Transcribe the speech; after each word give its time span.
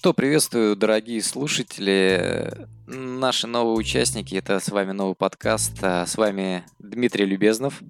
Что, 0.00 0.14
приветствую, 0.14 0.76
дорогие 0.76 1.22
слушатели, 1.22 2.66
наши 2.86 3.46
новые 3.46 3.76
участники. 3.76 4.34
Это 4.34 4.58
с 4.58 4.70
вами 4.70 4.92
новый 4.92 5.14
подкаст. 5.14 5.74
А 5.82 6.06
с 6.06 6.16
вами 6.16 6.64
Дмитрий 6.78 7.26
Любезнов. 7.26 7.82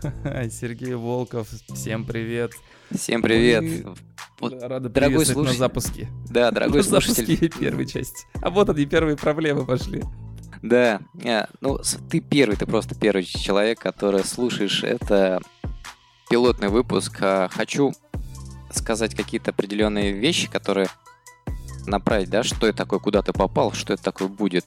Сергей 0.52 0.94
Волков. 0.94 1.48
Всем 1.74 2.04
привет. 2.04 2.52
Всем 2.94 3.22
привет. 3.22 3.62
Мы... 3.64 3.96
Вот, 4.38 4.62
Рады 4.62 4.88
дорогой 4.88 5.26
слушатель... 5.26 5.58
на 5.58 5.66
запуске. 5.66 6.08
Да, 6.30 6.52
дорогой 6.52 6.76
на 6.82 6.84
слушатель. 6.84 7.26
запуске 7.26 7.48
первой 7.48 7.86
части. 7.86 8.24
А 8.40 8.48
вот 8.48 8.70
они, 8.70 8.86
первые 8.86 9.16
проблемы 9.16 9.66
пошли. 9.66 10.04
Да, 10.62 11.00
а, 11.24 11.48
ну 11.60 11.80
ты 12.08 12.20
первый, 12.20 12.56
ты 12.56 12.66
просто 12.66 12.94
первый 12.94 13.24
человек, 13.24 13.80
который 13.80 14.22
слушаешь 14.22 14.84
это 14.84 15.40
пилотный 16.30 16.68
выпуск. 16.68 17.18
А, 17.20 17.48
хочу 17.48 17.92
сказать 18.70 19.16
какие-то 19.16 19.50
определенные 19.50 20.12
вещи, 20.12 20.48
которые 20.48 20.86
направить, 21.86 22.30
да, 22.30 22.42
что 22.42 22.66
это 22.66 22.78
такое, 22.78 22.98
куда 22.98 23.22
ты 23.22 23.32
попал, 23.32 23.72
что 23.72 23.92
это 23.92 24.02
такое 24.02 24.28
будет. 24.28 24.66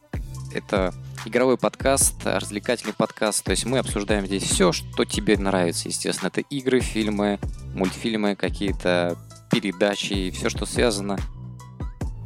Это 0.54 0.94
игровой 1.26 1.58
подкаст, 1.58 2.16
развлекательный 2.26 2.94
подкаст. 2.94 3.44
То 3.44 3.52
есть 3.52 3.66
мы 3.66 3.80
обсуждаем 3.80 4.26
здесь 4.26 4.44
все, 4.44 4.72
что 4.72 5.06
тебе 5.06 5.38
нравится. 5.38 5.90
Естественно, 5.90 6.30
это 6.30 6.42
игры, 6.42 6.80
фильмы, 6.80 7.40
мультфильмы, 7.74 8.36
какие-то 8.36 9.18
передачи 9.52 10.14
и 10.14 10.32
все, 10.32 10.50
что 10.50 10.66
связано 10.66 11.18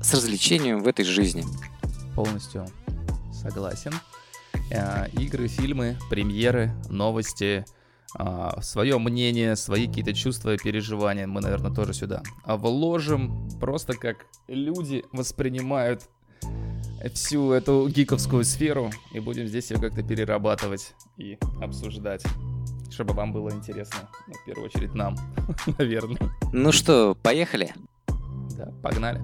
с 0.01 0.13
развлечением 0.13 0.81
в 0.81 0.87
этой 0.87 1.05
жизни. 1.05 1.43
Полностью 2.15 2.67
согласен. 3.31 3.93
Э, 4.69 5.07
игры, 5.13 5.47
фильмы, 5.47 5.97
премьеры, 6.09 6.71
новости, 6.89 7.65
а, 8.15 8.61
свое 8.61 8.97
мнение, 8.99 9.55
свои 9.55 9.87
какие-то 9.87 10.13
чувства 10.13 10.53
и 10.53 10.57
переживания 10.57 11.27
мы, 11.27 11.41
наверное, 11.41 11.71
тоже 11.71 11.93
сюда 11.93 12.23
вложим. 12.45 13.49
Просто 13.59 13.93
как 13.93 14.25
люди 14.47 15.03
воспринимают 15.11 16.03
всю 17.13 17.51
эту 17.51 17.87
гиковскую 17.89 18.43
сферу 18.43 18.91
и 19.13 19.19
будем 19.19 19.47
здесь 19.47 19.71
ее 19.71 19.77
как-то 19.77 20.03
перерабатывать 20.03 20.93
и 21.17 21.37
обсуждать. 21.61 22.23
Чтобы 22.91 23.13
вам 23.13 23.33
было 23.33 23.49
интересно, 23.49 24.09
ну, 24.27 24.33
в 24.33 24.45
первую 24.45 24.65
очередь 24.67 24.93
нам, 24.93 25.15
наверное. 25.77 26.31
Ну 26.51 26.71
что, 26.71 27.15
поехали? 27.15 27.73
Да, 28.55 28.71
погнали. 28.83 29.21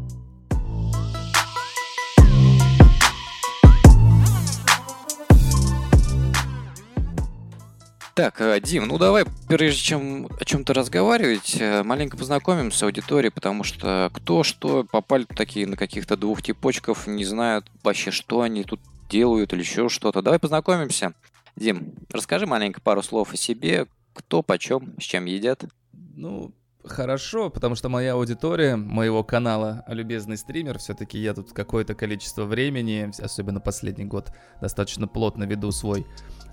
Так, 8.20 8.42
э, 8.42 8.60
Дим, 8.60 8.90
ну 8.90 8.98
давай, 8.98 9.24
прежде 9.48 9.80
чем 9.80 10.28
о 10.42 10.44
чем-то 10.44 10.74
разговаривать, 10.74 11.56
э, 11.58 11.84
маленько 11.84 12.18
познакомимся 12.18 12.80
с 12.80 12.84
аудиторией, 12.84 13.32
потому 13.32 13.64
что 13.64 14.12
кто 14.14 14.44
что 14.44 14.84
попали 14.84 15.24
такие 15.24 15.66
на 15.66 15.78
каких-то 15.78 16.18
двух 16.18 16.42
типочков, 16.42 17.08
не 17.08 17.24
знают 17.24 17.72
вообще, 17.82 18.12
что 18.12 18.42
они 18.42 18.66
тут 18.66 18.82
делают 19.10 19.54
или 19.54 19.62
еще 19.62 19.88
что-то. 19.88 20.22
Давай 20.22 20.38
познакомимся. 20.38 21.14
Дим, 21.56 21.94
расскажи 22.12 22.46
маленько 22.46 22.82
пару 22.82 23.02
слов 23.04 23.32
о 23.32 23.38
себе, 23.38 23.88
кто, 24.14 24.42
почем, 24.42 24.96
с 25.00 25.04
чем 25.04 25.24
едят. 25.24 25.64
Ну, 25.94 26.52
хорошо, 26.84 27.50
потому 27.50 27.76
что 27.76 27.90
моя 27.90 28.14
аудитория 28.14 28.76
моего 28.76 29.24
канала 29.24 29.84
«Любезный 29.88 30.38
стример», 30.38 30.80
все-таки 30.80 31.20
я 31.20 31.34
тут 31.34 31.54
какое-то 31.54 31.96
количество 31.96 32.46
времени, 32.46 33.12
особенно 33.20 33.60
последний 33.60 34.06
год, 34.06 34.32
достаточно 34.62 35.08
плотно 35.08 35.44
веду 35.44 35.72
свой 35.72 36.06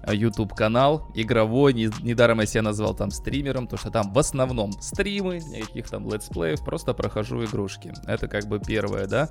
YouTube 0.06 0.54
канал 0.54 1.10
игровой, 1.14 1.72
недаром 1.74 2.40
я 2.40 2.46
себя 2.46 2.62
назвал 2.62 2.94
там 2.94 3.10
стримером, 3.10 3.66
то 3.66 3.76
что 3.76 3.90
там 3.90 4.12
в 4.12 4.18
основном 4.18 4.72
стримы, 4.80 5.38
никаких 5.38 5.88
там 5.88 6.08
летсплеев, 6.10 6.64
просто 6.64 6.94
прохожу 6.94 7.44
игрушки. 7.44 7.92
Это 8.06 8.28
как 8.28 8.46
бы 8.46 8.60
первое, 8.60 9.06
да? 9.06 9.28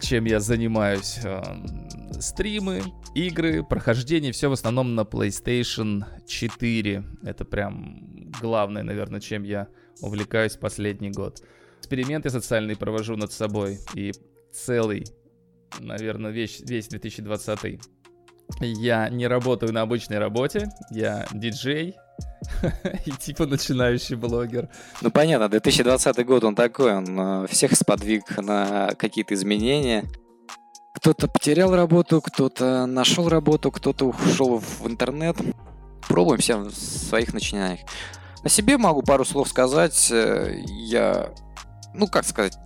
чем 0.00 0.24
я 0.24 0.40
занимаюсь. 0.40 1.18
Эм, 1.24 1.88
стримы, 2.20 2.82
игры, 3.14 3.64
прохождение, 3.64 4.32
все 4.32 4.48
в 4.48 4.52
основном 4.52 4.94
на 4.94 5.02
PlayStation 5.02 6.04
4. 6.26 7.04
Это 7.24 7.44
прям 7.44 8.30
главное, 8.40 8.82
наверное, 8.82 9.20
чем 9.20 9.42
я 9.44 9.68
увлекаюсь 10.00 10.56
последний 10.56 11.10
год. 11.10 11.42
Эксперименты 11.78 12.30
социальные 12.30 12.76
провожу 12.76 13.16
над 13.16 13.32
собой. 13.32 13.78
И 13.94 14.12
целый, 14.52 15.04
наверное, 15.80 16.30
весь, 16.30 16.60
весь 16.60 16.88
2020 16.88 17.80
я 18.60 19.08
не 19.08 19.26
работаю 19.26 19.72
на 19.72 19.82
обычной 19.82 20.18
работе, 20.18 20.68
я 20.90 21.26
диджей, 21.32 21.96
и 23.06 23.10
типа 23.10 23.46
начинающий 23.46 24.16
блогер. 24.16 24.68
Ну 25.02 25.10
понятно, 25.10 25.48
2020 25.48 26.24
год 26.24 26.44
он 26.44 26.54
такой, 26.54 26.94
он 26.94 27.20
э, 27.20 27.46
всех 27.48 27.76
сподвиг 27.76 28.38
на 28.38 28.92
какие-то 28.98 29.34
изменения. 29.34 30.04
Кто-то 30.94 31.28
потерял 31.28 31.74
работу, 31.74 32.22
кто-то 32.22 32.86
нашел 32.86 33.28
работу, 33.28 33.70
кто-то 33.70 34.06
ушел 34.06 34.58
в 34.58 34.86
интернет. 34.86 35.36
Пробуем 36.08 36.40
все 36.40 36.58
в 36.58 36.72
своих 36.72 37.34
начинаниях. 37.34 37.80
О 38.46 38.48
себе 38.48 38.78
могу 38.78 39.02
пару 39.02 39.24
слов 39.24 39.48
сказать. 39.48 40.08
Э, 40.12 40.54
я, 40.68 41.34
ну 41.94 42.06
как 42.06 42.24
сказать, 42.24 42.56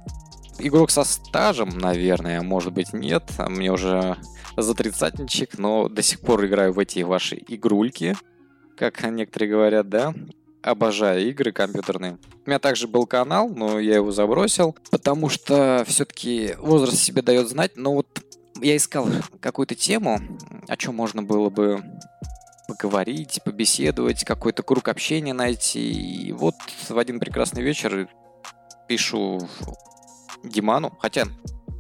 игрок 0.59 0.91
со 0.91 1.05
стажем, 1.05 1.71
наверное, 1.71 2.43
может 2.43 2.75
быть 2.75 2.93
нет. 2.93 3.23
Мне 3.39 3.73
уже 3.73 4.19
за 4.59 4.75
тридцатничек, 4.75 5.57
но 5.57 5.89
до 5.89 6.03
сих 6.03 6.21
пор 6.21 6.45
играю 6.45 6.75
в 6.75 6.79
эти 6.79 7.01
ваши 7.01 7.43
игрульки, 7.49 8.15
как 8.77 9.03
некоторые 9.05 9.51
говорят, 9.51 9.89
да. 9.89 10.13
Обожаю 10.63 11.27
игры 11.31 11.51
компьютерные. 11.51 12.19
У 12.45 12.51
меня 12.51 12.59
также 12.59 12.87
был 12.87 13.07
канал, 13.07 13.49
но 13.49 13.81
я 13.81 13.95
его 13.95 14.13
забросил, 14.13 14.77
потому 14.91 15.31
что 15.31 15.87
все-таки 15.89 16.57
возраст 16.59 16.99
себе 16.99 17.23
дает 17.23 17.49
знать. 17.49 17.79
Но 17.79 17.95
вот 17.95 18.23
я 18.61 18.77
искал 18.77 19.09
какую-то 19.41 19.75
тему, 19.75 20.21
о 20.69 20.77
чем 20.77 20.95
можно 20.95 21.23
было 21.23 21.49
бы 21.49 21.83
поговорить, 22.71 23.41
побеседовать, 23.45 24.25
какой-то 24.25 24.63
круг 24.63 24.89
общения 24.89 25.33
найти. 25.33 25.91
И 25.91 26.33
вот 26.33 26.55
в 26.89 26.97
один 26.97 27.19
прекрасный 27.19 27.63
вечер 27.63 28.09
пишу 28.87 29.41
Диману, 30.45 30.97
хотя 31.01 31.27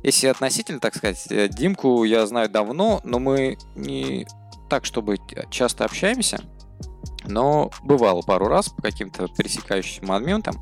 если 0.03 0.27
относительно, 0.27 0.81
так 0.81 0.97
сказать, 0.97 1.27
э, 1.31 1.49
Димку 1.49 2.05
я 2.05 2.27
знаю 2.27 2.49
давно, 2.49 3.01
но 3.05 3.19
мы 3.19 3.56
не 3.77 4.27
так, 4.69 4.84
чтобы 4.84 5.19
часто 5.51 5.84
общаемся. 5.84 6.41
Но 7.27 7.71
бывало 7.83 8.22
пару 8.22 8.49
раз 8.49 8.71
по 8.71 8.83
каким-то 8.83 9.28
пересекающимся 9.28 10.05
моментам. 10.05 10.57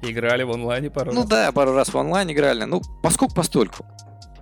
Играли 0.00 0.44
в 0.44 0.50
онлайне 0.50 0.90
пару 0.90 1.12
ну, 1.12 1.20
раз? 1.20 1.24
Ну 1.24 1.30
да, 1.30 1.52
пару 1.52 1.74
раз 1.74 1.92
в 1.92 1.96
онлайн 1.96 2.30
играли. 2.30 2.64
Ну, 2.64 2.80
поскольку 3.02 3.34
постольку. 3.34 3.84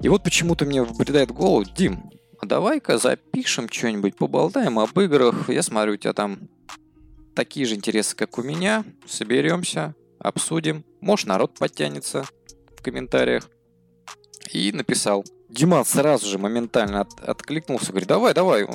И 0.01 0.09
вот 0.09 0.23
почему-то 0.23 0.65
мне 0.65 0.83
вбредает 0.83 1.31
в 1.31 1.35
голову, 1.35 1.65
Дим, 1.65 2.11
а 2.41 2.47
давай-ка 2.47 2.99
запишем 2.99 3.69
что-нибудь, 3.69 4.17
поболтаем 4.17 4.79
об 4.79 4.99
играх. 4.99 5.49
Я 5.49 5.63
смотрю, 5.63 5.95
у 5.95 5.97
тебя 5.97 6.13
там 6.13 6.39
такие 7.35 7.67
же 7.67 7.75
интересы, 7.75 8.17
как 8.17 8.39
у 8.39 8.43
меня. 8.43 8.85
Соберемся, 9.07 9.95
обсудим. 10.19 10.85
Может, 11.01 11.27
народ 11.27 11.59
подтянется 11.59 12.25
в 12.77 12.83
комментариях 12.83 13.49
и 14.53 14.73
написал. 14.73 15.25
Диман 15.49 15.85
сразу 15.85 16.27
же 16.27 16.39
моментально 16.39 17.03
от, 17.03 17.21
откликнулся, 17.21 17.91
говорит, 17.91 18.09
давай, 18.09 18.35
давай. 18.35 18.67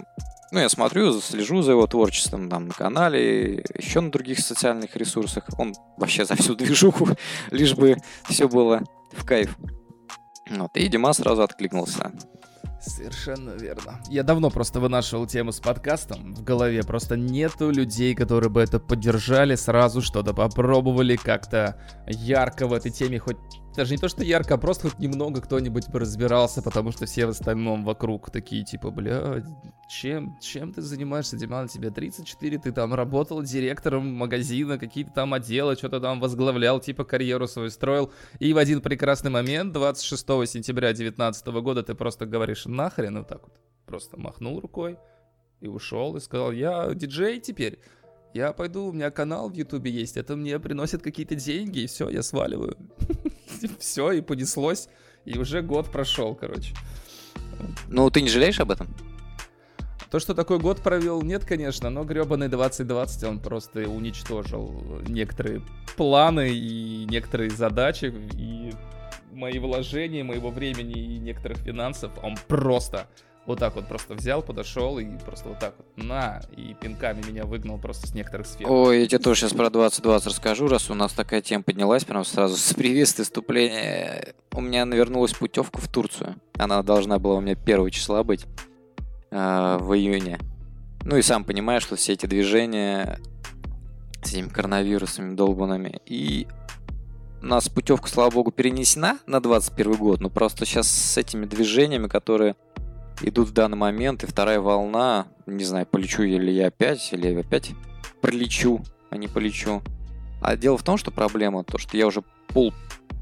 Ну, 0.51 0.59
я 0.59 0.69
смотрю, 0.69 1.19
слежу 1.21 1.61
за 1.61 1.71
его 1.71 1.87
творчеством 1.87 2.49
там 2.49 2.67
на 2.67 2.73
канале, 2.73 3.65
еще 3.77 3.99
на 4.01 4.11
других 4.11 4.39
социальных 4.39 4.95
ресурсах. 4.95 5.45
Он 5.57 5.73
вообще 5.97 6.25
за 6.25 6.35
всю 6.35 6.55
движуху, 6.55 7.09
лишь 7.51 7.73
бы 7.73 7.97
все 8.29 8.47
было 8.47 8.83
в 9.11 9.25
кайф. 9.25 9.57
Вот, 10.49 10.71
и 10.75 10.87
Дима 10.87 11.13
сразу 11.13 11.41
откликнулся. 11.41 12.11
Совершенно 12.85 13.51
верно. 13.51 13.99
Я 14.09 14.23
давно 14.23 14.49
просто 14.49 14.79
вынашивал 14.79 15.25
тему 15.25 15.51
с 15.51 15.59
подкастом 15.59 16.33
в 16.33 16.43
голове. 16.43 16.83
Просто 16.83 17.17
нету 17.17 17.71
людей, 17.71 18.13
которые 18.13 18.49
бы 18.49 18.61
это 18.61 18.79
поддержали, 18.79 19.55
сразу 19.55 20.01
что-то 20.01 20.33
попробовали 20.33 21.15
как-то 21.15 21.81
ярко 22.07 22.67
в 22.67 22.73
этой 22.73 22.91
теме 22.91 23.19
хоть 23.19 23.37
даже 23.75 23.93
не 23.93 23.97
то, 23.97 24.07
что 24.07 24.23
ярко, 24.23 24.55
а 24.55 24.57
просто 24.57 24.89
хоть 24.89 24.99
немного 24.99 25.41
кто-нибудь 25.41 25.89
бы 25.89 25.99
разбирался, 25.99 26.61
потому 26.61 26.91
что 26.91 27.05
все 27.05 27.25
в 27.25 27.29
остальном 27.29 27.83
вокруг 27.83 28.31
такие, 28.31 28.63
типа, 28.63 28.89
бля, 28.91 29.43
чем, 29.89 30.37
чем 30.39 30.73
ты 30.73 30.81
занимаешься, 30.81 31.37
Диман, 31.37 31.67
тебе 31.67 31.91
34, 31.91 32.57
ты 32.59 32.71
там 32.71 32.93
работал 32.93 33.43
директором 33.43 34.13
магазина, 34.15 34.77
какие-то 34.77 35.11
там 35.11 35.33
отделы, 35.33 35.75
что-то 35.75 35.99
там 35.99 36.19
возглавлял, 36.19 36.79
типа, 36.79 37.03
карьеру 37.03 37.47
свою 37.47 37.69
строил, 37.69 38.11
и 38.39 38.53
в 38.53 38.57
один 38.57 38.81
прекрасный 38.81 39.31
момент, 39.31 39.73
26 39.73 40.25
сентября 40.47 40.89
2019 40.89 41.47
года, 41.47 41.83
ты 41.83 41.95
просто 41.95 42.25
говоришь, 42.25 42.65
нахрен, 42.65 43.17
вот 43.17 43.27
так 43.27 43.43
вот, 43.43 43.53
просто 43.85 44.17
махнул 44.17 44.59
рукой 44.59 44.97
и 45.59 45.67
ушел, 45.67 46.15
и 46.15 46.19
сказал, 46.19 46.51
я 46.51 46.93
диджей 46.93 47.39
теперь, 47.39 47.79
я 48.35 48.51
пойду, 48.51 48.87
у 48.87 48.91
меня 48.91 49.11
канал 49.11 49.49
в 49.49 49.53
Ютубе 49.53 49.89
есть, 49.89 50.17
это 50.17 50.35
мне 50.35 50.59
приносит 50.59 51.01
какие-то 51.01 51.35
деньги, 51.35 51.79
и 51.79 51.87
все, 51.87 52.09
я 52.09 52.21
сваливаю. 52.21 52.77
Все, 53.79 54.11
и 54.11 54.19
понеслось, 54.19 54.89
и 55.23 55.39
уже 55.39 55.61
год 55.61 55.89
прошел, 55.89 56.35
короче. 56.35 56.75
Ну, 57.87 58.09
ты 58.09 58.21
не 58.21 58.27
жалеешь 58.27 58.59
об 58.59 58.71
этом? 58.71 58.93
То, 60.11 60.19
что 60.19 60.35
такой 60.35 60.59
год 60.59 60.81
провел, 60.81 61.21
нет, 61.21 61.45
конечно, 61.45 61.89
но 61.89 62.03
гребаный 62.03 62.49
2020 62.49 63.23
он 63.23 63.39
просто 63.39 63.87
уничтожил 63.89 65.01
некоторые 65.07 65.61
планы 65.95 66.49
и 66.49 67.05
некоторые 67.09 67.49
задачи, 67.49 68.13
и 68.33 68.73
мои 69.31 69.59
вложения, 69.59 70.25
моего 70.25 70.49
времени 70.49 71.15
и 71.15 71.17
некоторых 71.19 71.59
финансов, 71.59 72.11
он 72.21 72.35
просто 72.47 73.07
вот 73.45 73.59
так 73.59 73.75
вот 73.75 73.87
просто 73.87 74.15
взял, 74.15 74.41
подошел 74.41 74.97
и 74.97 75.05
просто 75.23 75.49
вот 75.49 75.59
так 75.59 75.75
вот 75.77 76.03
на, 76.03 76.41
и 76.55 76.73
пинками 76.73 77.21
меня 77.27 77.45
выгнал 77.45 77.77
просто 77.77 78.07
с 78.07 78.13
некоторых 78.13 78.47
сфер. 78.47 78.69
Ой, 78.69 79.01
я 79.01 79.07
тебе 79.07 79.19
тоже 79.19 79.41
сейчас 79.41 79.53
про 79.53 79.69
2020 79.69 80.25
расскажу, 80.27 80.67
раз 80.67 80.89
у 80.89 80.93
нас 80.95 81.13
такая 81.13 81.41
тема 81.41 81.63
поднялась, 81.63 82.03
прям 82.03 82.25
сразу 82.25 82.55
с 82.55 82.73
приветствия 82.73 83.23
вступления. 83.23 84.33
У 84.51 84.61
меня 84.61 84.85
навернулась 84.85 85.33
путевка 85.33 85.79
в 85.79 85.87
Турцию. 85.87 86.35
Она 86.57 86.81
должна 86.81 87.19
была 87.19 87.35
у 87.35 87.41
меня 87.41 87.55
первого 87.55 87.91
числа 87.91 88.23
быть 88.23 88.45
э, 89.31 89.77
в 89.79 89.93
июне. 89.93 90.39
Ну 91.03 91.17
и 91.17 91.21
сам 91.21 91.43
понимаешь, 91.43 91.83
что 91.83 91.95
все 91.95 92.13
эти 92.13 92.25
движения 92.25 93.19
с 94.23 94.33
этими 94.33 94.49
коронавирусами 94.49 95.35
долбанными. 95.35 96.01
И 96.07 96.47
у 97.41 97.45
нас 97.45 97.69
путевка, 97.69 98.07
слава 98.07 98.31
богу, 98.31 98.51
перенесена 98.51 99.19
на 99.27 99.39
21 99.39 99.93
год, 99.97 100.19
но 100.19 100.31
просто 100.31 100.65
сейчас 100.65 100.87
с 100.87 101.15
этими 101.17 101.45
движениями, 101.45 102.07
которые 102.07 102.55
идут 103.21 103.49
в 103.49 103.53
данный 103.53 103.77
момент, 103.77 104.23
и 104.23 104.27
вторая 104.27 104.59
волна, 104.59 105.27
не 105.45 105.63
знаю, 105.63 105.85
полечу 105.85 106.23
ли 106.23 106.53
я 106.53 106.67
опять, 106.67 107.13
или 107.13 107.27
я 107.27 107.39
опять 107.39 107.71
пролечу, 108.21 108.81
а 109.09 109.17
не 109.17 109.27
полечу. 109.27 109.81
А 110.41 110.55
дело 110.55 110.77
в 110.77 110.83
том, 110.83 110.97
что 110.97 111.11
проблема, 111.11 111.63
то, 111.63 111.77
что 111.77 111.97
я 111.97 112.07
уже 112.07 112.23
пол 112.47 112.73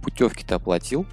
путевки-то 0.03 0.55
оплатил, 0.55 1.05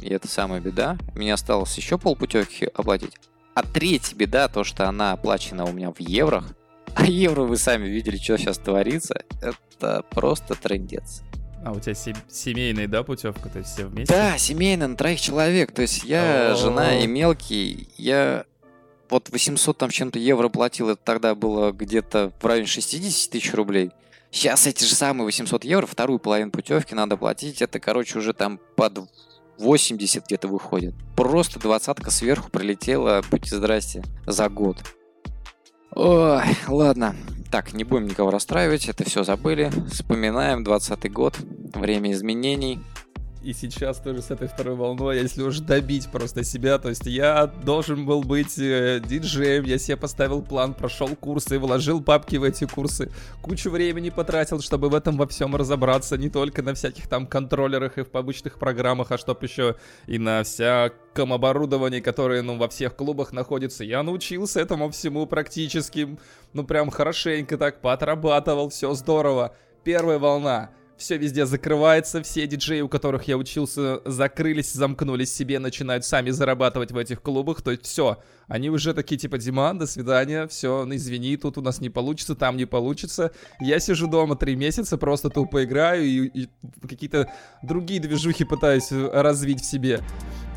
и 0.00 0.08
это 0.08 0.28
самая 0.28 0.60
беда. 0.60 0.96
Мне 1.14 1.34
осталось 1.34 1.76
еще 1.76 1.98
пол 1.98 2.16
путевки 2.16 2.68
оплатить. 2.74 3.16
А 3.54 3.62
третья 3.62 4.16
беда, 4.16 4.48
то, 4.48 4.64
что 4.64 4.88
она 4.88 5.12
оплачена 5.12 5.64
у 5.64 5.72
меня 5.72 5.90
в 5.90 6.00
еврох, 6.00 6.44
а 6.94 7.04
евро 7.04 7.42
вы 7.42 7.56
сами 7.56 7.88
видели, 7.88 8.16
что 8.16 8.36
сейчас 8.38 8.58
творится, 8.58 9.22
это 9.40 10.04
просто 10.10 10.54
трендец. 10.54 11.22
А 11.64 11.72
у 11.72 11.80
тебя 11.80 11.94
се- 11.94 12.14
семейная, 12.30 12.88
да, 12.88 13.02
путевка? 13.02 13.48
То 13.48 13.58
есть 13.58 13.72
все 13.74 13.86
вместе? 13.86 14.12
Да, 14.14 14.38
семейная, 14.38 14.88
на 14.88 14.96
троих 14.96 15.20
человек. 15.20 15.72
То 15.72 15.82
есть 15.82 16.04
я, 16.04 16.52
О. 16.52 16.56
жена 16.56 16.98
и 16.98 17.06
мелкий. 17.06 17.88
Я 17.96 18.44
вот 19.10 19.28
800 19.30 19.76
там 19.76 19.90
чем-то 19.90 20.18
евро 20.18 20.48
платил. 20.48 20.88
Это 20.90 21.00
тогда 21.04 21.34
было 21.34 21.72
где-то 21.72 22.32
в 22.40 22.46
районе 22.46 22.66
60 22.66 23.30
тысяч 23.30 23.52
рублей. 23.52 23.90
Сейчас 24.30 24.66
эти 24.66 24.84
же 24.84 24.94
самые 24.94 25.24
800 25.26 25.64
евро, 25.64 25.86
вторую 25.86 26.18
половину 26.18 26.50
путевки 26.50 26.94
надо 26.94 27.16
платить. 27.16 27.60
Это, 27.60 27.80
короче, 27.80 28.18
уже 28.18 28.32
там 28.32 28.60
под 28.76 29.00
80 29.58 30.24
где-то 30.26 30.48
выходит. 30.48 30.94
Просто 31.16 31.58
двадцатка 31.58 32.10
сверху 32.10 32.50
прилетела, 32.50 33.22
будьте 33.30 33.56
здрасте, 33.56 34.02
за 34.26 34.48
год. 34.48 34.78
Ой, 35.94 36.42
ладно. 36.68 37.16
Так, 37.50 37.72
не 37.72 37.82
будем 37.82 38.06
никого 38.06 38.30
расстраивать, 38.30 38.88
это 38.88 39.04
все 39.04 39.24
забыли. 39.24 39.72
Вспоминаем 39.90 40.62
20 40.62 41.12
год, 41.12 41.36
время 41.74 42.12
изменений. 42.12 42.78
И 43.42 43.54
сейчас 43.54 43.98
тоже 43.98 44.20
с 44.20 44.30
этой 44.30 44.48
второй 44.48 44.74
волной, 44.74 45.18
если 45.18 45.42
уж 45.42 45.60
добить 45.60 46.10
просто 46.10 46.44
себя, 46.44 46.78
то 46.78 46.90
есть 46.90 47.06
я 47.06 47.46
должен 47.46 48.04
был 48.04 48.22
быть 48.22 48.58
э, 48.58 49.00
диджеем, 49.02 49.64
я 49.64 49.78
себе 49.78 49.96
поставил 49.96 50.42
план, 50.42 50.74
прошел 50.74 51.08
курсы, 51.16 51.58
вложил 51.58 52.00
бабки 52.00 52.36
в 52.36 52.42
эти 52.42 52.66
курсы, 52.66 53.10
кучу 53.40 53.70
времени 53.70 54.10
потратил, 54.10 54.60
чтобы 54.60 54.90
в 54.90 54.94
этом 54.94 55.16
во 55.16 55.26
всем 55.26 55.56
разобраться, 55.56 56.18
не 56.18 56.28
только 56.28 56.62
на 56.62 56.74
всяких 56.74 57.08
там 57.08 57.26
контроллерах 57.26 57.96
и 57.96 58.02
в 58.02 58.14
обычных 58.14 58.58
программах, 58.58 59.10
а 59.10 59.16
чтоб 59.16 59.42
еще 59.42 59.76
и 60.06 60.18
на 60.18 60.42
всяком 60.42 61.32
оборудовании, 61.32 62.00
которое, 62.00 62.42
ну, 62.42 62.58
во 62.58 62.68
всех 62.68 62.94
клубах 62.94 63.32
находится. 63.32 63.84
Я 63.84 64.02
научился 64.02 64.60
этому 64.60 64.90
всему 64.90 65.24
практически, 65.26 66.18
ну, 66.52 66.64
прям 66.64 66.90
хорошенько 66.90 67.56
так 67.56 67.80
поотрабатывал, 67.80 68.68
все 68.68 68.92
здорово. 68.92 69.56
Первая 69.82 70.18
волна 70.18 70.70
все 71.00 71.16
везде 71.16 71.46
закрывается, 71.46 72.22
все 72.22 72.46
диджеи, 72.46 72.82
у 72.82 72.88
которых 72.88 73.24
я 73.24 73.36
учился, 73.36 74.00
закрылись, 74.04 74.72
замкнулись 74.72 75.34
себе, 75.34 75.58
начинают 75.58 76.04
сами 76.04 76.30
зарабатывать 76.30 76.92
в 76.92 76.96
этих 76.96 77.22
клубах, 77.22 77.62
то 77.62 77.72
есть 77.72 77.84
все, 77.84 78.22
они 78.50 78.68
уже 78.68 78.94
такие 78.94 79.16
типа, 79.16 79.38
Диман, 79.38 79.78
до 79.78 79.86
свидания, 79.86 80.48
все, 80.48 80.84
ну 80.84 80.96
извини, 80.96 81.36
тут 81.36 81.56
у 81.56 81.62
нас 81.62 81.80
не 81.80 81.88
получится, 81.88 82.34
там 82.34 82.56
не 82.56 82.66
получится. 82.66 83.30
Я 83.60 83.78
сижу 83.78 84.08
дома 84.08 84.34
три 84.34 84.56
месяца, 84.56 84.98
просто 84.98 85.30
тупо 85.30 85.62
играю 85.62 86.04
и, 86.04 86.26
и 86.26 86.48
какие-то 86.86 87.32
другие 87.62 88.00
движухи 88.00 88.44
пытаюсь 88.44 88.90
развить 88.90 89.60
в 89.62 89.64
себе. 89.64 90.00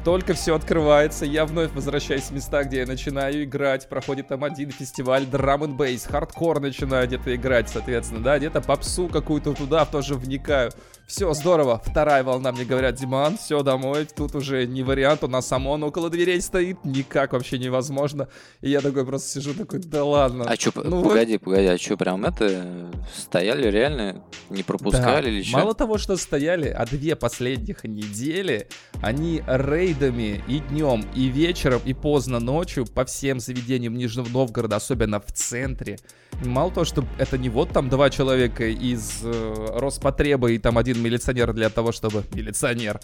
Только 0.03 0.33
все 0.33 0.55
открывается, 0.55 1.23
я 1.23 1.45
вновь 1.45 1.71
возвращаюсь 1.71 2.23
в 2.23 2.31
места, 2.31 2.63
где 2.63 2.79
я 2.79 2.85
начинаю 2.87 3.43
играть. 3.43 3.87
Проходит 3.87 4.27
там 4.27 4.43
один 4.43 4.71
фестиваль 4.71 5.25
драм 5.27 5.63
н 5.63 5.77
бейс, 5.77 6.05
хардкор 6.05 6.59
начинаю 6.59 7.07
где-то 7.07 7.33
играть, 7.35 7.69
соответственно, 7.69 8.21
да, 8.21 8.37
где-то 8.39 8.59
попсу 8.59 9.07
какую-то 9.07 9.53
туда 9.53 9.85
тоже 9.85 10.15
вникаю. 10.15 10.71
Все, 11.05 11.33
здорово. 11.33 11.81
Вторая 11.85 12.23
волна, 12.23 12.51
мне 12.51 12.63
говорят, 12.63 12.95
Диман, 12.95 13.37
все, 13.37 13.61
домой. 13.61 14.07
Тут 14.15 14.35
уже 14.35 14.65
не 14.65 14.83
вариант, 14.83 15.23
у 15.23 15.27
нас 15.27 15.51
ОМОН 15.51 15.83
около 15.83 16.09
дверей 16.09 16.41
стоит. 16.41 16.83
Никак 16.85 17.33
вообще 17.33 17.59
невозможно. 17.59 18.29
И 18.61 18.69
я 18.69 18.79
такой 18.81 19.05
просто 19.05 19.29
сижу, 19.29 19.53
такой, 19.53 19.79
да 19.79 20.03
ладно. 20.03 20.45
А 20.47 20.55
что, 20.55 20.71
Ну 20.75 21.03
погоди, 21.03 21.37
погоди, 21.37 21.67
а 21.67 21.77
что, 21.77 21.97
прям 21.97 22.25
это, 22.25 22.89
стояли 23.15 23.69
реально, 23.69 24.23
не 24.49 24.63
пропускали 24.63 25.25
Да. 25.25 25.29
или 25.29 25.43
что? 25.43 25.57
Мало 25.57 25.75
того, 25.75 25.97
что 25.97 26.15
стояли, 26.15 26.69
а 26.69 26.85
две 26.85 27.15
последних 27.15 27.83
недели 27.83 28.67
они 29.01 29.43
рейдами 29.45 30.43
и 30.47 30.59
днем, 30.59 31.05
и 31.13 31.27
вечером, 31.27 31.81
и 31.85 31.93
поздно 31.93 32.39
ночью 32.39 32.85
по 32.85 33.03
всем 33.05 33.39
заведениям 33.39 33.95
Нижнего 33.95 34.29
Новгорода, 34.29 34.77
особенно 34.77 35.19
в 35.19 35.31
центре. 35.33 35.97
Мало 36.43 36.71
того, 36.71 36.85
что 36.85 37.05
это 37.17 37.37
не 37.37 37.49
вот 37.49 37.69
там 37.69 37.89
два 37.89 38.09
человека 38.09 38.65
из 38.67 39.21
э, 39.23 39.65
Роспотреба 39.79 40.51
и 40.51 40.57
там 40.57 40.77
один 40.77 41.01
милиционер 41.01 41.53
для 41.53 41.69
того, 41.69 41.91
чтобы... 41.91 42.23
Милиционер. 42.33 42.99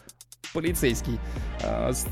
Полицейский. 0.53 1.19
с- 1.61 2.07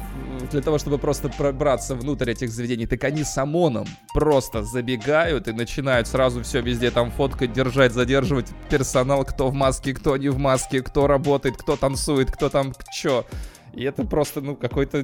для 0.52 0.62
того, 0.62 0.78
чтобы 0.78 1.00
просто 1.00 1.28
пробраться 1.30 1.96
внутрь 1.96 2.30
этих 2.30 2.52
заведений, 2.52 2.86
так 2.86 3.04
они 3.04 3.24
с 3.24 3.36
ОМОНом 3.38 3.88
просто 4.14 4.62
забегают 4.64 5.48
и 5.48 5.54
начинают 5.54 6.08
сразу 6.08 6.44
все 6.44 6.62
везде 6.62 6.92
там 6.92 7.10
фоткать, 7.10 7.52
держать, 7.54 7.94
задерживать 7.94 8.48
персонал, 8.70 9.26
кто 9.26 9.50
в 9.50 9.54
маске, 9.54 9.94
кто 9.94 10.16
не 10.18 10.30
в 10.30 10.38
маске, 10.38 10.84
кто 10.84 11.08
работает, 11.08 11.58
кто 11.58 11.76
танцует, 11.78 12.30
кто 12.32 12.50
там 12.50 12.74
чё. 12.94 13.26
И 13.74 13.84
это 13.84 14.04
просто, 14.06 14.42
ну, 14.42 14.56
какой-то... 14.56 15.04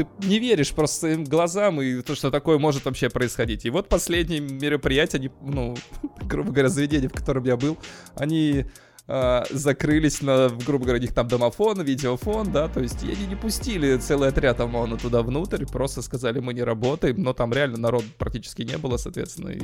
Ты 0.00 0.26
не 0.26 0.38
веришь 0.38 0.72
просто 0.72 1.00
своим 1.00 1.24
глазам 1.24 1.82
и 1.82 2.00
то, 2.00 2.14
что 2.14 2.30
такое 2.30 2.58
может 2.58 2.86
вообще 2.86 3.10
происходить. 3.10 3.66
И 3.66 3.70
вот 3.70 3.88
последние 3.88 4.40
мероприятия, 4.40 5.18
они, 5.18 5.30
ну, 5.42 5.76
грубо 6.22 6.52
говоря, 6.52 6.68
заведение, 6.68 7.10
в 7.10 7.12
котором 7.12 7.44
я 7.44 7.56
был, 7.56 7.76
они 8.14 8.64
а, 9.06 9.44
закрылись 9.50 10.22
на, 10.22 10.48
грубо 10.48 10.84
говоря, 10.84 10.98
у 10.98 11.02
них 11.02 11.12
там 11.12 11.28
домофон, 11.28 11.82
видеофон, 11.82 12.50
да, 12.50 12.68
то 12.68 12.80
есть 12.80 13.02
они 13.02 13.26
не 13.26 13.34
пустили 13.34 13.96
целый 13.98 14.28
отряд 14.28 14.60
ОМОНа 14.60 14.96
туда 14.96 15.22
внутрь, 15.22 15.66
просто 15.66 16.00
сказали, 16.00 16.38
мы 16.38 16.54
не 16.54 16.62
работаем, 16.62 17.20
но 17.20 17.32
там 17.32 17.52
реально 17.52 17.78
народ 17.78 18.04
практически 18.18 18.62
не 18.62 18.78
было, 18.78 18.96
соответственно, 18.96 19.50
и 19.50 19.60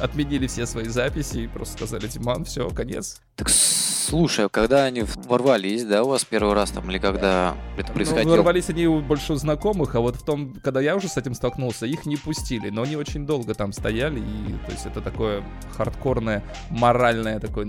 отменили 0.00 0.46
все 0.46 0.66
свои 0.66 0.86
записи 0.86 1.38
и 1.38 1.46
просто 1.48 1.76
сказали, 1.76 2.06
Диман, 2.06 2.44
все, 2.44 2.68
конец. 2.70 3.20
Так 3.36 3.48
слушай, 3.48 4.44
а 4.46 4.48
когда 4.48 4.84
они 4.84 5.04
ворвались, 5.26 5.84
да, 5.84 6.02
у 6.04 6.08
вас 6.08 6.24
первый 6.24 6.52
раз 6.54 6.70
там, 6.72 6.90
или 6.90 6.98
когда 6.98 7.54
это 7.78 7.88
Ну, 7.88 7.94
происходило? 7.94 8.30
ворвались 8.36 8.68
они 8.68 8.86
у 8.86 9.00
больше 9.00 9.36
знакомых, 9.36 9.94
а 9.94 10.00
вот 10.00 10.16
в 10.16 10.24
том, 10.24 10.54
когда 10.62 10.80
я 10.80 10.96
уже 10.96 11.08
с 11.08 11.16
этим 11.16 11.32
столкнулся, 11.34 11.86
их 11.86 12.04
не 12.06 12.16
пустили, 12.16 12.70
но 12.70 12.82
они 12.82 12.96
очень 12.96 13.24
долго 13.24 13.54
там 13.54 13.72
стояли, 13.72 14.18
и 14.20 14.52
то 14.66 14.72
есть 14.72 14.84
это 14.86 15.00
такое 15.00 15.42
хардкорное, 15.76 16.42
моральное 16.70 17.38
такое 17.40 17.66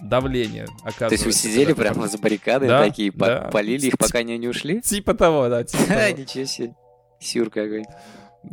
давление, 0.00 0.66
оказывается. 0.82 1.08
То 1.08 1.14
есть 1.14 1.24
вы 1.26 1.32
сидели 1.32 1.72
прямо 1.72 2.08
за 2.08 2.18
баррикадой 2.18 2.68
Да, 2.68 2.84
такие, 2.84 3.12
да. 3.12 3.48
полили 3.52 3.86
их, 3.86 3.98
пока 3.98 4.18
они 4.18 4.36
не 4.38 4.48
ушли? 4.48 4.80
Типа 4.80 5.14
того, 5.14 5.48
да, 5.48 5.64
типа 5.64 5.84
того. 5.88 6.18
Ничего 6.18 6.44
себе. 6.44 6.74
Сюр 7.20 7.48
какой. 7.50 7.84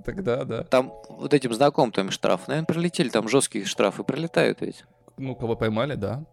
Тогда, 0.05 0.43
да. 0.45 0.63
Там 0.63 0.93
вот 1.09 1.33
этим 1.33 1.53
знакомым 1.53 1.91
там 1.91 2.11
штраф, 2.11 2.47
наверное, 2.47 2.65
прилетели, 2.67 3.09
там 3.09 3.27
жесткие 3.29 3.65
штрафы 3.65 4.03
прилетают 4.03 4.61
ведь. 4.61 4.83
Ну, 5.17 5.35
кого 5.35 5.55
поймали, 5.55 5.95
да. 5.95 6.23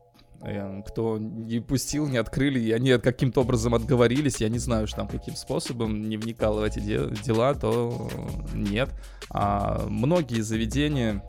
Э, 0.42 0.82
Кто 0.86 1.18
не 1.18 1.60
пустил, 1.60 2.06
не 2.08 2.16
открыли, 2.16 2.58
и 2.58 2.72
они 2.72 2.96
каким-то 2.98 3.42
образом 3.42 3.74
отговорились, 3.74 4.40
я 4.40 4.48
не 4.48 4.58
знаю, 4.58 4.86
что 4.86 4.96
там 4.98 5.08
каким 5.08 5.36
способом, 5.36 6.08
не 6.08 6.16
вникал 6.16 6.54
в 6.58 6.62
эти 6.62 6.78
де- 6.78 7.10
дела, 7.22 7.54
то 7.54 8.08
нет. 8.54 8.88
А 9.30 9.84
многие 9.86 10.40
заведения, 10.40 11.22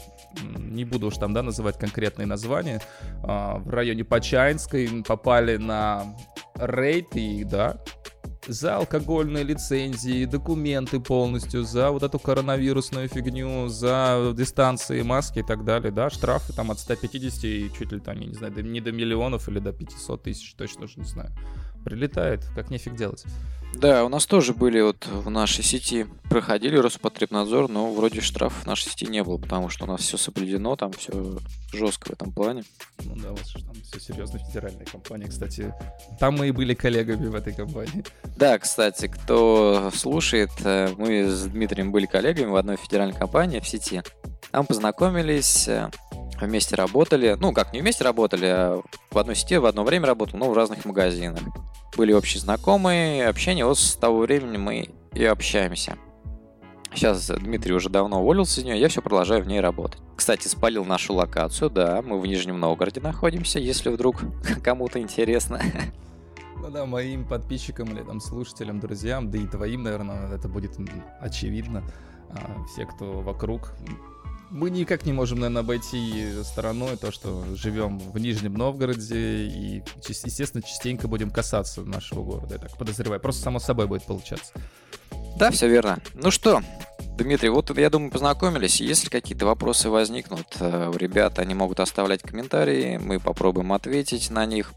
не 0.57 0.85
буду 0.85 1.07
уж 1.07 1.17
там, 1.17 1.33
да, 1.33 1.43
называть 1.43 1.77
конкретные 1.77 2.25
названия, 2.25 2.81
а, 3.23 3.57
в 3.57 3.69
районе 3.69 4.05
Почаинской 4.05 5.03
попали 5.05 5.57
на 5.57 6.05
рейд, 6.55 7.07
и, 7.15 7.43
да, 7.43 7.77
за 8.47 8.77
алкогольные 8.77 9.43
лицензии, 9.43 10.25
документы 10.25 10.99
полностью, 10.99 11.63
за 11.63 11.91
вот 11.91 12.03
эту 12.03 12.19
коронавирусную 12.19 13.07
фигню, 13.07 13.67
за 13.67 14.33
дистанции, 14.35 15.01
маски 15.01 15.39
и 15.39 15.43
так 15.43 15.63
далее, 15.63 15.91
да, 15.91 16.09
штрафы 16.09 16.53
там 16.53 16.71
от 16.71 16.79
150 16.79 17.43
и 17.43 17.71
чуть 17.77 17.91
ли 17.91 17.99
там, 17.99 18.19
я 18.19 18.27
не 18.27 18.33
знаю, 18.33 18.53
не 18.65 18.81
до 18.81 18.91
миллионов 18.91 19.47
или 19.47 19.59
до 19.59 19.71
500 19.71 20.23
тысяч, 20.23 20.53
точно 20.55 20.85
уже 20.85 20.99
не 20.99 21.05
знаю. 21.05 21.31
прилетает, 21.83 22.45
как 22.55 22.69
нефиг 22.69 22.95
делать. 22.95 23.25
Да, 23.73 24.05
у 24.05 24.09
нас 24.09 24.25
тоже 24.25 24.53
были 24.53 24.81
вот 24.81 25.07
в 25.07 25.29
нашей 25.29 25.63
сети, 25.63 26.05
проходили 26.29 26.77
Роспотребнадзор, 26.77 27.69
но 27.69 27.91
вроде 27.91 28.21
штрафов 28.21 28.63
в 28.63 28.65
нашей 28.65 28.89
сети 28.89 29.07
не 29.07 29.23
было, 29.23 29.37
потому 29.37 29.69
что 29.69 29.85
у 29.85 29.87
нас 29.87 30.01
все 30.01 30.17
соблюдено, 30.17 30.75
там 30.75 30.91
все 30.91 31.11
жестко 31.73 32.09
в 32.09 32.11
этом 32.11 32.31
плане. 32.31 32.63
Ну 33.03 33.15
да, 33.15 33.35
же 33.43 33.65
там 33.65 33.73
все 33.83 33.99
серьезно 33.99 34.39
федеральная 34.39 34.85
компания, 34.85 35.27
кстати. 35.27 35.73
Там 36.19 36.37
мы 36.37 36.49
и 36.49 36.51
были 36.51 36.73
коллегами 36.73 37.27
в 37.27 37.35
этой 37.35 37.53
компании. 37.53 38.03
Да, 38.37 38.59
кстати, 38.59 39.07
кто 39.07 39.91
слушает, 39.95 40.51
э, 40.63 40.93
мы 40.97 41.27
с 41.27 41.45
Дмитрием 41.45 41.91
были 41.91 42.05
коллегами 42.05 42.49
в 42.49 42.55
одной 42.55 42.77
федеральной 42.77 43.17
компании 43.17 43.59
в 43.59 43.67
сети. 43.67 44.03
Там 44.51 44.65
познакомились, 44.65 45.67
вместе 46.45 46.75
работали. 46.75 47.37
Ну, 47.39 47.53
как, 47.53 47.73
не 47.73 47.81
вместе 47.81 48.03
работали, 48.03 48.45
а 48.45 48.81
в 49.09 49.17
одной 49.17 49.35
сети 49.35 49.57
в 49.57 49.65
одно 49.65 49.83
время 49.83 50.07
работал, 50.07 50.37
но 50.37 50.49
в 50.49 50.53
разных 50.53 50.85
магазинах. 50.85 51.41
Были 51.97 52.13
общие 52.13 52.39
знакомые, 52.39 53.27
общение, 53.27 53.65
вот 53.65 53.77
с 53.77 53.95
того 53.95 54.19
времени 54.19 54.57
мы 54.57 54.89
и 55.13 55.25
общаемся. 55.25 55.97
Сейчас 56.93 57.27
Дмитрий 57.27 57.73
уже 57.73 57.89
давно 57.89 58.21
уволился 58.21 58.59
из 58.59 58.65
нее, 58.65 58.79
я 58.79 58.89
все 58.89 59.01
продолжаю 59.01 59.43
в 59.43 59.47
ней 59.47 59.61
работать. 59.61 60.01
Кстати, 60.15 60.47
спалил 60.47 60.83
нашу 60.83 61.13
локацию, 61.13 61.69
да, 61.69 62.01
мы 62.01 62.19
в 62.19 62.25
Нижнем 62.25 62.59
Новгороде 62.59 62.99
находимся, 62.99 63.59
если 63.59 63.89
вдруг 63.89 64.21
кому-то 64.63 64.99
интересно. 64.99 65.61
Ну 66.57 66.69
да, 66.69 66.85
моим 66.85 67.25
подписчикам 67.25 67.91
или 67.91 68.03
там 68.03 68.19
слушателям, 68.19 68.79
друзьям, 68.79 69.31
да 69.31 69.37
и 69.37 69.47
твоим, 69.47 69.83
наверное, 69.83 70.35
это 70.35 70.47
будет 70.47 70.77
очевидно. 71.19 71.83
А 72.29 72.63
все, 72.67 72.85
кто 72.85 73.21
вокруг, 73.21 73.73
мы 74.51 74.69
никак 74.69 75.05
не 75.05 75.13
можем, 75.13 75.39
наверное, 75.39 75.61
обойти 75.61 76.43
стороной 76.43 76.97
то, 76.97 77.11
что 77.11 77.43
живем 77.55 77.97
в 77.97 78.17
Нижнем 78.19 78.53
Новгороде 78.53 79.45
и, 79.47 79.83
естественно, 80.07 80.61
частенько 80.61 81.07
будем 81.07 81.31
касаться 81.31 81.81
нашего 81.81 82.23
города, 82.23 82.55
я 82.55 82.59
так 82.59 82.77
подозреваю. 82.77 83.21
Просто 83.21 83.41
само 83.43 83.59
собой 83.59 83.87
будет 83.87 84.03
получаться. 84.03 84.53
Да, 85.37 85.51
все 85.51 85.67
верно. 85.67 85.99
Ну 86.13 86.29
что, 86.31 86.61
Дмитрий, 87.17 87.49
вот 87.49 87.75
я 87.77 87.89
думаю, 87.89 88.11
познакомились. 88.11 88.81
Если 88.81 89.09
какие-то 89.09 89.45
вопросы 89.45 89.89
возникнут, 89.89 90.47
э, 90.59 90.91
ребята, 90.95 91.41
они 91.41 91.53
могут 91.55 91.79
оставлять 91.79 92.21
комментарии, 92.21 92.97
мы 92.97 93.19
попробуем 93.19 93.71
ответить 93.73 94.29
на 94.29 94.45
них. 94.45 94.73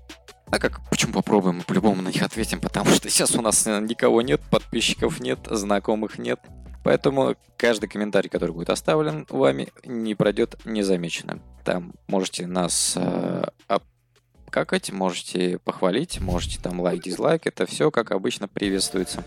А 0.50 0.59
как, 0.59 0.88
почему 0.88 1.14
попробуем? 1.14 1.57
Мы 1.57 1.62
по-любому 1.62 2.02
на 2.02 2.09
них 2.09 2.23
ответим, 2.23 2.61
потому 2.62 2.90
что 2.90 3.09
сейчас 3.11 3.35
у 3.35 3.43
нас 3.43 3.66
никого 3.66 4.23
нет, 4.23 4.40
подписчиков 4.50 5.21
нет, 5.21 5.40
знакомых 5.50 6.19
нет. 6.19 6.38
Поэтому 6.85 7.35
каждый 7.57 7.88
комментарий, 7.88 8.29
который 8.29 8.53
будет 8.53 8.71
оставлен 8.71 9.26
вами, 9.31 9.69
не 9.85 10.14
пройдет 10.14 10.55
незамеченным. 10.67 11.41
Там 11.64 11.95
можете 12.07 12.47
нас 12.47 12.93
э, 12.97 13.45
обкакать, 13.67 14.93
можете 14.93 15.59
похвалить, 15.59 16.21
можете 16.21 16.61
там 16.61 16.81
лайк, 16.81 17.03
дизлайк. 17.03 17.47
Это 17.47 17.64
все, 17.64 17.91
как 17.91 18.12
обычно, 18.12 18.49
приветствуется. 18.49 19.25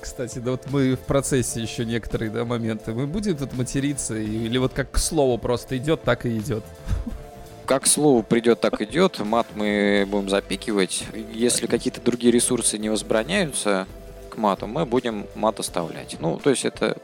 Кстати, 0.00 0.40
да 0.40 0.50
вот 0.50 0.62
мы 0.72 0.96
в 0.96 1.00
процессе 1.00 1.62
еще 1.62 1.84
некоторые 1.84 2.30
да, 2.32 2.44
моменты. 2.44 2.92
Мы 2.92 3.06
будем 3.06 3.36
тут 3.36 3.52
материться 3.54 4.16
или 4.16 4.58
вот 4.58 4.72
как 4.72 4.90
к 4.90 4.98
слову 4.98 5.38
просто 5.38 5.76
идет, 5.78 6.02
так 6.02 6.26
и 6.26 6.36
идет? 6.36 6.64
Как 7.66 7.84
к 7.84 7.86
слову 7.86 8.24
придет, 8.24 8.60
так 8.60 8.82
идет. 8.82 9.20
Мат 9.20 9.46
мы 9.54 10.06
будем 10.10 10.28
запикивать. 10.28 11.04
Если 11.32 11.68
какие-то 11.68 12.00
другие 12.00 12.32
ресурсы 12.32 12.78
не 12.78 12.88
возбраняются, 12.88 13.86
к 14.34 14.38
мату, 14.38 14.66
мы 14.66 14.84
будем 14.84 15.26
мат 15.34 15.60
оставлять. 15.60 16.16
Ну, 16.20 16.36
то 16.36 16.50
есть 16.50 16.64
это... 16.64 16.96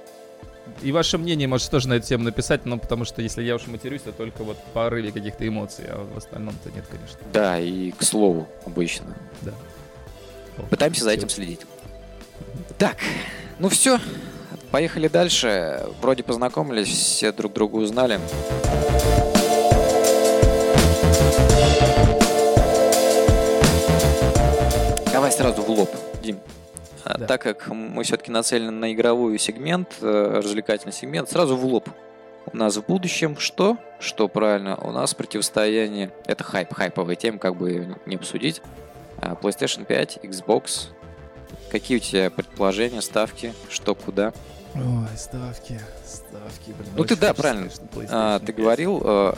И 0.83 0.93
ваше 0.93 1.19
мнение 1.19 1.49
можете 1.49 1.71
тоже 1.71 1.89
на 1.89 1.95
эту 1.95 2.07
тему 2.07 2.25
написать, 2.25 2.65
ну, 2.65 2.79
потому 2.79 3.05
что 3.05 3.23
если 3.23 3.43
я 3.43 3.57
уж 3.57 3.67
матерюсь, 3.67 4.03
то 4.03 4.13
только 4.13 4.45
вот 4.45 4.57
в 4.57 4.73
порыве 4.73 5.11
каких-то 5.13 5.47
эмоций, 5.47 5.85
а 5.89 6.07
в 6.15 6.17
остальном-то 6.17 6.71
нет, 6.71 6.85
конечно. 6.89 7.19
Да, 7.33 7.59
и 7.59 7.91
к 7.91 8.03
слову, 8.03 8.47
обычно. 8.65 9.17
Да. 9.43 9.53
Пытаемся 10.69 11.05
за 11.05 11.11
этим 11.11 11.29
следить. 11.29 11.61
Так, 12.79 12.97
ну 13.59 13.69
все, 13.69 13.99
поехали 14.71 15.09
дальше. 15.09 15.87
Вроде 16.01 16.23
познакомились, 16.23 16.89
все 16.89 17.33
друг 17.33 17.53
друга 17.53 17.77
узнали. 17.77 18.21
Давай 25.13 25.33
сразу 25.33 25.63
в 25.63 25.69
лоб, 25.69 25.91
да. 27.05 27.27
Так 27.27 27.43
как 27.43 27.69
мы 27.69 28.03
все-таки 28.05 28.31
нацелены 28.31 28.71
на 28.71 28.93
игровой 28.93 29.39
сегмент, 29.39 29.97
э, 30.01 30.41
развлекательный 30.43 30.93
сегмент, 30.93 31.31
сразу 31.31 31.57
в 31.57 31.65
лоб. 31.65 31.89
У 32.53 32.57
нас 32.57 32.77
в 32.77 32.85
будущем 32.85 33.39
что? 33.39 33.77
Что 34.01 34.29
правильно? 34.29 34.77
У 34.77 34.91
нас 34.91 35.15
противостояние, 35.15 36.13
это 36.27 36.43
хайп, 36.43 36.73
хайповая 36.73 37.17
тема, 37.17 37.39
как 37.39 37.57
бы 37.57 37.97
не 38.07 38.17
обсудить. 38.17 38.63
А, 39.19 39.35
PlayStation 39.35 39.85
5, 39.85 40.21
Xbox. 40.23 40.89
Какие 41.71 41.99
у 41.99 42.01
тебя 42.01 42.31
предположения, 42.31 43.03
ставки, 43.03 43.55
что, 43.69 43.95
куда? 43.95 44.33
Ой, 44.75 45.17
ставки, 45.17 45.81
ставки. 46.05 46.73
Блин, 46.79 46.93
ну 46.97 47.05
ты 47.05 47.17
да, 47.17 47.35
правильно. 47.35 47.71
А, 48.09 48.39
ты 48.41 48.53
говорил... 48.53 49.01
Э... 49.05 49.35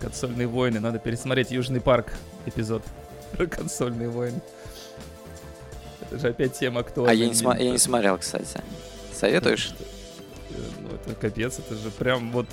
Консольные 0.00 0.46
войны, 0.46 0.80
надо 0.80 0.98
пересмотреть 0.98 1.50
Южный 1.50 1.80
парк 1.80 2.12
эпизод. 2.44 2.82
Консольные 3.50 4.08
войны. 4.08 4.40
Это 6.14 6.22
же 6.22 6.28
опять 6.28 6.58
тема 6.58 6.80
актуальна. 6.80 7.12
А 7.12 7.14
я 7.14 7.26
не, 7.28 7.34
см- 7.34 7.60
я 7.62 7.70
не 7.70 7.78
смотрел, 7.78 8.18
кстати. 8.18 8.60
Советуешь? 9.12 9.74
Ну, 10.50 10.88
это 10.94 11.14
капец, 11.14 11.58
это 11.58 11.74
же 11.74 11.90
прям 11.90 12.30
вот 12.30 12.46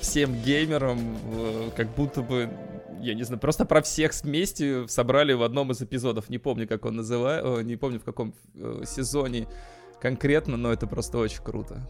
всем 0.00 0.40
геймерам 0.42 1.18
как 1.76 1.88
будто 1.94 2.22
бы 2.22 2.48
я 3.00 3.14
не 3.14 3.22
знаю, 3.22 3.40
просто 3.40 3.64
про 3.64 3.80
всех 3.80 4.12
вместе 4.22 4.88
собрали 4.88 5.32
в 5.32 5.42
одном 5.44 5.70
из 5.70 5.80
эпизодов. 5.80 6.28
Не 6.28 6.38
помню, 6.38 6.66
как 6.66 6.84
он 6.84 6.96
называет, 6.96 7.64
не 7.64 7.76
помню, 7.76 8.00
в 8.00 8.04
каком 8.04 8.34
э, 8.56 8.82
сезоне 8.86 9.46
конкретно, 10.00 10.56
но 10.56 10.72
это 10.72 10.88
просто 10.88 11.18
очень 11.18 11.42
круто. 11.42 11.88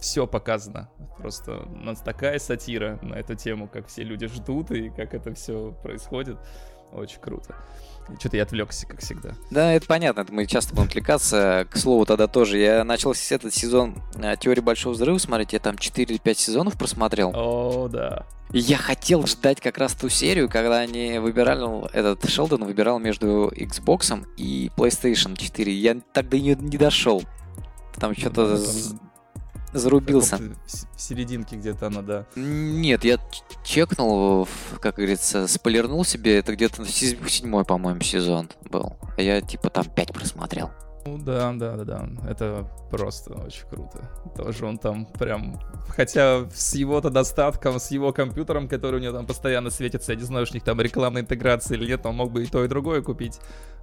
Все 0.00 0.26
показано. 0.26 0.90
Просто 1.18 1.62
у 1.64 1.76
нас 1.76 2.00
такая 2.00 2.40
сатира 2.40 2.98
на 3.02 3.14
эту 3.14 3.36
тему, 3.36 3.68
как 3.72 3.86
все 3.86 4.02
люди 4.02 4.26
ждут 4.26 4.72
и 4.72 4.90
как 4.90 5.14
это 5.14 5.32
все 5.34 5.72
происходит. 5.82 6.38
Очень 6.92 7.20
круто. 7.20 7.54
Что-то 8.18 8.36
я 8.36 8.42
отвлекся, 8.44 8.86
как 8.86 9.00
всегда. 9.00 9.34
Да, 9.50 9.72
это 9.72 9.86
понятно, 9.86 10.22
это 10.22 10.32
мы 10.32 10.46
часто 10.46 10.74
будем 10.74 10.88
отвлекаться. 10.88 11.66
К 11.70 11.76
слову, 11.76 12.06
тогда 12.06 12.26
тоже. 12.26 12.58
Я 12.58 12.84
начал 12.84 13.12
этот 13.12 13.54
сезон 13.54 14.02
э, 14.16 14.34
Теории 14.40 14.60
Большого 14.60 14.94
Взрыва 14.94 15.18
смотреть. 15.18 15.52
Я 15.52 15.58
там 15.58 15.78
4 15.78 16.14
или 16.14 16.20
5 16.20 16.38
сезонов 16.38 16.78
просмотрел. 16.78 17.32
О, 17.34 17.88
да. 17.88 18.26
И 18.52 18.58
я 18.58 18.78
хотел 18.78 19.26
ждать 19.26 19.60
как 19.60 19.76
раз 19.76 19.92
ту 19.92 20.08
серию, 20.08 20.48
когда 20.48 20.78
они 20.78 21.18
выбирали, 21.18 21.86
этот 21.92 22.28
Шелдон 22.28 22.64
выбирал 22.64 22.98
между 22.98 23.52
Xbox 23.54 24.26
и 24.36 24.70
PlayStation 24.76 25.36
4. 25.36 25.72
Я 25.72 26.00
так 26.12 26.28
до 26.28 26.38
нее 26.38 26.56
не 26.58 26.78
дошел. 26.78 27.22
Там 27.96 28.16
что-то 28.16 28.56
ну, 28.56 28.98
Зарубился. 29.72 30.38
В 30.96 31.00
серединке 31.00 31.56
где-то 31.56 31.88
она, 31.88 32.02
да. 32.02 32.26
Нет, 32.36 33.04
я 33.04 33.18
чекнул, 33.64 34.48
как 34.80 34.96
говорится, 34.96 35.46
спойлернул 35.46 36.04
себе, 36.04 36.38
это 36.38 36.54
где-то 36.54 36.86
седьмой, 36.86 37.64
по-моему, 37.64 38.00
сезон 38.00 38.48
был. 38.70 38.96
А 39.16 39.20
я 39.20 39.40
типа 39.40 39.70
там 39.70 39.84
пять 39.84 40.12
просмотрел. 40.12 40.70
Ну 41.06 41.16
да, 41.16 41.52
да, 41.54 41.76
да, 41.76 41.84
да. 41.84 42.08
Это 42.28 42.68
просто 42.90 43.32
очень 43.32 43.66
круто. 43.68 44.10
Тоже 44.36 44.66
он 44.66 44.76
там 44.76 45.06
прям... 45.06 45.58
Хотя 45.88 46.50
с 46.50 46.74
его-то 46.74 47.08
достатком, 47.08 47.80
с 47.80 47.90
его 47.90 48.12
компьютером, 48.12 48.68
который 48.68 49.00
у 49.00 49.02
него 49.02 49.14
там 49.14 49.26
постоянно 49.26 49.70
светится, 49.70 50.12
я 50.12 50.18
не 50.18 50.24
знаю, 50.24 50.46
у 50.50 50.52
них 50.52 50.62
там 50.64 50.80
рекламная 50.80 51.22
интеграция 51.22 51.78
или 51.78 51.86
нет, 51.86 52.04
он 52.04 52.16
мог 52.16 52.30
бы 52.30 52.42
и 52.42 52.46
то, 52.46 52.62
и 52.62 52.68
другое 52.68 53.00
купить. 53.00 53.38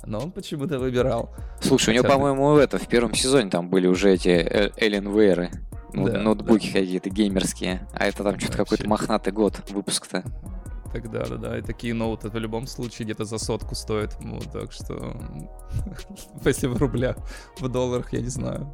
Но 0.05 0.19
он 0.19 0.31
почему-то 0.31 0.77
выбирал. 0.77 1.33
Слушай, 1.61 1.95
Хотя 1.95 2.01
у 2.01 2.03
него, 2.03 2.13
по-моему, 2.13 2.57
это, 2.57 2.77
в 2.77 2.87
первом 2.87 3.15
сезоне 3.15 3.49
там 3.49 3.69
были 3.69 3.87
уже 3.87 4.13
эти 4.13 4.29
Эллен 4.77 5.11
Вейры. 5.11 5.49
Ну, 5.95 6.09
да, 6.09 6.21
ноутбуки 6.21 6.67
да. 6.67 6.79
какие-то 6.79 7.09
геймерские. 7.09 7.87
А 7.93 8.05
это 8.05 8.23
там 8.23 8.39
что-то 8.39 8.57
какой-то 8.57 8.87
мохнатый 8.87 9.31
год 9.31 9.61
выпуск-то. 9.69 10.23
Так 10.91 11.11
да, 11.11 11.25
да, 11.25 11.35
да. 11.35 11.57
И 11.57 11.61
такие 11.61 11.93
ноуты 11.93 12.29
в 12.29 12.35
любом 12.35 12.67
случае 12.67 13.05
где-то 13.05 13.25
за 13.25 13.37
сотку 13.37 13.75
стоят. 13.75 14.17
Ну, 14.21 14.39
так 14.39 14.71
что 14.71 15.15
если 16.45 16.67
в 16.67 16.77
рублях, 16.77 17.17
в 17.59 17.67
долларах, 17.67 18.13
я 18.13 18.21
не 18.21 18.29
знаю, 18.29 18.73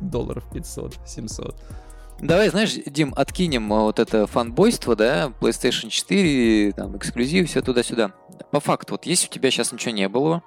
долларов 0.00 0.44
500, 0.52 0.98
700. 1.06 1.56
Давай, 2.20 2.48
знаешь, 2.48 2.74
Дим, 2.86 3.12
откинем 3.16 3.68
вот 3.68 3.98
это 3.98 4.26
фанбойство, 4.26 4.94
да, 4.94 5.32
PlayStation 5.40 5.88
4, 5.88 6.72
там, 6.72 6.96
эксклюзив, 6.96 7.48
все 7.48 7.60
туда-сюда. 7.60 8.12
По 8.50 8.60
факту, 8.60 8.94
вот 8.94 9.06
если 9.06 9.28
у 9.28 9.30
тебя 9.30 9.50
сейчас 9.50 9.72
ничего 9.72 9.92
не 9.92 10.08
было, 10.08 10.42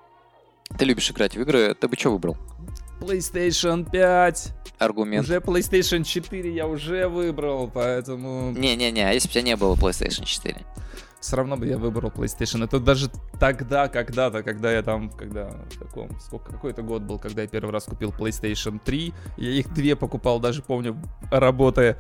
ты 0.77 0.85
любишь 0.85 1.11
играть 1.11 1.35
в 1.35 1.41
игры, 1.41 1.75
ты 1.75 1.87
бы 1.87 1.95
что 1.95 2.11
выбрал? 2.11 2.37
PlayStation 2.99 3.89
5. 3.89 4.53
Аргумент. 4.79 5.25
Уже 5.25 5.37
PlayStation 5.37 6.03
4 6.03 6.53
я 6.53 6.67
уже 6.67 7.07
выбрал, 7.07 7.69
поэтому... 7.73 8.51
Не-не-не, 8.51 9.01
а 9.01 9.11
если 9.11 9.27
бы 9.27 9.31
у 9.31 9.33
тебя 9.33 9.41
не 9.43 9.55
было 9.55 9.75
PlayStation 9.75 10.25
4? 10.25 10.65
Все 11.19 11.35
равно 11.35 11.57
бы 11.57 11.65
я 11.65 11.77
выбрал 11.77 12.11
PlayStation. 12.11 12.63
Это 12.63 12.79
даже 12.79 13.09
тогда, 13.39 13.87
когда-то, 13.87 14.43
когда 14.43 14.71
я 14.71 14.83
там, 14.83 15.09
когда, 15.09 15.49
в 15.71 15.79
каком, 15.79 16.19
сколько, 16.19 16.51
какой 16.51 16.71
это 16.71 16.83
год 16.83 17.01
был, 17.01 17.17
когда 17.17 17.41
я 17.41 17.47
первый 17.47 17.71
раз 17.71 17.85
купил 17.85 18.11
PlayStation 18.11 18.79
3. 18.83 19.13
Я 19.37 19.51
их 19.51 19.73
две 19.73 19.95
покупал, 19.95 20.39
даже 20.39 20.61
помню, 20.61 20.95
работая 21.31 21.97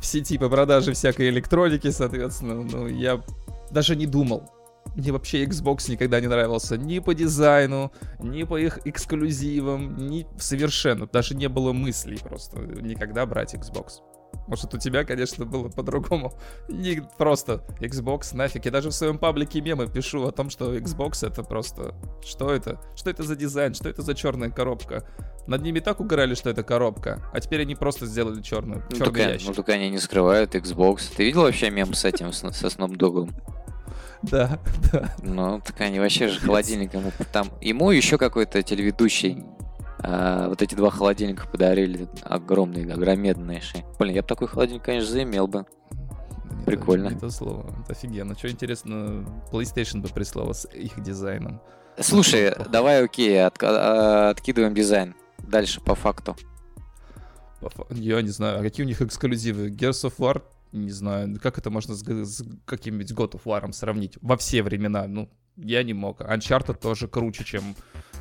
в 0.00 0.04
сети 0.04 0.36
по 0.36 0.50
продаже 0.50 0.92
всякой 0.92 1.30
электроники, 1.30 1.90
соответственно. 1.90 2.62
Ну, 2.62 2.86
я 2.86 3.22
даже 3.70 3.96
не 3.96 4.06
думал 4.06 4.50
Мне 4.96 5.12
вообще 5.12 5.44
Xbox 5.44 5.90
никогда 5.90 6.20
не 6.20 6.26
нравился 6.26 6.76
ни 6.76 6.98
по 6.98 7.14
дизайну, 7.14 7.92
ни 8.20 8.42
по 8.44 8.58
их 8.58 8.80
эксклюзивам, 8.84 9.96
ни 9.96 10.26
совершенно. 10.38 11.06
Даже 11.06 11.34
не 11.34 11.48
было 11.48 11.72
мыслей 11.72 12.18
просто 12.18 12.58
никогда 12.60 13.26
брать 13.26 13.54
Xbox. 13.54 14.00
Может, 14.46 14.74
у 14.74 14.78
тебя, 14.78 15.04
конечно, 15.04 15.44
было 15.44 15.68
по-другому. 15.68 16.32
Не 16.68 17.02
просто 17.18 17.64
Xbox 17.80 18.34
нафиг. 18.34 18.64
Я 18.64 18.70
даже 18.70 18.88
в 18.90 18.94
своем 18.94 19.18
паблике 19.18 19.60
мемы 19.60 19.88
пишу 19.88 20.26
о 20.26 20.32
том, 20.32 20.48
что 20.50 20.74
Xbox 20.74 21.26
это 21.26 21.42
просто... 21.42 21.94
Что 22.24 22.52
это? 22.52 22.80
Что 22.94 23.10
это 23.10 23.22
за 23.22 23.36
дизайн? 23.36 23.74
Что 23.74 23.88
это 23.88 24.02
за 24.02 24.14
черная 24.14 24.50
коробка? 24.50 25.06
Над 25.46 25.62
ними 25.62 25.80
так 25.80 26.00
угорали, 26.00 26.34
что 26.34 26.50
это 26.50 26.62
коробка. 26.62 27.26
А 27.32 27.40
теперь 27.40 27.62
они 27.62 27.74
просто 27.74 28.06
сделали 28.06 28.42
черную. 28.42 28.84
Ну, 28.90 28.96
черный 28.96 29.04
только, 29.04 29.20
ящик. 29.20 29.48
ну, 29.48 29.54
только 29.54 29.72
они 29.72 29.90
не 29.90 29.98
скрывают 29.98 30.54
Xbox. 30.54 31.10
Ты 31.16 31.24
видел 31.24 31.42
вообще 31.42 31.70
мем 31.70 31.92
с 31.94 32.04
этим, 32.04 32.32
с- 32.32 32.50
со 32.52 32.66
Snoop? 32.66 33.30
Да, 34.22 34.58
да. 34.92 35.14
Ну, 35.22 35.60
так 35.64 35.80
они 35.80 36.00
вообще 36.00 36.28
же 36.28 36.40
холодильник 36.40 36.94
ему 36.94 37.12
там... 37.32 37.50
Ему 37.60 37.90
еще 37.90 38.18
какой-то 38.18 38.62
телеведущий 38.62 39.44
а, 40.00 40.48
вот 40.48 40.62
эти 40.62 40.74
два 40.74 40.90
холодильника 40.90 41.46
подарили. 41.46 42.08
Огромные, 42.22 42.92
огромедные. 42.92 43.62
Блин, 43.98 44.14
я 44.14 44.22
бы 44.22 44.28
такой 44.28 44.48
холодильник, 44.48 44.84
конечно, 44.84 45.10
заимел 45.10 45.46
бы. 45.46 45.66
Прикольно. 46.66 47.08
Это 47.08 47.30
слово. 47.30 47.74
Это 47.82 47.92
офигенно. 47.92 48.36
Что 48.36 48.50
интересно, 48.50 49.24
PlayStation 49.50 50.00
бы 50.00 50.08
прислала 50.08 50.52
с 50.52 50.66
их 50.68 51.02
дизайном. 51.02 51.60
Слушай, 51.98 52.54
давай, 52.70 53.04
окей, 53.04 53.44
а, 53.44 54.30
откидываем 54.30 54.74
дизайн. 54.74 55.14
Дальше 55.38 55.80
по 55.80 55.94
факту. 55.94 56.36
Я 57.90 58.22
не 58.22 58.28
знаю, 58.28 58.60
а 58.60 58.62
какие 58.62 58.84
у 58.84 58.88
них 58.88 59.02
эксклюзивы? 59.02 59.70
Gears 59.70 60.04
of 60.04 60.14
War? 60.18 60.42
Не 60.72 60.90
знаю, 60.90 61.38
как 61.40 61.58
это 61.58 61.70
можно 61.70 61.94
с, 61.94 62.02
с 62.02 62.44
каким-нибудь 62.64 63.12
God 63.12 63.32
of 63.32 63.42
War 63.44 63.72
сравнить? 63.72 64.18
Во 64.20 64.36
все 64.36 64.62
времена, 64.62 65.06
ну, 65.06 65.30
я 65.58 65.82
не 65.82 65.92
мог. 65.92 66.20
Uncharted 66.20 66.78
тоже 66.80 67.08
круче, 67.08 67.44
чем, 67.44 67.74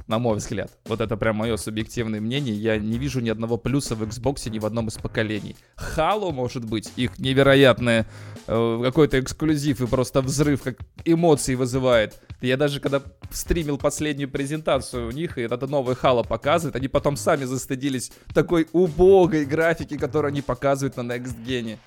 на 0.08 0.18
мой 0.20 0.38
взгляд. 0.38 0.72
Вот 0.86 1.02
это 1.02 1.18
прям 1.18 1.36
мое 1.36 1.58
субъективное 1.58 2.20
мнение. 2.20 2.56
Я 2.56 2.78
не 2.78 2.98
вижу 2.98 3.20
ни 3.20 3.30
одного 3.30 3.58
плюса 3.58 3.96
в 3.96 4.04
Xbox 4.04 4.50
ни 4.50 4.60
в 4.60 4.66
одном 4.66 4.88
из 4.88 4.96
поколений. 4.96 5.56
Halo, 5.78 6.32
может 6.32 6.66
быть, 6.66 6.92
их 6.96 7.20
невероятное 7.20 8.08
э, 8.48 8.82
какой-то 8.84 9.20
эксклюзив 9.20 9.82
и 9.82 9.88
просто 9.88 10.22
взрыв, 10.22 10.64
как 10.64 10.80
эмоции 11.06 11.56
вызывает. 11.56 12.20
Я 12.42 12.58
даже 12.58 12.80
когда 12.80 13.02
стримил 13.32 13.78
последнюю 13.78 14.30
презентацию 14.30 15.08
у 15.08 15.12
них, 15.12 15.38
и 15.38 15.42
это 15.42 15.68
новый 15.68 15.96
Halo 15.96 16.28
показывает, 16.28 16.76
они 16.76 16.88
потом 16.88 17.18
сами 17.18 17.46
застыдились 17.46 18.12
такой 18.34 18.68
убогой 18.74 19.46
графики, 19.46 19.98
которую 19.98 20.30
они 20.30 20.42
показывают 20.42 20.98
на 20.98 21.02
Next 21.02 21.36
Gen. 21.46 21.78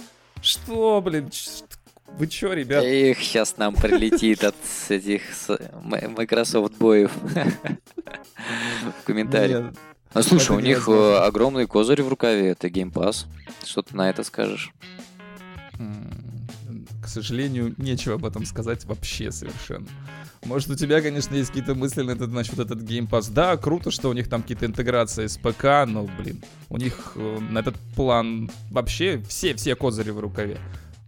Что, 0.42 1.00
блин, 1.00 1.30
вы 2.18 2.26
чё, 2.26 2.52
ребят? 2.52 2.82
Эх, 2.84 3.18
сейчас 3.20 3.56
нам 3.56 3.74
прилетит 3.74 4.44
от 4.44 4.54
этих 4.88 5.22
Microsoft 5.82 6.74
боев. 6.78 7.12
В 7.22 9.04
комментариях. 9.04 9.72
Ну 10.12 10.22
слушай, 10.22 10.56
у 10.56 10.60
них 10.60 10.88
э, 10.88 11.16
огромный 11.18 11.66
козырь 11.66 12.02
в 12.02 12.08
рукаве, 12.08 12.48
это 12.48 12.66
Game 12.66 12.92
Pass. 12.92 13.26
Что 13.64 13.82
ты 13.82 13.94
на 13.94 14.10
это 14.10 14.24
скажешь? 14.24 14.72
К 17.02 17.08
сожалению, 17.08 17.74
нечего 17.78 18.16
об 18.16 18.26
этом 18.26 18.44
сказать 18.44 18.84
вообще 18.84 19.32
совершенно. 19.32 19.86
Может, 20.44 20.70
у 20.70 20.74
тебя, 20.74 21.00
конечно, 21.00 21.34
есть 21.34 21.48
какие-то 21.48 21.74
мысли 21.74 22.02
на 22.02 22.12
этот, 22.12 22.30
насчет 22.30 22.58
этот 22.58 22.80
Game. 22.82 23.08
Да, 23.32 23.56
круто, 23.56 23.90
что 23.90 24.08
у 24.08 24.12
них 24.12 24.28
там 24.28 24.42
какие-то 24.42 24.66
интеграции 24.66 25.26
с 25.26 25.36
ПК, 25.36 25.86
но, 25.86 26.08
блин, 26.18 26.42
у 26.68 26.76
них 26.76 27.12
э, 27.16 27.38
на 27.50 27.58
этот 27.60 27.76
план 27.94 28.50
вообще 28.70 29.22
все-все 29.28 29.74
козыри 29.76 30.10
в 30.10 30.20
рукаве. 30.20 30.58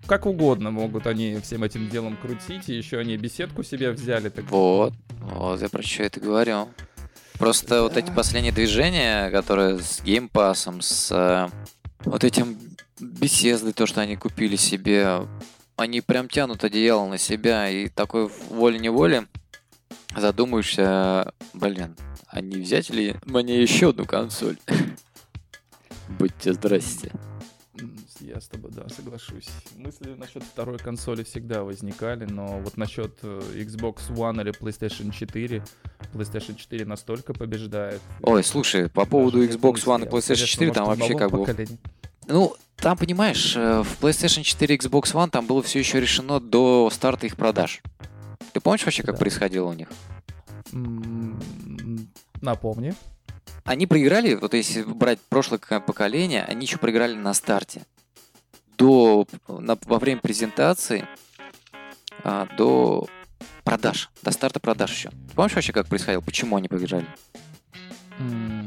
Как 0.07 0.27
угодно 0.27 0.71
могут 0.71 1.07
они 1.07 1.39
всем 1.43 1.63
этим 1.63 1.89
делом 1.89 2.17
крутить, 2.17 2.69
и 2.69 2.75
еще 2.77 2.99
они 2.99 3.17
беседку 3.17 3.63
себе 3.63 3.91
взяли. 3.93 4.29
Так... 4.31 4.45
Вот, 4.51 4.93
вот 5.21 5.61
я 5.63 5.69
про 5.69 5.83
что 5.83 6.03
это 6.03 6.21
говорю. 6.21 6.69
Просто 7.39 7.83
вот 7.83 7.97
эти 7.97 8.09
Да. 8.09 8.13
последние 8.15 8.53
движения, 8.53 9.31
которые 9.31 9.79
с 9.79 10.03
геймпасом, 10.03 10.81
с 10.81 11.11
э, 11.11 11.49
вот 12.05 12.25
этим 12.25 12.59
беседой, 13.01 13.73
то, 13.73 13.87
что 13.87 14.01
они 14.01 14.17
купили 14.17 14.57
себе, 14.57 15.23
они 15.77 16.01
прям 16.01 16.29
тянут 16.29 16.65
одеяло 16.65 17.07
на 17.07 17.19
себя, 17.19 17.69
и 17.69 17.89
такой 17.89 18.29
волей-неволей 18.51 19.27
задумаешься, 20.17 21.33
блин, 21.55 21.97
а 22.29 22.41
не 22.41 22.57
взять 22.57 22.91
ли 22.91 23.17
мне 23.25 23.61
еще 23.63 23.91
одну 23.91 24.05
консоль? 24.05 24.57
Будьте 26.19 26.53
здрасте. 26.53 27.13
Я 28.21 28.41
с 28.41 28.47
тобой, 28.47 28.71
да, 28.73 28.89
соглашусь. 28.89 29.49
Мысли 29.77 30.15
насчет 30.15 30.45
второй 30.45 30.79
консоли 30.79 31.25
всегда 31.25 31.65
возникали, 31.65 32.25
но 32.25 32.61
вот 32.61 32.77
насчет 32.77 33.19
э, 33.23 33.41
Xbox 33.57 34.11
One 34.11 34.41
или 34.41 34.53
PlayStation 34.53 35.13
4, 35.13 35.65
PlayStation 36.15 36.55
4 36.55 36.85
настолько 36.85 37.35
побеждает. 37.35 38.01
Ой, 38.23 38.45
слушай, 38.45 38.89
по 38.89 39.07
поводу 39.07 39.45
Xbox. 39.45 39.85
One 39.85 40.05
и 40.05 40.09
PlayStation 40.09 40.27
конечно, 40.27 40.47
4 40.47 40.73
там 40.73 40.87
вообще 40.87 41.17
как 41.17 41.31
бы 41.33 41.39
поколении. 41.39 41.79
Ну, 42.27 42.55
там, 42.77 42.97
понимаешь, 42.97 43.55
э, 43.57 43.83
в 43.83 44.01
PlayStation 44.03 44.43
4 44.43 44.75
и 44.75 44.79
Xbox 44.79 45.13
One 45.15 45.31
там 45.31 45.47
было 45.47 45.63
все 45.63 45.79
еще 45.79 46.01
решено 46.01 46.41
до 46.41 46.91
старта 46.93 47.27
их 47.27 47.37
продаж. 47.37 47.83
Ты 48.53 48.61
помнишь 48.61 48.85
вообще, 48.85 49.03
как 49.03 49.15
Да. 49.15 49.19
происходило 49.21 49.69
у 49.69 49.73
них? 49.73 49.89
Напомни. 52.41 52.95
Они 53.65 53.87
проиграли, 53.87 54.35
вот 54.35 54.55
если 54.55 54.83
брать 54.83 55.21
прошлое 55.29 55.59
поколение, 55.59 56.45
они 56.45 56.67
еще 56.67 56.79
проиграли 56.79 57.15
на 57.15 57.33
старте. 57.35 57.83
До, 58.77 59.27
на- 59.47 59.79
во 59.87 59.99
время 59.99 60.21
презентации, 60.21 61.07
а, 62.25 62.49
до 62.57 63.07
продаж, 63.63 64.11
до 64.23 64.33
старта 64.33 64.59
продаж 64.59 64.91
еще. 64.93 65.11
Помнишь 65.37 65.55
вообще, 65.55 65.73
как 65.73 65.87
происходило? 65.87 66.21
Почему 66.21 66.57
они 66.57 66.67
проиграли? 66.69 67.07
М, 68.19 68.62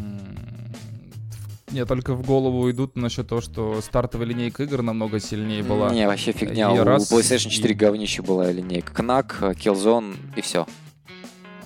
Мне 1.75 1.85
только 1.85 2.13
в 2.13 2.25
голову 2.25 2.71
идут 2.71 2.95
насчет 2.95 3.27
того, 3.27 3.41
что 3.41 3.81
стартовая 3.81 4.25
линейка 4.25 4.63
игр 4.63 4.81
намного 4.81 5.19
сильнее 5.19 5.61
была. 5.61 5.89
Не, 5.93 6.07
вообще 6.07 6.31
фигня. 6.31 6.73
И 6.73 6.79
У 6.79 6.85
раз, 6.85 7.11
PlayStation 7.11 7.49
4 7.49 7.73
и- 7.73 7.77
говнище 7.77 8.21
была 8.21 8.49
линейка. 8.49 8.93
Knack, 8.93 9.53
Killzone 9.55 10.15
и 10.37 10.41
все. 10.41 10.65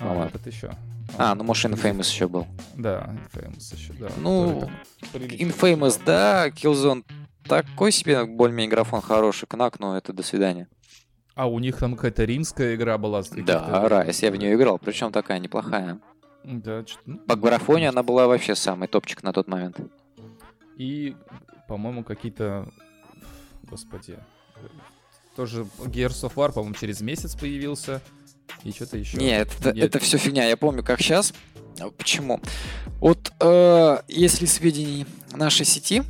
по-моему. 0.00 0.24
вот 0.24 0.34
это 0.34 0.50
еще. 0.50 0.72
А, 1.16 1.36
ну 1.36 1.44
может 1.44 1.70
Infamous 1.70 2.10
еще 2.10 2.26
был. 2.26 2.48
Да, 2.74 3.14
Infamous 3.32 3.76
еще, 3.76 3.92
да. 3.92 4.08
Ну, 4.18 4.68
Infamous, 5.12 6.00
да, 6.04 6.48
Killzone 6.48 7.04
такой 7.44 7.92
себе 7.92 8.24
более-менее 8.24 8.70
графон 8.70 9.02
хороший. 9.02 9.46
Knack, 9.46 9.76
ну 9.78 9.94
это 9.94 10.12
до 10.12 10.24
свидания. 10.24 10.66
А 11.36 11.48
у 11.48 11.60
них 11.60 11.76
там 11.78 11.94
какая-то 11.94 12.24
римская 12.24 12.74
игра 12.74 12.98
была. 12.98 13.22
Да, 13.46 13.88
Райс, 13.88 14.24
я 14.24 14.32
в 14.32 14.36
нее 14.36 14.56
играл, 14.56 14.80
причем 14.80 15.12
такая 15.12 15.38
неплохая. 15.38 16.00
Да, 16.42 16.84
ну, 17.06 17.18
По 17.18 17.36
графоне 17.36 17.90
она 17.90 18.02
была 18.02 18.26
вообще 18.26 18.56
самый 18.56 18.88
топчик 18.88 19.22
на 19.22 19.32
тот 19.32 19.46
момент. 19.46 19.78
И, 20.80 21.14
по-моему, 21.68 22.02
какие-то... 22.02 22.66
Господи. 23.64 24.18
Тоже 25.36 25.66
Gears 25.76 26.22
of 26.22 26.36
War, 26.36 26.52
по-моему, 26.52 26.74
через 26.74 27.02
месяц 27.02 27.34
появился. 27.34 28.00
И 28.64 28.72
что-то 28.72 28.96
еще. 28.96 29.18
Не, 29.18 29.40
это, 29.40 29.74
Нет. 29.74 29.84
это 29.84 29.98
все 29.98 30.16
фигня, 30.16 30.46
я 30.48 30.56
помню, 30.56 30.82
как 30.82 31.02
сейчас. 31.02 31.34
Почему? 31.98 32.40
Вот 32.98 33.30
э, 33.40 33.98
если 34.08 34.46
сведений 34.46 35.04
нашей 35.32 35.66
сети, 35.66 36.02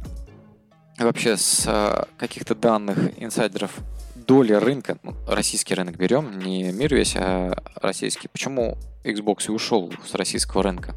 вообще 0.96 1.36
с 1.36 1.64
э, 1.66 2.04
каких-то 2.16 2.54
данных 2.54 2.96
инсайдеров, 3.20 3.72
доля 4.14 4.60
рынка, 4.60 4.98
ну, 5.02 5.16
российский 5.26 5.74
рынок 5.74 5.96
берем, 5.96 6.38
не 6.38 6.70
мир 6.70 6.94
весь, 6.94 7.16
а 7.16 7.60
российский. 7.74 8.28
Почему 8.28 8.78
Xbox 9.02 9.48
и 9.48 9.50
ушел 9.50 9.92
с 10.06 10.14
российского 10.14 10.62
рынка? 10.62 10.94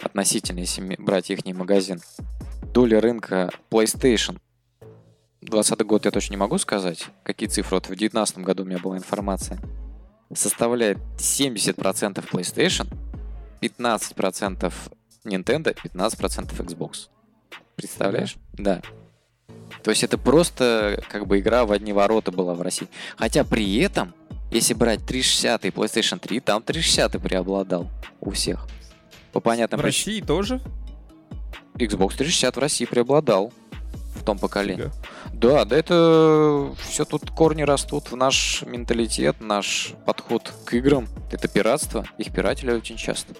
Относительно, 0.00 0.60
если 0.60 0.96
брать 0.98 1.28
их 1.28 1.44
магазин. 1.44 2.00
Доля 2.72 3.00
рынка 3.00 3.50
PlayStation 3.70 4.38
20 5.44 5.80
год 5.82 6.04
я 6.06 6.10
точно 6.10 6.32
не 6.32 6.36
могу 6.38 6.58
сказать, 6.58 7.06
какие 7.22 7.48
цифры. 7.48 7.76
Вот 7.76 7.84
в 7.84 7.88
2019 7.88 8.38
году 8.38 8.62
у 8.62 8.66
меня 8.66 8.78
была 8.78 8.96
информация. 8.96 9.58
Составляет 10.34 10.98
70% 11.18 12.24
PlayStation, 12.30 12.88
15% 13.60 14.72
Nintendo, 15.24 15.76
15% 15.84 16.66
Xbox. 16.66 17.08
Представляешь? 17.76 18.36
Да. 18.54 18.80
То 19.82 19.90
есть 19.90 20.02
это 20.02 20.16
просто 20.16 21.02
как 21.10 21.26
бы 21.26 21.38
игра 21.38 21.66
в 21.66 21.72
одни 21.72 21.92
ворота 21.92 22.32
была 22.32 22.54
в 22.54 22.62
России. 22.62 22.88
Хотя 23.16 23.44
при 23.44 23.76
этом, 23.78 24.14
если 24.50 24.72
брать 24.72 25.04
360 25.04 25.66
и 25.66 25.68
PlayStation 25.68 26.18
3, 26.18 26.40
там 26.40 26.62
360 26.62 27.20
преобладал 27.22 27.90
у 28.20 28.30
всех. 28.30 28.66
По 29.32 29.40
понятным 29.40 29.80
В 29.80 29.82
причинам. 29.82 30.14
России 30.14 30.26
тоже? 30.26 30.60
Xbox 31.74 32.16
360 32.16 32.56
в 32.56 32.58
России 32.58 32.84
преобладал 32.84 33.52
в 34.14 34.22
том 34.22 34.38
поколении. 34.38 34.90
Да, 35.32 35.64
да 35.64 35.76
это 35.76 36.72
все 36.88 37.04
тут 37.04 37.30
корни 37.30 37.62
растут 37.62 38.10
в 38.10 38.16
наш 38.16 38.62
менталитет, 38.62 39.40
наш 39.40 39.94
подход 40.06 40.52
к 40.64 40.74
играм. 40.74 41.08
Это 41.30 41.48
пиратство, 41.48 42.06
их 42.18 42.32
пиратели 42.32 42.70
очень 42.70 42.96
часто. 42.96 43.34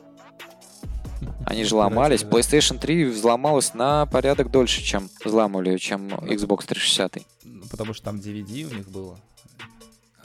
Они 1.47 1.65
же 1.65 1.77
ломались. 1.77 2.23
PlayStation 2.23 2.79
3 2.79 3.05
взломалась 3.05 3.75
на 3.75 4.07
порядок 4.07 4.51
дольше, 4.51 4.83
чем 4.83 5.09
взламывали, 5.25 5.77
чем 5.77 6.09
Xbox 6.09 6.67
360. 6.67 7.19
Ну, 7.45 7.63
Потому 7.71 7.95
что 7.95 8.05
там 8.05 8.17
DVD 8.17 8.65
у 8.65 8.75
них 8.75 8.89
было. 8.89 9.19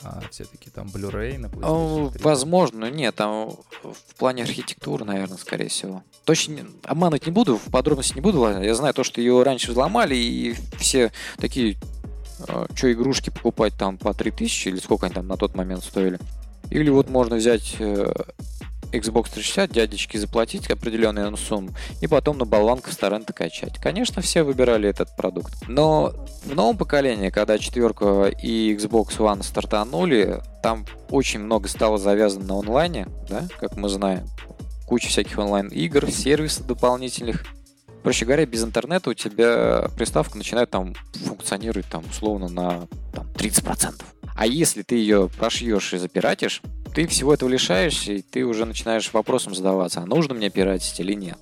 А 0.03 0.21
все-таки 0.31 0.69
там 0.69 0.87
Blu-ray 0.87 1.37
на 1.37 1.47
PlayStation 1.47 2.11
3. 2.11 2.23
Возможно, 2.23 2.89
нет, 2.89 3.15
там 3.15 3.55
в 3.83 4.15
плане 4.17 4.43
архитектуры, 4.43 5.05
наверное, 5.05 5.37
скорее 5.37 5.69
всего. 5.69 6.03
Точно 6.25 6.65
обманывать 6.83 7.25
не 7.25 7.31
буду, 7.31 7.57
в 7.57 7.71
подробности 7.71 8.15
не 8.15 8.21
буду. 8.21 8.45
Я 8.47 8.75
знаю 8.75 8.93
то, 8.93 9.03
что 9.03 9.21
ее 9.21 9.41
раньше 9.43 9.71
взломали, 9.71 10.15
и 10.15 10.55
все 10.77 11.11
такие, 11.37 11.77
э, 12.47 12.65
что 12.73 12.91
игрушки 12.91 13.29
покупать 13.29 13.73
там 13.77 13.97
по 13.97 14.13
3000 14.13 14.69
или 14.69 14.79
сколько 14.79 15.05
они 15.05 15.15
там 15.15 15.27
на 15.27 15.37
тот 15.37 15.55
момент 15.55 15.83
стоили. 15.83 16.19
Или 16.69 16.89
вот 16.89 17.09
можно 17.09 17.37
взять 17.37 17.75
э, 17.79 18.13
Xbox 18.91 19.31
360 19.33 19.71
дядечке 19.71 20.19
заплатить 20.19 20.69
определенную 20.69 21.35
сумму 21.37 21.71
и 22.01 22.07
потом 22.07 22.37
на 22.37 22.45
болванку 22.45 22.91
с 22.91 22.97
торрента 22.97 23.33
качать. 23.33 23.77
Конечно, 23.79 24.21
все 24.21 24.43
выбирали 24.43 24.89
этот 24.89 25.15
продукт. 25.15 25.53
Но 25.67 26.13
в 26.45 26.55
новом 26.55 26.77
поколении, 26.77 27.29
когда 27.29 27.57
четверка 27.57 28.25
и 28.27 28.75
Xbox 28.75 29.17
One 29.17 29.43
стартанули, 29.43 30.41
там 30.63 30.85
очень 31.09 31.39
много 31.39 31.67
стало 31.67 31.97
завязано 31.97 32.45
на 32.45 32.59
онлайне, 32.59 33.07
да, 33.29 33.47
как 33.59 33.77
мы 33.77 33.89
знаем. 33.89 34.27
Куча 34.87 35.09
всяких 35.09 35.37
онлайн-игр, 35.37 36.09
сервисов 36.09 36.65
дополнительных. 36.65 37.45
Проще 38.03 38.25
говоря, 38.25 38.45
без 38.45 38.63
интернета 38.63 39.09
у 39.09 39.13
тебя 39.13 39.87
приставка 39.95 40.37
начинает 40.37 40.69
там 40.69 40.95
функционировать 41.13 41.85
там 41.87 42.03
условно 42.09 42.47
на 42.47 42.87
там, 43.13 43.27
30%. 43.35 44.01
А 44.35 44.47
если 44.47 44.83
ты 44.83 44.95
ее 44.95 45.29
прошьешь 45.37 45.93
и 45.93 45.97
запиратишь, 45.97 46.61
ты 46.93 47.07
всего 47.07 47.33
этого 47.33 47.49
лишаешься, 47.49 48.13
и 48.13 48.21
ты 48.21 48.43
уже 48.45 48.65
начинаешь 48.65 49.13
вопросом 49.13 49.55
задаваться, 49.55 50.01
а 50.01 50.05
нужно 50.05 50.33
мне 50.33 50.49
пиратить 50.49 50.99
или 50.99 51.13
нет. 51.13 51.37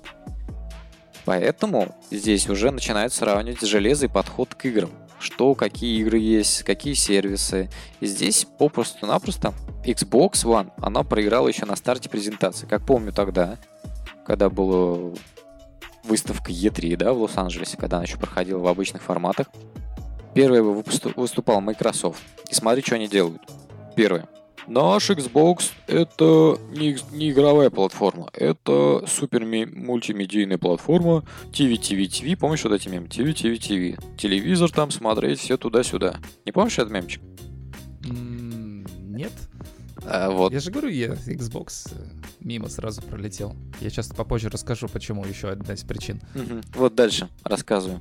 Поэтому 1.24 1.94
здесь 2.10 2.48
уже 2.48 2.70
начинают 2.70 3.12
сравнивать 3.12 3.60
железо 3.60 4.06
и 4.06 4.08
подход 4.08 4.54
к 4.54 4.64
играм. 4.64 4.90
Что, 5.20 5.54
какие 5.54 6.00
игры 6.00 6.18
есть, 6.18 6.62
какие 6.62 6.94
сервисы. 6.94 7.68
И 8.00 8.06
здесь 8.06 8.46
попросту-напросто 8.58 9.52
Xbox 9.84 10.44
One, 10.44 10.70
она 10.78 11.02
проиграла 11.02 11.48
еще 11.48 11.66
на 11.66 11.76
старте 11.76 12.08
презентации. 12.08 12.66
Как 12.66 12.86
помню 12.86 13.12
тогда, 13.12 13.58
когда 14.24 14.48
была 14.48 15.12
выставка 16.04 16.52
E3, 16.52 16.96
да, 16.96 17.12
в 17.12 17.20
Лос-Анджелесе, 17.20 17.76
когда 17.76 17.96
она 17.98 18.06
еще 18.06 18.16
проходила 18.16 18.60
в 18.60 18.66
обычных 18.66 19.02
форматах. 19.02 19.48
Первый 20.34 20.62
выступал 20.62 21.60
Microsoft. 21.60 22.22
И 22.48 22.54
смотри, 22.54 22.82
что 22.82 22.94
они 22.94 23.08
делают. 23.08 23.42
Первое. 23.96 24.28
Наш 24.68 25.08
Xbox 25.08 25.70
это 25.86 26.58
не, 26.70 26.98
не 27.12 27.30
игровая 27.30 27.70
платформа, 27.70 28.28
это 28.34 29.02
супер 29.06 29.46
мультимедийная 29.46 30.58
платформа 30.58 31.24
TV, 31.50 31.78
TV, 31.78 32.04
TV. 32.06 32.36
Помнишь 32.36 32.64
вот 32.64 32.74
эти 32.74 32.88
мемы? 32.88 33.06
TV, 33.06 33.32
TV, 33.32 33.58
TV. 33.58 33.98
Телевизор 34.18 34.70
там 34.70 34.90
смотреть, 34.90 35.40
все 35.40 35.56
туда-сюда. 35.56 36.16
Не 36.44 36.52
помнишь 36.52 36.78
этот 36.78 36.92
мемчик? 36.92 37.22
Нет. 38.04 39.32
А, 40.04 40.30
вот. 40.30 40.52
Я 40.52 40.60
же 40.60 40.70
говорю, 40.70 40.90
я 40.90 41.08
Xbox 41.08 41.90
э, 41.92 42.04
мимо 42.40 42.68
сразу 42.68 43.00
пролетел. 43.00 43.56
Я 43.80 43.88
сейчас 43.88 44.08
попозже 44.08 44.50
расскажу, 44.50 44.86
почему 44.88 45.24
еще 45.24 45.48
одна 45.48 45.74
из 45.74 45.82
причин. 45.82 46.20
Угу. 46.34 46.60
Вот 46.74 46.94
дальше 46.94 47.28
рассказываю. 47.42 48.00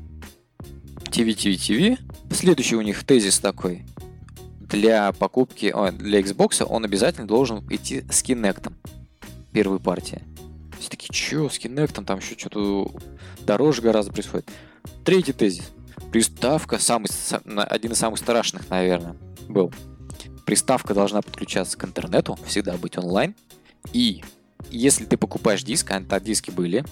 TV, 1.06 1.30
TV, 1.30 1.56
TV. 1.56 1.98
Следующий 2.30 2.76
у 2.76 2.82
них 2.82 3.06
тезис 3.06 3.40
такой 3.40 3.84
для 4.70 5.12
покупки, 5.14 5.74
для 5.94 6.20
Xbox 6.20 6.64
он 6.64 6.86
обязательно 6.86 7.28
должен 7.28 7.66
идти 7.70 8.04
с 8.10 8.24
Kinect. 8.24 8.72
Первой 9.52 9.80
партии. 9.80 10.22
Все 10.80 10.90
такие, 10.90 11.14
что 11.14 11.50
с 11.50 11.60
Kinect, 11.60 12.04
там 12.04 12.20
еще 12.20 12.38
что-то 12.38 12.92
дороже 13.46 13.82
гораздо 13.82 14.12
происходит. 14.12 14.50
Третий 15.04 15.34
тезис. 15.34 15.72
Приставка, 16.12 16.78
самый, 16.78 17.10
один 17.64 17.92
из 17.92 17.98
самых 17.98 18.20
страшных, 18.20 18.70
наверное, 18.70 19.16
был. 19.48 19.74
Приставка 20.46 20.94
должна 20.94 21.22
подключаться 21.22 21.78
к 21.78 21.84
интернету, 21.84 22.38
всегда 22.46 22.78
быть 22.78 22.98
онлайн. 22.98 23.36
И 23.94 24.24
если 24.70 25.06
ты 25.06 25.18
покупаешь 25.18 25.64
диск, 25.64 25.92
а 25.92 26.20
диски 26.20 26.52
были, 26.52 26.86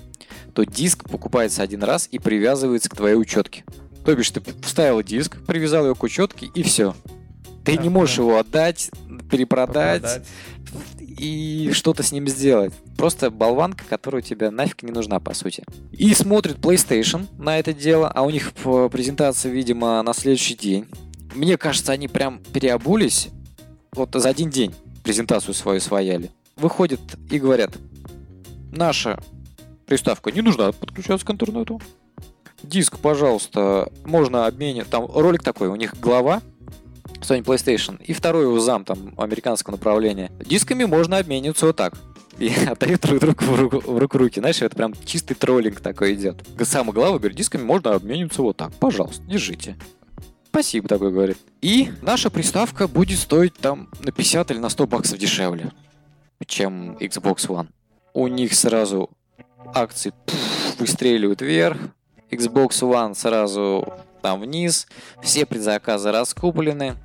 то 0.54 0.64
диск 0.64 1.10
покупается 1.10 1.62
один 1.62 1.84
раз 1.84 2.08
и 2.12 2.20
привязывается 2.20 2.90
к 2.90 2.96
твоей 2.96 3.16
учетке. 3.16 3.64
То 4.06 4.16
бишь 4.16 4.32
ты 4.32 4.42
вставил 4.62 5.02
диск, 5.04 5.38
привязал 5.46 5.86
его 5.86 5.96
к 5.96 6.04
учетке 6.04 6.48
и 6.54 6.64
все. 6.64 6.96
Ты 7.66 7.78
не 7.78 7.90
можешь 7.90 8.20
его 8.20 8.38
отдать, 8.38 8.92
перепродать 9.32 10.02
Продать. 10.02 10.28
и 11.00 11.72
что-то 11.74 12.04
с 12.04 12.12
ним 12.12 12.28
сделать. 12.28 12.74
Просто 12.96 13.32
болванка, 13.32 13.84
которая 13.90 14.22
тебе 14.22 14.52
нафиг 14.52 14.84
не 14.84 14.92
нужна, 14.92 15.20
по 15.20 15.34
сути. 15.34 15.64
И 15.92 16.14
смотрит 16.14 16.58
PlayStation 16.58 17.26
на 17.38 17.58
это 17.58 17.74
дело, 17.74 18.08
а 18.08 18.22
у 18.22 18.30
них 18.30 18.54
презентация, 18.54 19.52
видимо, 19.52 20.02
на 20.04 20.14
следующий 20.14 20.56
день. 20.56 20.86
Мне 21.34 21.58
кажется, 21.58 21.92
они 21.92 22.08
прям 22.08 22.40
переобулись 22.54 23.30
вот 23.94 24.12
за 24.14 24.30
один 24.30 24.50
день 24.50 24.74
презентацию 25.04 25.54
свою 25.54 25.80
свояли. 25.80 26.32
Выходят 26.56 27.02
и 27.30 27.40
говорят, 27.40 27.76
наша 28.72 29.20
приставка 29.88 30.32
не 30.32 30.42
нужна 30.42 30.72
подключаться 30.72 31.26
к 31.26 31.32
интернету. 31.32 31.82
Диск, 32.64 32.98
пожалуйста, 33.00 33.92
можно 34.06 34.46
обменять. 34.48 34.88
Там 34.90 35.06
ролик 35.06 35.44
такой, 35.44 35.68
у 35.68 35.76
них 35.76 36.00
глава 36.00 36.42
Sony 37.22 37.44
PlayStation, 37.44 38.02
и 38.04 38.14
второй 38.14 38.44
его 38.44 38.60
зам 38.60 38.86
там 38.86 39.14
американского 39.18 39.76
направления. 39.76 40.32
Дисками 40.46 40.86
можно 40.86 41.18
обмениваться 41.18 41.68
вот 41.68 41.76
так. 41.76 41.94
И 42.38 42.50
отдают 42.68 43.02
друг 43.02 43.20
другу 43.20 43.46
в 43.46 43.56
руку, 43.60 43.92
в 43.92 43.98
руку 43.98 44.18
руки. 44.18 44.40
Знаешь, 44.40 44.62
это 44.62 44.76
прям 44.76 44.94
чистый 45.06 45.36
троллинг 45.36 45.80
такой 45.80 46.14
идет. 46.16 46.46
Самый 46.64 46.94
главный 46.94 47.20
говорит, 47.20 47.38
дисками 47.38 47.64
можно 47.64 47.94
обмениваться 47.94 48.42
вот 48.42 48.58
так. 48.58 48.74
Пожалуйста, 48.74 49.24
держите. 49.24 49.76
Спасибо, 50.50 50.88
такой 50.88 51.12
говорит. 51.12 51.38
И 51.62 51.92
наша 52.02 52.30
приставка 52.30 52.88
будет 52.88 53.20
стоить 53.20 53.56
там 53.56 53.90
на 54.00 54.12
50 54.12 54.52
или 54.52 54.58
на 54.58 54.70
100 54.70 54.88
баксов 54.88 55.18
дешевле, 55.18 55.72
чем 56.46 56.94
Xbox 56.98 57.48
One. 57.48 57.68
У 58.14 58.28
них 58.28 58.54
сразу 58.54 59.10
акции 59.74 60.14
пфф, 60.26 60.80
выстреливают 60.80 61.42
вверх, 61.42 61.78
Xbox 62.32 62.70
One 62.82 63.16
сразу 63.16 63.94
там 64.26 64.42
вниз, 64.42 64.88
все 65.22 65.46
предзаказы 65.46 66.12
раскуплены. 66.12 66.96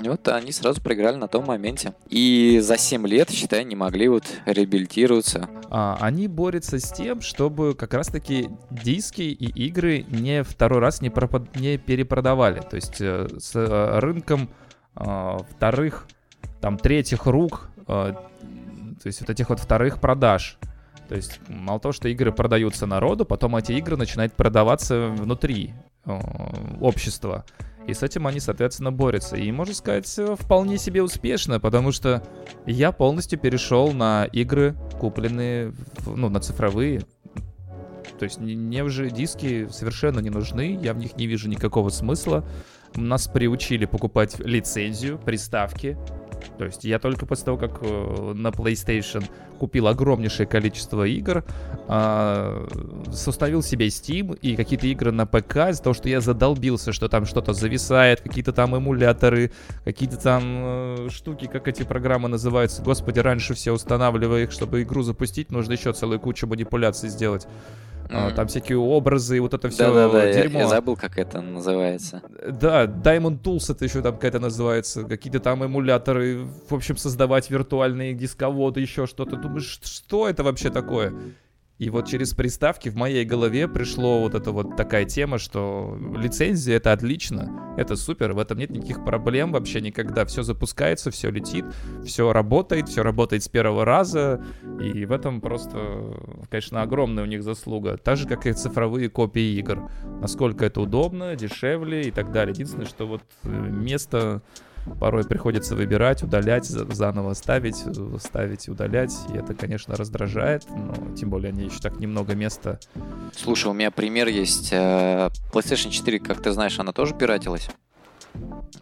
Вот 0.00 0.26
они 0.26 0.50
сразу 0.50 0.82
проиграли 0.82 1.14
на 1.14 1.28
том 1.28 1.44
моменте. 1.44 1.94
И 2.08 2.58
за 2.60 2.76
7 2.76 3.06
лет, 3.06 3.30
считай, 3.30 3.64
не 3.64 3.76
могли 3.76 4.08
вот 4.08 4.24
реабилитироваться. 4.44 5.48
А, 5.70 5.96
они 6.00 6.26
борются 6.26 6.80
с 6.80 6.90
тем, 6.90 7.20
чтобы 7.20 7.76
как 7.76 7.94
раз-таки 7.94 8.50
диски 8.68 9.20
и 9.20 9.66
игры 9.66 10.04
не 10.08 10.42
второй 10.42 10.80
раз 10.80 11.00
не, 11.02 11.10
пропад... 11.10 11.54
не 11.54 11.78
перепродавали. 11.78 12.62
То 12.68 12.74
есть 12.74 13.00
э, 13.00 13.28
с 13.38 13.54
э, 13.54 13.98
рынком 14.00 14.50
э, 14.96 15.38
вторых, 15.50 16.08
там, 16.60 16.78
третьих 16.78 17.26
рук, 17.26 17.70
э, 17.86 18.12
то 19.02 19.06
есть 19.06 19.20
вот 19.20 19.30
этих 19.30 19.50
вот 19.50 19.60
вторых 19.60 20.00
продаж. 20.00 20.58
То 21.08 21.14
есть 21.14 21.40
мало 21.46 21.78
того, 21.78 21.92
что 21.92 22.08
игры 22.08 22.32
продаются 22.32 22.86
народу, 22.86 23.24
потом 23.24 23.54
эти 23.54 23.72
игры 23.72 23.96
начинают 23.96 24.34
продаваться 24.34 25.08
внутри 25.08 25.74
общества. 26.80 27.44
И 27.86 27.94
с 27.94 28.02
этим 28.02 28.26
они, 28.26 28.38
соответственно, 28.38 28.92
борются. 28.92 29.36
И, 29.36 29.50
можно 29.50 29.74
сказать, 29.74 30.14
вполне 30.38 30.76
себе 30.76 31.02
успешно, 31.02 31.58
потому 31.58 31.90
что 31.90 32.22
я 32.66 32.92
полностью 32.92 33.38
перешел 33.38 33.92
на 33.92 34.26
игры, 34.26 34.76
купленные, 35.00 35.72
ну, 36.04 36.28
на 36.28 36.40
цифровые. 36.40 37.00
То 38.18 38.24
есть 38.24 38.38
мне 38.38 38.84
уже 38.84 39.10
диски 39.10 39.68
совершенно 39.70 40.20
не 40.20 40.28
нужны, 40.28 40.78
я 40.82 40.92
в 40.92 40.98
них 40.98 41.16
не 41.16 41.26
вижу 41.26 41.48
никакого 41.48 41.88
смысла. 41.88 42.44
Нас 42.94 43.28
приучили 43.28 43.86
покупать 43.86 44.38
лицензию, 44.38 45.18
приставки, 45.18 45.96
то 46.58 46.64
есть 46.64 46.84
я 46.84 46.98
только 46.98 47.26
после 47.26 47.46
того, 47.46 47.58
как 47.58 47.78
э, 47.82 48.32
на 48.34 48.48
PlayStation 48.48 49.24
купил 49.58 49.88
огромнейшее 49.88 50.46
количество 50.46 51.04
игр, 51.04 51.44
э, 51.88 52.66
составил 53.12 53.62
себе 53.62 53.88
Steam 53.88 54.38
и 54.40 54.56
какие-то 54.56 54.86
игры 54.86 55.12
на 55.12 55.26
ПК 55.26 55.68
из-за 55.70 55.82
того, 55.82 55.94
что 55.94 56.08
я 56.08 56.20
задолбился, 56.20 56.92
что 56.92 57.08
там 57.08 57.26
что-то 57.26 57.52
зависает, 57.52 58.20
какие-то 58.20 58.52
там 58.52 58.76
эмуляторы, 58.76 59.52
какие-то 59.84 60.16
там 60.16 60.42
э, 60.44 61.08
штуки, 61.10 61.46
как 61.46 61.68
эти 61.68 61.82
программы 61.82 62.28
называются. 62.28 62.82
Господи, 62.82 63.18
раньше 63.18 63.54
все 63.54 63.72
устанавливая 63.72 64.44
их, 64.44 64.52
чтобы 64.52 64.82
игру 64.82 65.02
запустить, 65.02 65.50
нужно 65.50 65.72
еще 65.72 65.92
целую 65.92 66.20
кучу 66.20 66.46
манипуляций 66.46 67.08
сделать. 67.08 67.46
Mm. 68.08 68.34
Там 68.34 68.46
всякие 68.48 68.78
образы, 68.78 69.40
вот 69.40 69.54
это 69.54 69.68
все 69.68 69.92
да, 69.92 70.08
да, 70.08 70.12
да, 70.12 70.32
дерьмо. 70.32 70.60
Я, 70.60 70.64
я 70.64 70.70
забыл, 70.70 70.96
как 70.96 71.18
это 71.18 71.40
называется. 71.40 72.22
Да, 72.46 72.84
Diamond 72.86 73.42
Tools 73.42 73.70
это 73.70 73.84
еще 73.84 74.00
там 74.00 74.14
какая-то 74.14 74.38
называется. 74.38 75.04
Какие-то 75.04 75.40
там 75.40 75.64
эмуляторы, 75.64 76.46
в 76.68 76.74
общем, 76.74 76.96
создавать 76.96 77.50
виртуальные 77.50 78.14
дисководы, 78.14 78.80
еще 78.80 79.06
что-то. 79.06 79.36
Думаешь, 79.36 79.80
что 79.82 80.28
это 80.28 80.42
вообще 80.42 80.70
такое? 80.70 81.12
И 81.78 81.90
вот 81.90 82.08
через 82.08 82.34
приставки 82.34 82.88
в 82.88 82.96
моей 82.96 83.24
голове 83.24 83.68
пришло 83.68 84.20
вот 84.20 84.34
эта 84.34 84.50
вот 84.50 84.76
такая 84.76 85.04
тема, 85.04 85.38
что 85.38 85.96
лицензия 86.16 86.76
это 86.76 86.92
отлично, 86.92 87.74
это 87.76 87.94
супер, 87.94 88.32
в 88.32 88.40
этом 88.40 88.58
нет 88.58 88.70
никаких 88.70 89.04
проблем 89.04 89.52
вообще 89.52 89.80
никогда. 89.80 90.24
Все 90.24 90.42
запускается, 90.42 91.12
все 91.12 91.30
летит, 91.30 91.64
все 92.04 92.32
работает, 92.32 92.88
все 92.88 93.04
работает 93.04 93.44
с 93.44 93.48
первого 93.48 93.84
раза. 93.84 94.44
И 94.80 95.04
в 95.04 95.12
этом 95.12 95.40
просто, 95.40 96.18
конечно, 96.50 96.82
огромная 96.82 97.22
у 97.22 97.26
них 97.28 97.44
заслуга. 97.44 97.96
Так 97.96 98.16
же, 98.16 98.26
как 98.26 98.46
и 98.46 98.52
цифровые 98.52 99.08
копии 99.08 99.56
игр. 99.58 99.88
Насколько 100.20 100.66
это 100.66 100.80
удобно, 100.80 101.36
дешевле 101.36 102.08
и 102.08 102.10
так 102.10 102.32
далее. 102.32 102.54
Единственное, 102.54 102.86
что 102.86 103.06
вот 103.06 103.22
э, 103.44 103.48
место 103.48 104.42
порой 105.00 105.24
приходится 105.24 105.74
выбирать, 105.74 106.22
удалять, 106.22 106.66
заново 106.66 107.34
ставить, 107.34 107.84
ставить, 108.20 108.68
удалять. 108.68 109.14
И 109.32 109.36
это, 109.36 109.54
конечно, 109.54 109.96
раздражает, 109.96 110.66
но 110.70 111.14
тем 111.14 111.30
более 111.30 111.50
они 111.50 111.64
еще 111.64 111.78
так 111.78 111.98
немного 111.98 112.34
места. 112.34 112.80
Слушай, 113.34 113.68
у 113.68 113.72
меня 113.72 113.90
пример 113.90 114.28
есть. 114.28 114.70
Э, 114.72 115.30
PlayStation 115.52 115.90
4, 115.90 116.18
как 116.20 116.42
ты 116.42 116.52
знаешь, 116.52 116.78
она 116.78 116.92
тоже 116.92 117.14
пиратилась. 117.14 117.68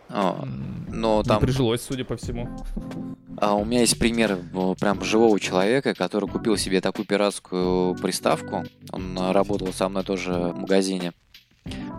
Но 0.08 1.22
там... 1.22 1.40
Не 1.40 1.46
прижилось, 1.46 1.82
судя 1.82 2.04
по 2.04 2.16
всему. 2.16 2.48
А 3.38 3.54
у 3.54 3.66
меня 3.66 3.80
есть 3.80 3.98
пример 3.98 4.38
прям 4.80 5.04
живого 5.04 5.38
человека, 5.38 5.92
который 5.92 6.26
купил 6.26 6.56
себе 6.56 6.80
такую 6.80 7.04
пиратскую 7.04 7.94
приставку. 7.96 8.64
Он 8.92 9.18
работал 9.30 9.74
со 9.74 9.90
мной 9.90 10.04
тоже 10.04 10.32
в 10.32 10.56
магазине. 10.56 11.12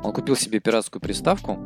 Он 0.03 0.13
купил 0.13 0.35
себе 0.35 0.59
пиратскую 0.59 0.99
приставку. 0.99 1.59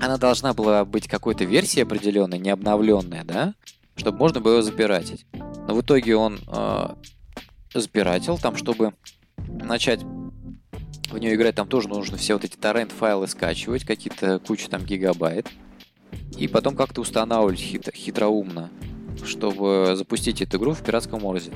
Она 0.00 0.16
должна 0.16 0.52
была 0.54 0.84
быть 0.84 1.08
какой-то 1.08 1.44
версии 1.44 1.80
определенной, 1.80 2.38
не 2.38 2.50
обновленная, 2.50 3.24
да? 3.24 3.54
Чтобы 3.96 4.18
можно 4.18 4.40
было 4.40 4.56
ее 4.56 4.62
запиратить. 4.62 5.26
Но 5.32 5.74
в 5.74 5.80
итоге 5.80 6.16
он 6.16 6.40
э, 6.46 6.88
запиратил 7.74 8.38
там, 8.38 8.56
чтобы 8.56 8.94
начать 9.36 10.00
в 10.02 11.18
нее 11.18 11.34
играть, 11.34 11.54
там 11.54 11.68
тоже 11.68 11.88
нужно 11.88 12.16
все 12.16 12.34
вот 12.34 12.44
эти 12.44 12.56
торрент-файлы 12.56 13.28
скачивать, 13.28 13.84
какие-то 13.84 14.40
куча 14.40 14.68
там 14.68 14.84
гигабайт. 14.84 15.48
И 16.38 16.48
потом 16.48 16.76
как-то 16.76 17.00
устанавливать 17.00 17.60
хит 17.60 17.88
хитроумно, 17.94 18.70
чтобы 19.24 19.94
запустить 19.96 20.42
эту 20.42 20.58
игру 20.58 20.72
в 20.72 20.82
пиратском 20.82 21.22
морзе. 21.22 21.52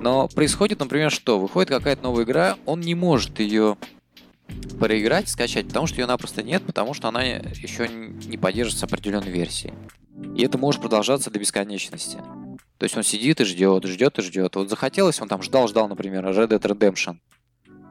Но 0.00 0.28
происходит, 0.28 0.80
например, 0.80 1.10
что? 1.10 1.38
Выходит 1.38 1.68
какая-то 1.68 2.02
новая 2.02 2.24
игра, 2.24 2.56
он 2.66 2.80
не 2.80 2.94
может 2.94 3.38
ее 3.40 3.76
проиграть, 4.78 5.28
скачать, 5.28 5.68
потому 5.68 5.86
что 5.86 6.00
ее 6.00 6.06
напросто 6.06 6.42
нет, 6.42 6.64
потому 6.64 6.94
что 6.94 7.08
она 7.08 7.22
еще 7.22 7.88
не 7.88 8.36
поддерживается 8.36 8.86
определенной 8.86 9.30
версией. 9.30 9.74
И 10.36 10.42
это 10.42 10.58
может 10.58 10.80
продолжаться 10.80 11.30
до 11.30 11.38
бесконечности. 11.38 12.18
То 12.78 12.84
есть 12.84 12.96
он 12.96 13.02
сидит 13.02 13.40
и 13.40 13.44
ждет, 13.44 13.84
ждет 13.84 14.18
и 14.18 14.22
ждет. 14.22 14.56
Вот 14.56 14.68
захотелось, 14.68 15.20
он 15.20 15.28
там 15.28 15.42
ждал-ждал, 15.42 15.88
например, 15.88 16.26
Red 16.26 16.48
Dead 16.48 16.60
Redemption. 16.60 17.18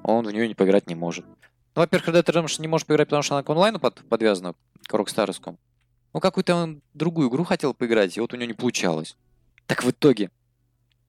Он 0.03 0.25
в 0.25 0.31
нее 0.31 0.47
не 0.47 0.53
поиграть 0.53 0.87
не 0.87 0.95
может. 0.95 1.25
Ну, 1.25 1.81
во-первых, 1.81 2.09
Red 2.09 2.23
Dead 2.23 2.25
Redemption 2.25 2.61
не 2.61 2.67
может 2.67 2.87
поиграть, 2.87 3.07
потому 3.07 3.23
что 3.23 3.35
она 3.35 3.43
к 3.43 3.49
онлайну 3.49 3.79
под, 3.79 4.03
подвязана, 4.09 4.53
к 4.85 4.93
Rockstar'скому. 4.93 5.57
Ну, 6.13 6.19
какую-то 6.19 6.55
он 6.55 6.81
другую 6.93 7.29
игру 7.29 7.45
хотел 7.45 7.73
поиграть, 7.73 8.17
и 8.17 8.19
вот 8.19 8.33
у 8.33 8.35
него 8.35 8.47
не 8.47 8.53
получалось. 8.53 9.15
Так 9.65 9.83
в 9.83 9.91
итоге 9.91 10.29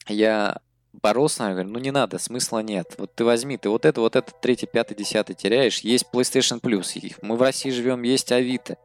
я 0.07 0.61
боролся, 0.93 1.51
говорю, 1.51 1.69
ну 1.69 1.79
не 1.79 1.91
надо, 1.91 2.19
смысла 2.19 2.61
нет. 2.61 2.95
Вот 2.99 3.15
ты 3.15 3.25
возьми, 3.25 3.57
ты 3.57 3.69
вот 3.69 3.85
это, 3.85 4.01
вот 4.01 4.17
это, 4.17 4.33
третий, 4.41 4.67
пятый, 4.67 4.95
десятый 4.95 5.35
теряешь. 5.35 5.81
Есть 5.81 6.07
PlayStation 6.13 6.61
Plus, 6.61 7.15
мы 7.23 7.37
в 7.37 7.43
России 7.43 7.71
живем, 7.71 8.03
есть 8.03 8.31
Авито. 8.33 8.77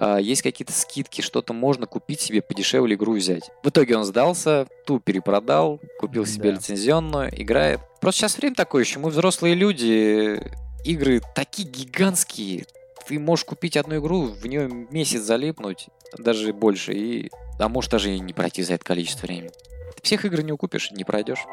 А, 0.00 0.18
есть 0.18 0.42
какие-то 0.42 0.72
скидки, 0.72 1.22
что-то 1.22 1.52
можно 1.52 1.86
купить 1.86 2.20
себе 2.20 2.40
подешевле 2.40 2.94
игру 2.94 3.14
взять. 3.14 3.50
В 3.64 3.68
итоге 3.68 3.96
он 3.96 4.04
сдался, 4.04 4.68
ту 4.86 5.00
перепродал, 5.00 5.80
купил 5.98 6.24
себе 6.24 6.50
да. 6.50 6.56
лицензионную, 6.56 7.42
играет. 7.42 7.80
Просто 8.00 8.20
сейчас 8.20 8.38
время 8.38 8.54
такое 8.54 8.84
еще, 8.84 9.00
мы 9.00 9.10
взрослые 9.10 9.54
люди, 9.54 10.40
игры 10.84 11.20
такие 11.34 11.68
гигантские, 11.68 12.66
ты 13.08 13.18
можешь 13.18 13.44
купить 13.44 13.76
одну 13.76 13.98
игру, 13.98 14.26
в 14.26 14.46
нее 14.46 14.68
месяц 14.90 15.20
залипнуть, 15.20 15.88
даже 16.16 16.52
больше, 16.52 16.92
и, 16.92 17.30
а 17.58 17.68
может 17.68 17.90
даже 17.90 18.14
и 18.14 18.20
не 18.20 18.32
пройти 18.32 18.62
за 18.62 18.74
это 18.74 18.84
количество 18.84 19.26
времени. 19.26 19.50
Ты 19.98 20.04
всех 20.04 20.24
игр 20.24 20.42
не 20.42 20.52
укупишь, 20.52 20.92
не 20.92 21.02
пройдешь. 21.02 21.44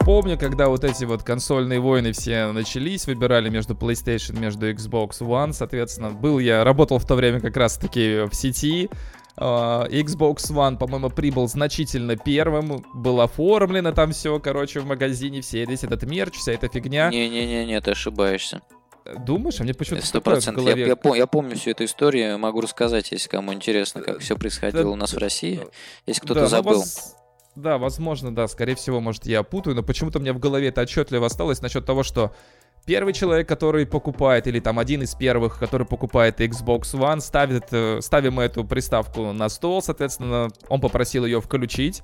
Помню, 0.00 0.38
когда 0.38 0.68
вот 0.68 0.84
эти 0.84 1.04
вот 1.04 1.22
консольные 1.22 1.80
войны 1.80 2.12
все 2.12 2.52
начались, 2.52 3.06
выбирали 3.06 3.50
между 3.50 3.74
PlayStation, 3.74 4.38
между 4.38 4.70
Xbox 4.70 5.20
One, 5.20 5.52
соответственно, 5.52 6.10
был 6.10 6.38
я, 6.38 6.64
работал 6.64 6.98
в 6.98 7.06
то 7.06 7.14
время 7.14 7.40
как 7.40 7.56
раз-таки 7.56 8.26
в 8.30 8.34
сети, 8.34 8.88
Uh, 9.36 9.90
Xbox 9.90 10.36
One, 10.52 10.78
по-моему, 10.78 11.10
прибыл 11.10 11.48
значительно 11.48 12.14
первым, 12.14 12.84
было 12.94 13.24
оформлено 13.24 13.90
там 13.90 14.12
все, 14.12 14.38
короче, 14.38 14.78
в 14.78 14.86
магазине, 14.86 15.40
все 15.40 15.64
весь 15.64 15.82
этот 15.82 16.04
мерч, 16.04 16.36
вся 16.36 16.52
эта 16.52 16.68
фигня. 16.68 17.10
Не-не-не, 17.10 17.80
ты 17.80 17.90
ошибаешься. 17.90 18.60
Думаешь? 19.18 19.60
А 19.60 19.64
мне 19.64 19.74
почему-то 19.74 20.06
Сто 20.06 20.20
процентов. 20.20 20.64
Я, 20.64 20.74
я, 20.76 20.94
пом- 20.94 21.16
я 21.16 21.26
помню 21.26 21.56
всю 21.56 21.70
эту 21.70 21.84
историю, 21.84 22.38
могу 22.38 22.60
рассказать, 22.60 23.12
если 23.12 23.28
кому 23.28 23.52
интересно, 23.52 24.00
как 24.00 24.20
все 24.20 24.36
происходило 24.36 24.84
да, 24.84 24.90
у 24.90 24.96
нас 24.96 25.12
в 25.12 25.18
России, 25.18 25.60
если 26.06 26.22
кто-то 26.22 26.40
да, 26.40 26.46
забыл. 26.46 26.78
Вас... 26.78 27.16
Да, 27.54 27.78
возможно, 27.78 28.34
да, 28.34 28.48
скорее 28.48 28.74
всего, 28.74 29.00
может, 29.00 29.26
я 29.26 29.42
путаю, 29.42 29.76
но 29.76 29.82
почему-то 29.82 30.18
меня 30.18 30.32
в 30.32 30.38
голове 30.38 30.68
это 30.68 30.80
отчетливо 30.80 31.26
осталось 31.26 31.60
насчет 31.60 31.84
того, 31.84 32.02
что 32.02 32.34
Первый 32.86 33.14
человек, 33.14 33.48
который 33.48 33.86
покупает, 33.86 34.46
или 34.46 34.60
там 34.60 34.78
один 34.78 35.02
из 35.02 35.14
первых, 35.14 35.58
который 35.58 35.86
покупает 35.86 36.40
Xbox 36.40 36.92
One, 36.92 37.20
ставит, 37.20 37.64
э, 37.70 38.00
ставим 38.02 38.38
эту 38.38 38.62
приставку 38.62 39.32
на 39.32 39.48
стол, 39.48 39.80
соответственно, 39.80 40.50
он 40.68 40.82
попросил 40.82 41.24
ее 41.24 41.40
включить. 41.40 42.02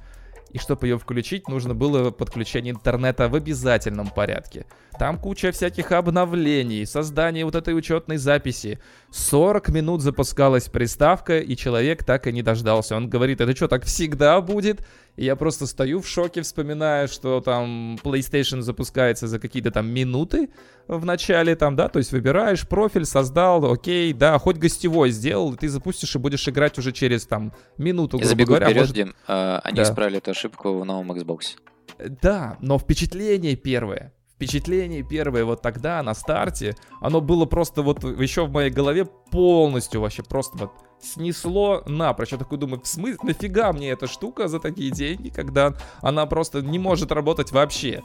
И 0.53 0.59
чтобы 0.59 0.87
ее 0.89 0.99
включить, 0.99 1.49
нужно 1.49 1.75
было 1.75 2.11
подключение 2.11 2.73
интернета 2.73 3.29
в 3.29 3.35
обязательном 3.35 4.09
порядке. 4.09 4.65
Там 5.01 5.17
куча 5.17 5.51
всяких 5.51 5.93
обновлений, 5.93 6.85
создание 6.85 7.47
вот 7.47 7.55
этой 7.55 7.75
учетной 7.75 8.19
записи. 8.19 8.79
40 9.11 9.71
минут 9.71 10.03
запускалась 10.03 10.69
приставка, 10.69 11.39
и 11.39 11.57
человек 11.57 12.05
так 12.05 12.27
и 12.27 12.33
не 12.33 12.43
дождался. 12.43 12.97
Он 12.97 13.09
говорит, 13.09 13.41
это 13.41 13.57
что, 13.57 13.67
так 13.67 13.85
всегда 13.87 14.39
будет? 14.43 14.87
И 15.17 15.25
я 15.25 15.37
просто 15.37 15.67
стою 15.67 16.03
в 16.03 16.07
шоке, 16.07 16.43
вспоминая, 16.43 17.07
что 17.07 17.41
там 17.41 17.99
PlayStation 18.05 18.61
запускается 18.61 19.27
за 19.27 19.39
какие-то 19.39 19.71
там 19.71 19.89
минуты 19.89 20.51
в 20.87 21.03
начале, 21.07 21.57
там, 21.57 21.77
да, 21.77 21.89
то 21.89 21.99
есть 21.99 22.13
выбираешь 22.13 22.69
профиль, 22.69 23.07
создал, 23.07 23.73
окей, 23.73 24.13
да, 24.13 24.39
хоть 24.39 24.59
гостевой 24.59 25.13
сделал, 25.13 25.57
ты 25.57 25.71
запустишь 25.71 26.15
и 26.15 26.19
будешь 26.19 26.47
играть 26.47 26.77
уже 26.79 26.93
через 26.93 27.25
там 27.25 27.55
минуту, 27.79 28.19
грубо 28.19 28.29
Забегу 28.29 28.49
говоря. 28.49 28.67
вперед, 28.67 28.83
может... 28.83 28.95
Дим, 28.95 29.15
э, 29.27 29.61
они 29.65 29.77
да. 29.77 29.83
исправили 29.85 30.19
эту 30.19 30.33
ошибку 30.33 30.79
в 30.79 30.85
новом 30.85 31.11
Xbox. 31.13 31.57
Да, 31.99 32.59
но 32.61 32.79
впечатление 32.79 33.57
первое, 33.57 34.13
впечатление 34.41 35.03
первое 35.03 35.45
вот 35.45 35.61
тогда 35.61 36.03
на 36.03 36.15
старте, 36.15 36.75
оно 37.01 37.21
было 37.21 37.45
просто 37.45 37.83
вот 37.83 38.03
еще 38.05 38.47
в 38.47 38.51
моей 38.51 38.71
голове 38.71 39.05
полностью 39.05 40.01
вообще 40.01 40.23
просто 40.23 40.57
вот 40.57 40.71
снесло 40.99 41.83
напрочь. 41.87 42.33
Я 42.33 42.39
такой 42.39 42.57
думаю, 42.57 42.81
в 42.81 42.87
смысле, 42.87 43.19
нафига 43.23 43.71
мне 43.75 43.91
эта 43.91 44.07
штука 44.07 44.49
за 44.49 44.59
такие 44.59 44.91
деньги, 44.91 45.29
когда 45.29 45.75
она 46.01 46.25
просто 46.25 46.63
не 46.63 46.79
может 46.79 47.13
работать 47.13 47.53
вообще. 47.53 48.03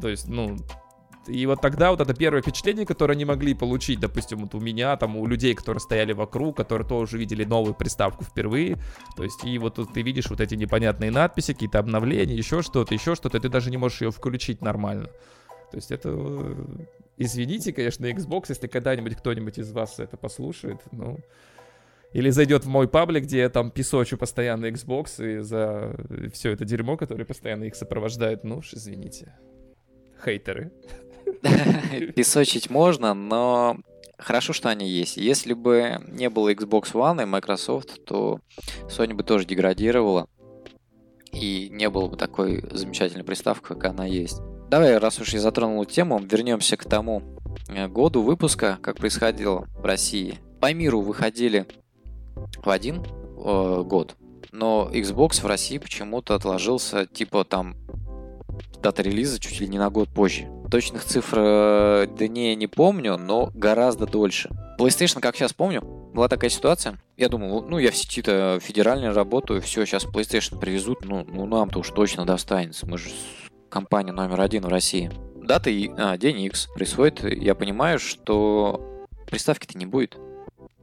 То 0.00 0.08
есть, 0.08 0.28
ну, 0.28 0.56
и 1.26 1.46
вот 1.46 1.60
тогда 1.60 1.90
вот 1.90 2.00
это 2.00 2.14
первое 2.14 2.42
впечатление, 2.42 2.86
которое 2.86 3.14
они 3.14 3.24
могли 3.24 3.54
получить, 3.54 3.98
допустим, 3.98 4.38
вот 4.38 4.54
у 4.54 4.60
меня, 4.60 4.96
там, 4.96 5.16
у 5.16 5.26
людей, 5.26 5.54
которые 5.54 5.80
стояли 5.80 6.12
вокруг, 6.12 6.56
которые 6.56 6.86
тоже 6.86 7.18
видели 7.18 7.44
новую 7.44 7.74
приставку 7.74 8.24
впервые. 8.24 8.78
То 9.16 9.24
есть, 9.24 9.44
и 9.44 9.58
вот 9.58 9.74
тут 9.76 9.92
ты 9.92 10.02
видишь 10.02 10.30
вот 10.30 10.40
эти 10.40 10.54
непонятные 10.54 11.10
надписи, 11.10 11.54
какие-то 11.54 11.80
обновления, 11.80 12.34
еще 12.34 12.62
что-то, 12.62 12.94
еще 12.94 13.16
что-то, 13.16 13.40
ты 13.40 13.48
даже 13.48 13.70
не 13.70 13.76
можешь 13.76 14.00
ее 14.00 14.12
включить 14.12 14.62
нормально. 14.62 15.08
То 15.72 15.78
есть 15.78 15.90
это... 15.90 16.10
Э, 16.10 16.54
извините, 17.16 17.72
конечно, 17.72 18.04
Xbox, 18.04 18.44
если 18.50 18.66
когда-нибудь 18.66 19.16
кто-нибудь 19.16 19.58
из 19.58 19.72
вас 19.72 19.98
это 19.98 20.16
послушает, 20.16 20.80
ну... 20.92 21.18
Или 22.12 22.28
зайдет 22.28 22.66
в 22.66 22.68
мой 22.68 22.88
паблик, 22.88 23.24
где 23.24 23.38
я 23.38 23.48
там 23.48 23.70
песочу 23.70 24.18
постоянно 24.18 24.66
Xbox 24.66 25.24
и 25.26 25.40
за 25.40 25.96
все 26.34 26.50
это 26.50 26.66
дерьмо, 26.66 26.98
которое 26.98 27.24
постоянно 27.24 27.64
их 27.64 27.74
сопровождает. 27.74 28.44
Ну 28.44 28.58
уж 28.58 28.74
извините. 28.74 29.34
Хейтеры. 30.22 30.72
Песочить 32.14 32.68
можно, 32.68 33.14
но 33.14 33.78
хорошо, 34.18 34.52
что 34.52 34.68
они 34.68 34.90
есть. 34.90 35.16
Если 35.16 35.54
бы 35.54 36.02
не 36.06 36.28
было 36.28 36.52
Xbox 36.52 36.92
One 36.92 37.22
и 37.22 37.24
Microsoft, 37.24 38.04
то 38.04 38.40
Sony 38.88 39.14
бы 39.14 39.22
тоже 39.22 39.46
деградировала. 39.46 40.28
И 41.32 41.70
не 41.70 41.88
было 41.88 42.08
бы 42.08 42.18
такой 42.18 42.62
замечательной 42.72 43.24
приставки, 43.24 43.64
как 43.64 43.84
она 43.84 44.04
есть. 44.04 44.42
Давай, 44.72 44.96
раз 44.96 45.20
уж 45.20 45.34
я 45.34 45.40
затронул 45.40 45.84
тему, 45.84 46.18
вернемся 46.18 46.78
к 46.78 46.86
тому 46.86 47.22
э, 47.68 47.88
году 47.88 48.22
выпуска, 48.22 48.78
как 48.80 48.96
происходило 48.96 49.66
в 49.76 49.84
России. 49.84 50.38
По 50.62 50.72
миру 50.72 51.02
выходили 51.02 51.66
в 52.56 52.70
один 52.70 53.02
э, 53.04 53.82
год, 53.84 54.16
но 54.50 54.88
Xbox 54.90 55.42
в 55.42 55.46
России 55.46 55.76
почему-то 55.76 56.34
отложился, 56.34 57.04
типа 57.04 57.44
там 57.44 57.76
дата 58.82 59.02
релиза 59.02 59.38
чуть 59.38 59.60
ли 59.60 59.68
не 59.68 59.76
на 59.76 59.90
год 59.90 60.08
позже. 60.08 60.48
Точных 60.70 61.04
цифр 61.04 61.36
э, 61.38 62.06
дней 62.18 62.56
не 62.56 62.66
помню, 62.66 63.18
но 63.18 63.50
гораздо 63.52 64.06
дольше. 64.06 64.48
PlayStation, 64.80 65.20
как 65.20 65.36
сейчас 65.36 65.52
помню, 65.52 65.82
была 65.82 66.28
такая 66.28 66.48
ситуация. 66.48 66.98
Я 67.18 67.28
думал, 67.28 67.62
ну 67.68 67.76
я 67.76 67.90
в 67.90 67.96
сети-то 67.96 68.58
федерально 68.62 69.12
работаю, 69.12 69.60
все, 69.60 69.84
сейчас 69.84 70.06
PlayStation 70.06 70.58
привезут, 70.58 71.04
ну, 71.04 71.26
ну 71.30 71.44
нам-то 71.44 71.80
уж 71.80 71.90
точно 71.90 72.24
достанется. 72.24 72.86
Мы 72.86 72.96
же 72.96 73.10
компания 73.72 74.12
номер 74.12 74.42
один 74.42 74.64
в 74.64 74.68
России. 74.68 75.10
Дата 75.34 75.70
и 75.70 75.90
а, 75.96 76.18
день 76.18 76.42
X 76.42 76.68
происходит, 76.74 77.24
я 77.24 77.54
понимаю, 77.54 77.98
что 77.98 79.06
приставки-то 79.26 79.78
не 79.78 79.86
будет 79.86 80.18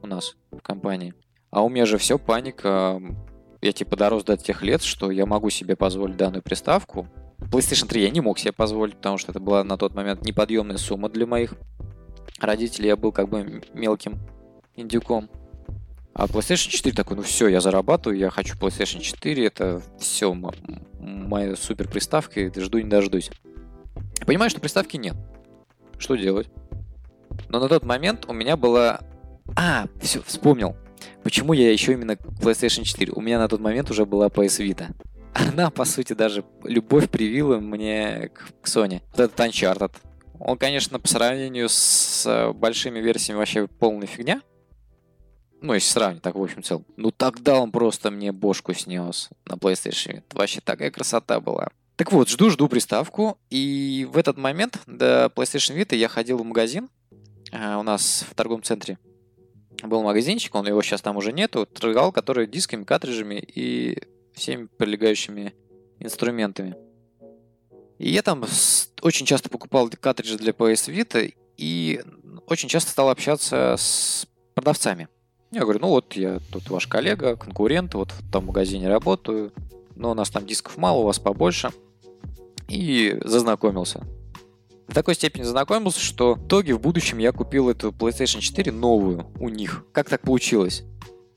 у 0.02 0.06
нас 0.08 0.36
в 0.50 0.58
компании. 0.58 1.14
А 1.50 1.62
у 1.62 1.68
меня 1.68 1.86
же 1.86 1.98
все 1.98 2.18
паника. 2.18 3.00
Я 3.62 3.72
типа 3.72 3.96
дорос 3.96 4.24
до 4.24 4.36
тех 4.36 4.62
лет, 4.62 4.82
что 4.82 5.10
я 5.10 5.24
могу 5.24 5.50
себе 5.50 5.76
позволить 5.76 6.16
данную 6.16 6.42
приставку. 6.42 7.06
PlayStation 7.38 7.86
3 7.86 8.02
я 8.02 8.10
не 8.10 8.20
мог 8.20 8.38
себе 8.38 8.52
позволить, 8.52 8.96
потому 8.96 9.18
что 9.18 9.30
это 9.30 9.40
была 9.40 9.62
на 9.62 9.78
тот 9.78 9.94
момент 9.94 10.22
неподъемная 10.22 10.76
сумма 10.76 11.08
для 11.08 11.26
моих 11.26 11.54
родителей. 12.40 12.88
Я 12.88 12.96
был 12.96 13.12
как 13.12 13.28
бы 13.28 13.62
мелким 13.72 14.18
индюком. 14.74 15.30
А 16.20 16.26
PlayStation 16.26 16.68
4 16.68 16.94
такой, 16.94 17.16
ну 17.16 17.22
все, 17.22 17.48
я 17.48 17.62
зарабатываю, 17.62 18.18
я 18.18 18.28
хочу 18.28 18.54
PlayStation 18.54 19.00
4, 19.00 19.46
это 19.46 19.80
все, 19.98 20.34
моя 21.00 21.56
супер 21.56 21.88
приставка, 21.88 22.52
жду 22.60 22.76
не 22.76 22.90
дождусь. 22.90 23.30
Понимаю, 24.26 24.50
что 24.50 24.60
приставки 24.60 24.98
нет. 24.98 25.16
Что 25.96 26.16
делать? 26.16 26.50
Но 27.48 27.58
на 27.58 27.68
тот 27.70 27.86
момент 27.86 28.26
у 28.28 28.34
меня 28.34 28.58
была... 28.58 29.00
А, 29.56 29.86
все, 30.02 30.20
вспомнил. 30.20 30.76
Почему 31.22 31.54
я 31.54 31.72
еще 31.72 31.94
именно 31.94 32.12
PlayStation 32.12 32.84
4? 32.84 33.14
У 33.14 33.22
меня 33.22 33.38
на 33.38 33.48
тот 33.48 33.60
момент 33.60 33.90
уже 33.90 34.04
была 34.04 34.26
PS 34.26 34.62
Vita. 34.62 34.94
Она, 35.32 35.70
по 35.70 35.86
сути, 35.86 36.12
даже 36.12 36.44
любовь 36.64 37.08
привила 37.08 37.60
мне 37.60 38.28
к, 38.28 38.60
к 38.60 38.66
Sony. 38.68 39.00
Вот 39.12 39.20
этот 39.20 39.40
Uncharted. 39.40 39.92
Он, 40.38 40.58
конечно, 40.58 41.00
по 41.00 41.08
сравнению 41.08 41.70
с 41.70 42.26
э, 42.26 42.52
большими 42.52 42.98
версиями 42.98 43.38
вообще 43.38 43.66
полная 43.66 44.06
фигня. 44.06 44.42
Ну, 45.62 45.74
если 45.74 45.92
сравнить 45.92 46.22
так, 46.22 46.34
в 46.34 46.42
общем, 46.42 46.62
целом. 46.62 46.84
Ну, 46.96 47.10
тогда 47.10 47.60
он 47.60 47.70
просто 47.70 48.10
мне 48.10 48.32
бошку 48.32 48.72
снес 48.72 49.28
на 49.44 49.54
PlayStation. 49.54 50.18
Это 50.18 50.36
вообще 50.36 50.60
такая 50.60 50.90
красота 50.90 51.40
была. 51.40 51.68
Так 51.96 52.12
вот, 52.12 52.30
жду-жду 52.30 52.66
приставку, 52.68 53.38
и 53.50 54.08
в 54.10 54.16
этот 54.16 54.38
момент 54.38 54.80
до 54.86 55.30
PlayStation 55.34 55.76
Vita 55.76 55.94
я 55.94 56.08
ходил 56.08 56.38
в 56.38 56.44
магазин, 56.44 56.88
а, 57.52 57.78
у 57.78 57.82
нас 57.82 58.24
в 58.28 58.34
торговом 58.34 58.62
центре 58.62 58.98
был 59.82 60.02
магазинчик, 60.02 60.54
он 60.54 60.66
его 60.66 60.80
сейчас 60.82 61.02
там 61.02 61.16
уже 61.16 61.32
нету, 61.32 61.66
торговал, 61.66 62.12
который 62.12 62.46
дисками, 62.46 62.84
картриджами 62.84 63.34
и 63.34 63.98
всеми 64.34 64.66
прилегающими 64.66 65.54
инструментами. 65.98 66.74
И 67.98 68.10
я 68.10 68.22
там 68.22 68.44
очень 69.02 69.26
часто 69.26 69.50
покупал 69.50 69.90
картриджи 69.90 70.38
для 70.38 70.52
PS 70.52 70.90
Vita 70.90 71.34
и 71.56 72.02
очень 72.46 72.68
часто 72.68 72.90
стал 72.90 73.10
общаться 73.10 73.74
с 73.76 74.26
продавцами. 74.54 75.08
Я 75.50 75.62
говорю, 75.62 75.80
ну 75.80 75.88
вот 75.88 76.14
я 76.14 76.40
тут 76.52 76.70
ваш 76.70 76.86
коллега, 76.86 77.36
конкурент, 77.36 77.94
вот 77.94 78.12
в 78.12 78.30
том 78.30 78.46
магазине 78.46 78.88
работаю, 78.88 79.52
но 79.96 80.12
у 80.12 80.14
нас 80.14 80.30
там 80.30 80.46
дисков 80.46 80.76
мало, 80.76 81.00
у 81.00 81.04
вас 81.04 81.18
побольше– 81.18 81.70
и 82.70 83.18
зазнакомился. 83.24 84.06
В 84.86 84.94
такой 84.94 85.14
степени 85.14 85.42
зазнакомился, 85.42 86.00
что 86.00 86.34
в 86.34 86.46
итоге 86.46 86.74
в 86.74 86.80
будущем 86.80 87.18
я 87.18 87.32
купил 87.32 87.68
эту 87.68 87.90
PlayStation 87.90 88.40
4 88.40 88.72
новую 88.72 89.26
у 89.38 89.48
них. 89.48 89.84
Как 89.92 90.08
так 90.08 90.22
получилось? 90.22 90.84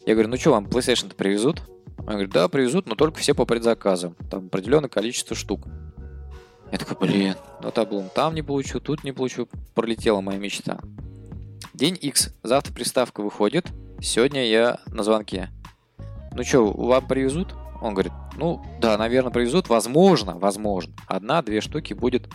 Я 0.05 0.13
говорю, 0.13 0.29
ну 0.29 0.37
что, 0.37 0.51
вам 0.51 0.65
PlayStation-то 0.65 1.15
привезут? 1.15 1.61
Он 1.99 2.05
говорит, 2.05 2.31
да, 2.31 2.47
привезут, 2.47 2.87
но 2.87 2.95
только 2.95 3.19
все 3.19 3.33
по 3.33 3.45
предзаказам. 3.45 4.15
Там 4.29 4.47
определенное 4.47 4.89
количество 4.89 5.35
штук. 5.35 5.67
Я 6.71 6.77
такой, 6.77 6.97
блин, 7.07 7.35
ну 7.61 7.71
таблом 7.71 8.09
там 8.13 8.33
не 8.33 8.41
получу, 8.41 8.79
тут 8.79 9.03
не 9.03 9.11
получу. 9.11 9.47
Пролетела 9.73 10.21
моя 10.21 10.39
мечта. 10.39 10.79
День 11.73 11.97
X. 11.99 12.33
Завтра 12.43 12.73
приставка 12.73 13.21
выходит. 13.21 13.67
Сегодня 14.01 14.45
я 14.45 14.79
на 14.87 15.03
звонке. 15.03 15.49
Ну 16.33 16.43
что, 16.43 16.71
вам 16.71 17.07
привезут? 17.07 17.53
Он 17.81 17.93
говорит, 17.93 18.13
ну 18.37 18.61
да, 18.79 18.97
наверное, 18.97 19.31
привезут, 19.31 19.69
возможно, 19.69 20.37
возможно, 20.37 20.93
одна-две 21.07 21.61
штуки 21.61 21.93
будет 21.93 22.29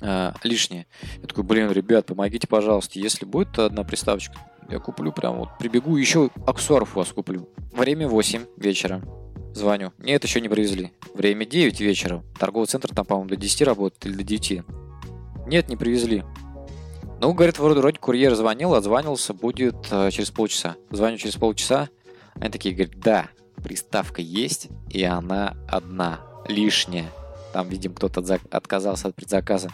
э, 0.00 0.32
лишнее. 0.42 0.86
Я 1.20 1.26
такой, 1.26 1.44
блин, 1.44 1.70
ребят, 1.70 2.06
помогите, 2.06 2.46
пожалуйста, 2.46 2.98
если 2.98 3.24
будет 3.24 3.58
одна 3.58 3.82
приставочка, 3.84 4.34
я 4.68 4.78
куплю 4.78 5.12
прям 5.12 5.38
вот, 5.38 5.48
прибегу, 5.58 5.96
еще 5.96 6.30
аксессуаров 6.46 6.96
у 6.96 7.00
вас 7.00 7.12
куплю. 7.12 7.48
Время 7.72 8.08
8 8.08 8.46
вечера. 8.56 9.02
Звоню. 9.54 9.92
Нет, 9.98 10.24
еще 10.24 10.40
не 10.40 10.48
привезли. 10.48 10.92
Время 11.14 11.44
9 11.44 11.80
вечера. 11.80 12.24
Торговый 12.38 12.66
центр 12.66 12.92
там, 12.92 13.04
по-моему, 13.04 13.30
до 13.30 13.36
10 13.36 13.62
работает 13.62 14.06
или 14.06 14.14
до 14.14 14.24
9. 14.24 14.62
Нет, 15.46 15.68
не 15.68 15.76
привезли. 15.76 16.24
Ну, 17.20 17.32
говорит, 17.32 17.58
вроде, 17.58 17.80
вроде 17.80 17.98
курьер 17.98 18.34
звонил, 18.34 18.74
отзванивался, 18.74 19.32
будет 19.34 19.76
э, 19.90 20.10
через 20.10 20.30
полчаса. 20.30 20.76
Звоню 20.90 21.16
через 21.16 21.36
полчаса. 21.36 21.88
Они 22.34 22.50
такие 22.50 22.74
говорят, 22.74 22.98
да, 22.98 23.28
приставка 23.62 24.20
есть, 24.20 24.68
и 24.90 25.02
она 25.04 25.56
одна, 25.68 26.20
лишняя. 26.48 27.10
Там, 27.52 27.68
видим, 27.68 27.94
кто-то 27.94 28.20
отказался 28.50 29.08
от 29.08 29.14
предзаказа. 29.14 29.70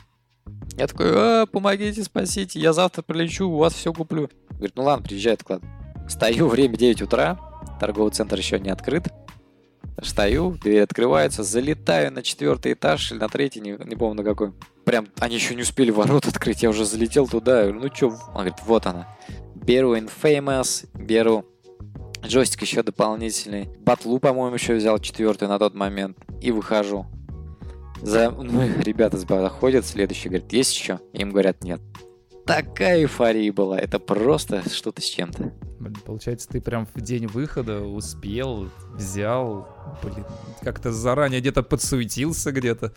Я 0.77 0.87
такой, 0.87 1.13
а, 1.13 1.47
помогите, 1.47 2.03
спасите, 2.05 2.61
я 2.61 2.73
завтра 2.73 3.03
прилечу, 3.03 3.49
у 3.49 3.59
вас 3.59 3.75
все 3.75 3.93
куплю. 3.93 4.31
Говорит, 4.51 4.73
ну 4.77 4.85
ладно, 4.85 5.05
приезжай, 5.07 5.35
отклад. 5.35 5.63
Стою, 6.09 6.49
время 6.49 6.77
9 6.77 7.03
утра, 7.03 7.39
торговый 7.81 8.13
центр 8.13 8.37
еще 8.37 8.59
не 8.59 8.71
открыт. 8.71 9.09
Стою, 10.03 10.53
дверь 10.53 10.83
открывается, 10.83 11.43
залетаю 11.43 12.13
на 12.13 12.23
четвертый 12.23 12.73
этаж 12.73 13.13
или 13.13 13.19
на 13.19 13.29
третий, 13.29 13.61
не, 13.61 13.77
не 13.85 13.97
помню 13.97 14.23
на 14.23 14.25
какой. 14.25 14.53
Прям 14.85 15.09
они 15.19 15.35
еще 15.35 15.55
не 15.55 15.63
успели 15.63 15.91
ворот 15.91 16.27
открыть, 16.29 16.63
я 16.63 16.71
уже 16.71 16.85
залетел 16.85 17.29
туда. 17.29 17.67
Ну 17.67 17.89
что, 17.95 18.09
он 18.09 18.35
говорит, 18.35 18.55
вот 18.65 18.87
она. 18.87 19.07
Беру 19.55 19.95
Infamous, 19.95 20.89
беру 20.95 21.45
Джойстик 22.25 22.63
еще 22.63 22.83
дополнительный. 22.83 23.69
Батлу, 23.81 24.19
по-моему, 24.19 24.55
еще 24.55 24.75
взял 24.75 24.99
четвертый 24.99 25.49
на 25.49 25.59
тот 25.59 25.75
момент. 25.75 26.19
И 26.41 26.51
выхожу. 26.51 27.07
За... 28.03 28.31
Ну, 28.31 28.63
ребята 28.83 29.19
заходят, 29.19 29.87
следующий 29.87 30.29
говорит, 30.29 30.53
есть 30.53 30.75
еще? 30.75 31.01
Им 31.13 31.31
говорят, 31.31 31.63
нет. 31.63 31.81
Такая 32.47 33.03
эйфория 33.03 33.53
была. 33.53 33.79
Это 33.79 33.99
просто 33.99 34.69
что-то 34.69 35.01
с 35.01 35.05
чем-то. 35.05 35.53
Получается, 36.05 36.49
ты 36.49 36.61
прям 36.61 36.87
в 36.95 37.01
день 37.01 37.27
выхода 37.27 37.81
успел, 37.81 38.71
взял, 38.95 39.69
блин, 40.03 40.25
как-то 40.63 40.93
заранее 40.93 41.41
где-то 41.41 41.63
подсуетился 41.63 42.53
где-то. 42.53 42.93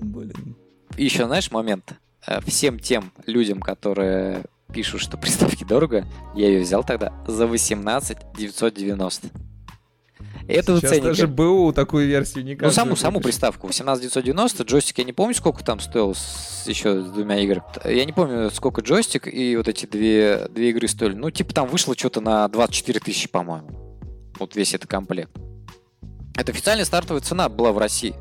Блин. 0.00 0.56
еще, 0.96 1.26
знаешь, 1.26 1.50
момент. 1.50 1.94
Э, 2.26 2.40
всем 2.42 2.78
тем 2.78 3.12
людям, 3.26 3.60
которые 3.60 4.44
пишут, 4.72 5.00
что 5.00 5.16
приставки 5.18 5.64
дорого, 5.64 6.06
я 6.34 6.48
ее 6.48 6.60
взял 6.62 6.84
тогда 6.84 7.12
за 7.26 7.46
18 7.46 8.18
990. 8.36 9.28
Это 10.48 10.78
Сейчас 10.78 10.90
ценника. 10.90 11.08
даже 11.08 11.26
БУ 11.28 11.72
такую 11.72 12.06
версию 12.08 12.44
не 12.44 12.56
Ну, 12.60 12.70
саму, 12.70 12.96
саму 12.96 13.20
приставку 13.20 13.68
18990, 13.68 14.64
джойстик 14.64 14.98
я 14.98 15.04
не 15.04 15.12
помню, 15.12 15.34
сколько 15.34 15.62
там 15.62 15.78
стоил 15.80 16.14
с, 16.14 16.64
еще 16.66 17.02
с 17.02 17.10
двумя 17.10 17.38
играми. 17.38 17.62
Я 17.84 18.04
не 18.04 18.12
помню, 18.12 18.50
сколько 18.50 18.80
джойстик 18.80 19.32
и 19.32 19.56
вот 19.56 19.68
эти 19.68 19.86
две, 19.86 20.48
две 20.50 20.70
игры 20.70 20.88
стоили. 20.88 21.14
Ну, 21.14 21.30
типа 21.30 21.54
там 21.54 21.68
вышло 21.68 21.94
что-то 21.96 22.20
на 22.20 22.48
24 22.48 23.00
тысячи, 23.00 23.28
по-моему. 23.28 23.68
Вот 24.38 24.56
весь 24.56 24.74
этот 24.74 24.90
комплект. 24.90 25.30
Это 26.36 26.52
официальная 26.52 26.84
стартовая 26.84 27.22
цена 27.22 27.48
была 27.48 27.72
в 27.72 27.78
России. 27.78 28.14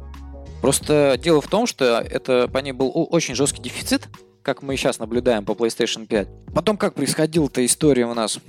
Просто 0.61 1.17
дело 1.17 1.41
в 1.41 1.47
том, 1.47 1.65
что 1.65 1.99
это 1.99 2.47
по 2.47 2.57
ней 2.59 2.73
был 2.73 2.91
очень 2.93 3.33
жесткий 3.33 3.61
дефицит, 3.61 4.07
как 4.43 4.61
мы 4.61 4.75
сейчас 4.75 4.99
наблюдаем 4.99 5.45
по 5.45 5.53
PlayStation 5.53 6.05
5. 6.05 6.27
Потом 6.53 6.77
как 6.77 6.95
происходила-то 6.95 7.65
история 7.65 8.05
у 8.05 8.13
нас? 8.13 8.39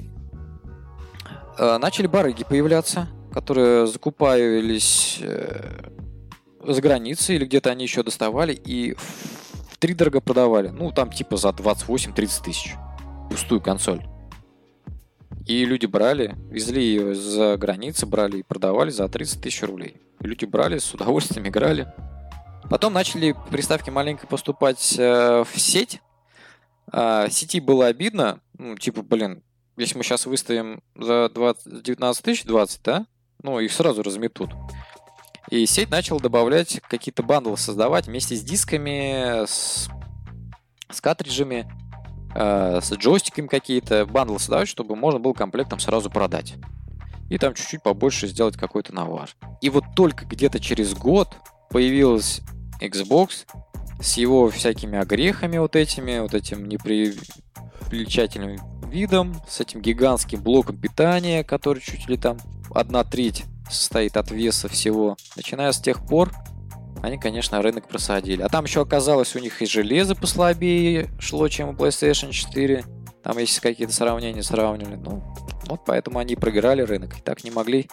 Э, 1.59 1.79
начали 1.79 2.07
барыги 2.07 2.45
появляться, 2.45 3.09
которые 3.33 3.87
закупались 3.87 5.19
э, 5.21 5.91
за 6.65 6.81
границей 6.81 7.37
или 7.37 7.45
где-то 7.45 7.71
они 7.71 7.85
еще 7.85 8.03
доставали 8.03 8.53
и 8.53 8.95
в 8.95 9.77
три 9.79 9.95
дорого 9.95 10.21
продавали. 10.21 10.69
Ну, 10.69 10.93
там 10.93 11.11
типа 11.11 11.37
за 11.37 11.49
28-30 11.49 12.45
тысяч. 12.45 12.75
Пустую 13.31 13.61
консоль. 13.61 14.03
И 15.47 15.65
люди 15.65 15.87
брали, 15.87 16.37
везли 16.51 16.83
ее 16.83 17.15
за 17.15 17.57
границы, 17.57 18.07
брали 18.07 18.39
и 18.39 18.43
продавали 18.43 18.91
за 18.91 19.09
30 19.09 19.41
тысяч 19.41 19.63
рублей. 19.63 19.97
Люди 20.21 20.45
брали, 20.45 20.79
с 20.79 20.93
удовольствием 20.93 21.49
играли. 21.49 21.93
Потом 22.69 22.93
начали 22.93 23.35
приставки 23.51 23.91
маленько 23.91 24.27
поступать 24.27 24.95
э, 24.99 25.45
в 25.45 25.59
сеть. 25.59 26.01
Э, 26.93 27.27
сети 27.31 27.59
было 27.59 27.87
обидно. 27.87 28.41
Ну, 28.59 28.77
типа, 28.77 29.03
блин, 29.03 29.43
если 29.77 29.97
мы 29.97 30.05
сейчас 30.05 30.27
выставим 30.27 30.83
за 30.95 31.31
20, 31.31 31.83
19 31.83 32.25
тысяч 32.25 32.45
20, 32.45 32.83
да? 32.85 33.07
Ну, 33.43 33.59
их 33.61 33.73
сразу 33.73 34.03
разметут. 34.03 34.51
И 35.51 35.67
сеть 35.67 35.91
начала 35.91 36.21
добавлять 36.21 36.81
какие-то 36.89 37.23
бандлы 37.23 37.57
создавать 37.57 38.07
вместе 38.07 38.37
с 38.37 38.43
дисками, 38.43 39.45
с, 39.47 39.89
с 40.91 41.01
картриджами, 41.01 41.67
э, 42.35 42.81
с 42.81 42.93
джойстиками 42.93 43.47
какие-то. 43.47 44.07
Бандлы 44.07 44.39
создавать, 44.39 44.69
чтобы 44.69 44.95
можно 44.97 45.19
было 45.19 45.33
комплектом 45.33 45.81
сразу 45.81 46.11
продать. 46.11 46.55
И 47.31 47.39
там 47.39 47.55
чуть-чуть 47.55 47.83
побольше 47.83 48.27
сделать 48.29 48.57
какой-то 48.57 48.95
навар. 48.95 49.31
И 49.61 49.71
вот 49.71 49.85
только 49.97 50.25
где-то 50.25 50.61
через 50.61 50.95
год 50.95 51.29
появилась 51.71 52.43
Xbox 52.81 53.47
с 54.01 54.17
его 54.17 54.49
всякими 54.51 54.99
огрехами 54.99 55.59
вот 55.59 55.77
этими, 55.77 56.19
вот 56.19 56.35
этим 56.35 56.69
неприличательным 56.69 58.59
видом, 58.89 59.41
с 59.49 59.61
этим 59.61 59.81
гигантским 59.81 60.43
блоком 60.43 60.77
питания, 60.77 61.45
который 61.45 61.81
чуть 61.81 62.09
ли 62.09 62.17
там 62.17 62.39
одна 62.75 63.05
треть 63.05 63.45
состоит 63.71 64.17
от 64.17 64.31
веса 64.31 64.69
всего. 64.69 65.17
Начиная 65.37 65.73
с 65.73 65.81
тех 65.81 66.05
пор, 66.07 66.33
они, 67.03 67.19
конечно, 67.19 67.63
рынок 67.63 67.89
просадили. 67.89 68.43
А 68.43 68.49
там 68.49 68.65
еще 68.65 68.83
оказалось 68.83 69.35
у 69.35 69.39
них 69.39 69.63
и 69.63 69.67
железо 69.67 70.15
послабее 70.15 71.09
шло, 71.19 71.49
чем 71.49 71.71
у 71.71 71.73
PlayStation 71.73 72.31
4. 72.31 72.85
Там 73.23 73.39
если 73.39 73.61
какие-то 73.61 73.93
сравнения 73.93 74.43
сравнивали. 74.43 74.97
Ну, 74.97 75.23
вот 75.67 75.85
поэтому 75.87 76.19
они 76.19 76.37
проиграли 76.37 76.83
рынок. 76.83 77.19
И 77.19 77.23
так 77.23 77.45
не 77.45 77.51
могли 77.51 77.89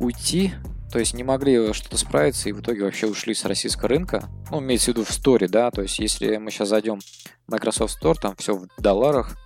уйти 0.00 0.52
То 0.92 0.98
есть 0.98 1.14
не 1.14 1.24
могли 1.24 1.72
что-то 1.72 1.98
справиться 1.98 2.48
и 2.48 2.52
в 2.52 2.60
итоге 2.60 2.84
вообще 2.84 3.06
ушли 3.06 3.34
с 3.34 3.44
российского 3.44 3.88
рынка. 3.88 4.28
Ну, 4.50 4.60
имеется 4.60 4.86
в 4.92 4.94
виду 4.94 5.04
в 5.04 5.12
сторе, 5.12 5.48
да, 5.48 5.70
то 5.70 5.82
есть 5.82 5.98
если 5.98 6.36
мы 6.38 6.50
сейчас 6.50 6.68
зайдем 6.68 7.00
в 7.00 7.52
Microsoft 7.52 8.02
Store, 8.02 8.14
там 8.18 8.34
все 8.36 8.54
в 8.54 8.68
долларах, 8.78 9.36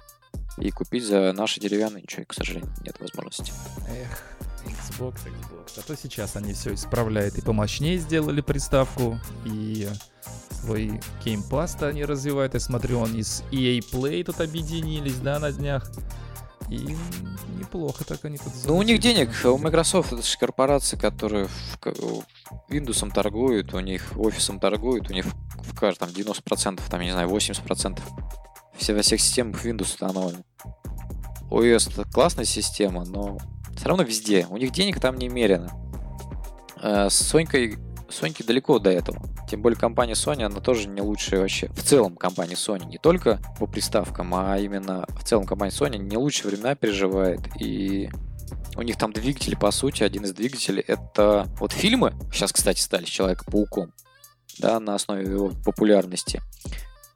и 0.58 0.70
купить 0.70 1.04
за 1.04 1.32
наши 1.32 1.60
деревянные 1.60 2.02
ничего, 2.02 2.24
к 2.26 2.34
сожалению, 2.34 2.72
нет 2.84 2.96
возможности. 3.00 3.52
Эх, 3.88 4.31
Xbox, 4.92 5.14
Xbox. 5.26 5.78
А 5.78 5.82
то 5.82 5.96
сейчас 5.96 6.36
они 6.36 6.52
все 6.52 6.74
исправляют. 6.74 7.36
И 7.36 7.40
помощнее 7.40 7.98
сделали 7.98 8.40
приставку, 8.40 9.18
и 9.44 9.88
свой 10.50 11.00
Game 11.24 11.42
Pass 11.48 11.86
они 11.86 12.04
развивают. 12.04 12.54
Я 12.54 12.60
смотрю, 12.60 13.00
он 13.00 13.14
из 13.14 13.42
EA 13.50 13.80
Play 13.80 14.24
тут 14.24 14.40
объединились, 14.40 15.16
да, 15.16 15.38
на 15.38 15.52
днях. 15.52 15.90
И 16.68 16.96
неплохо 17.58 18.04
так 18.04 18.24
они 18.24 18.38
тут 18.38 18.52
Ну, 18.64 18.76
у 18.76 18.82
них 18.82 19.00
денег, 19.00 19.30
у 19.44 19.58
Microsoft 19.58 20.12
это 20.12 20.22
же 20.22 20.38
корпорация, 20.38 20.98
которая 20.98 21.46
в, 21.46 21.78
Windows 22.70 23.12
торгует, 23.12 23.74
у 23.74 23.80
них 23.80 24.12
офисом 24.16 24.58
торгует, 24.58 25.10
у 25.10 25.12
них 25.12 25.26
в 25.56 25.78
каждом 25.78 26.08
90%, 26.08 26.80
там, 26.88 27.00
я 27.00 27.06
не 27.06 27.12
знаю, 27.12 27.28
80% 27.28 28.00
все, 28.76 28.94
во 28.94 29.02
всех 29.02 29.20
системах 29.20 29.64
Windows 29.66 29.82
установлены. 29.82 30.44
OS 31.50 31.92
это 31.92 32.10
классная 32.10 32.46
система, 32.46 33.04
но 33.04 33.38
все 33.82 33.88
равно 33.88 34.04
везде. 34.04 34.46
У 34.48 34.58
них 34.58 34.70
денег 34.70 35.00
там 35.00 35.16
немерено. 35.16 35.68
Э, 36.80 37.10
с 37.10 37.14
Сонькой, 37.14 37.78
Соньки 38.08 38.44
далеко 38.44 38.78
до 38.78 38.90
этого. 38.90 39.20
Тем 39.50 39.60
более 39.60 39.76
компания 39.76 40.12
Sony, 40.12 40.44
она 40.44 40.60
тоже 40.60 40.86
не 40.86 41.00
лучшая 41.00 41.40
вообще. 41.40 41.66
В 41.70 41.82
целом 41.82 42.14
компания 42.14 42.54
Sony, 42.54 42.86
не 42.86 42.98
только 42.98 43.40
по 43.58 43.66
приставкам, 43.66 44.36
а 44.36 44.56
именно 44.56 45.04
в 45.08 45.24
целом 45.24 45.46
компания 45.46 45.72
Sony 45.72 45.98
не 45.98 46.16
лучшие 46.16 46.52
времена 46.52 46.76
переживает. 46.76 47.40
И 47.60 48.08
у 48.76 48.82
них 48.82 48.96
там 48.98 49.12
двигатели, 49.12 49.56
по 49.56 49.72
сути, 49.72 50.04
один 50.04 50.26
из 50.26 50.32
двигателей 50.32 50.84
это 50.86 51.48
вот 51.58 51.72
фильмы, 51.72 52.14
сейчас, 52.32 52.52
кстати, 52.52 52.78
стали 52.78 53.04
с 53.04 53.08
Человека-пауком, 53.08 53.92
да, 54.60 54.78
на 54.78 54.94
основе 54.94 55.24
его 55.24 55.50
популярности. 55.64 56.40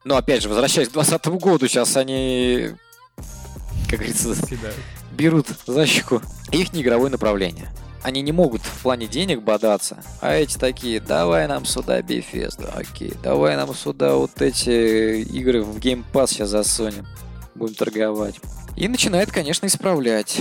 Но 0.05 0.17
опять 0.17 0.43
же, 0.43 0.49
возвращаясь 0.49 0.89
к 0.89 0.93
2020 0.95 1.41
году, 1.41 1.69
сейчас 1.69 1.97
они, 1.97 2.73
как 3.89 4.01
говорится, 4.01 4.35
берут 5.13 5.49
за 5.67 5.87
щеку 5.87 6.21
их 6.53 6.73
неигровое 6.73 7.11
направление 7.11 7.69
они 8.07 8.23
не 8.23 8.31
могут 8.31 8.63
в 8.63 8.83
плане 8.83 9.09
денег 9.09 9.43
бодаться, 9.43 10.01
а 10.21 10.33
эти 10.33 10.57
такие, 10.57 11.01
давай 11.01 11.49
нам 11.49 11.65
сюда 11.65 12.03
Bethesda, 12.03 12.73
окей, 12.73 13.13
давай 13.21 13.57
нам 13.57 13.75
сюда 13.75 14.15
вот 14.15 14.41
эти 14.41 15.23
игры 15.23 15.65
в 15.65 15.79
Game 15.79 16.05
Pass 16.13 16.29
сейчас 16.29 16.51
засунем, 16.51 17.05
будем 17.57 17.75
торговать. 17.75 18.37
И 18.77 18.87
начинает, 18.87 19.33
конечно, 19.33 19.67
исправлять. 19.67 20.39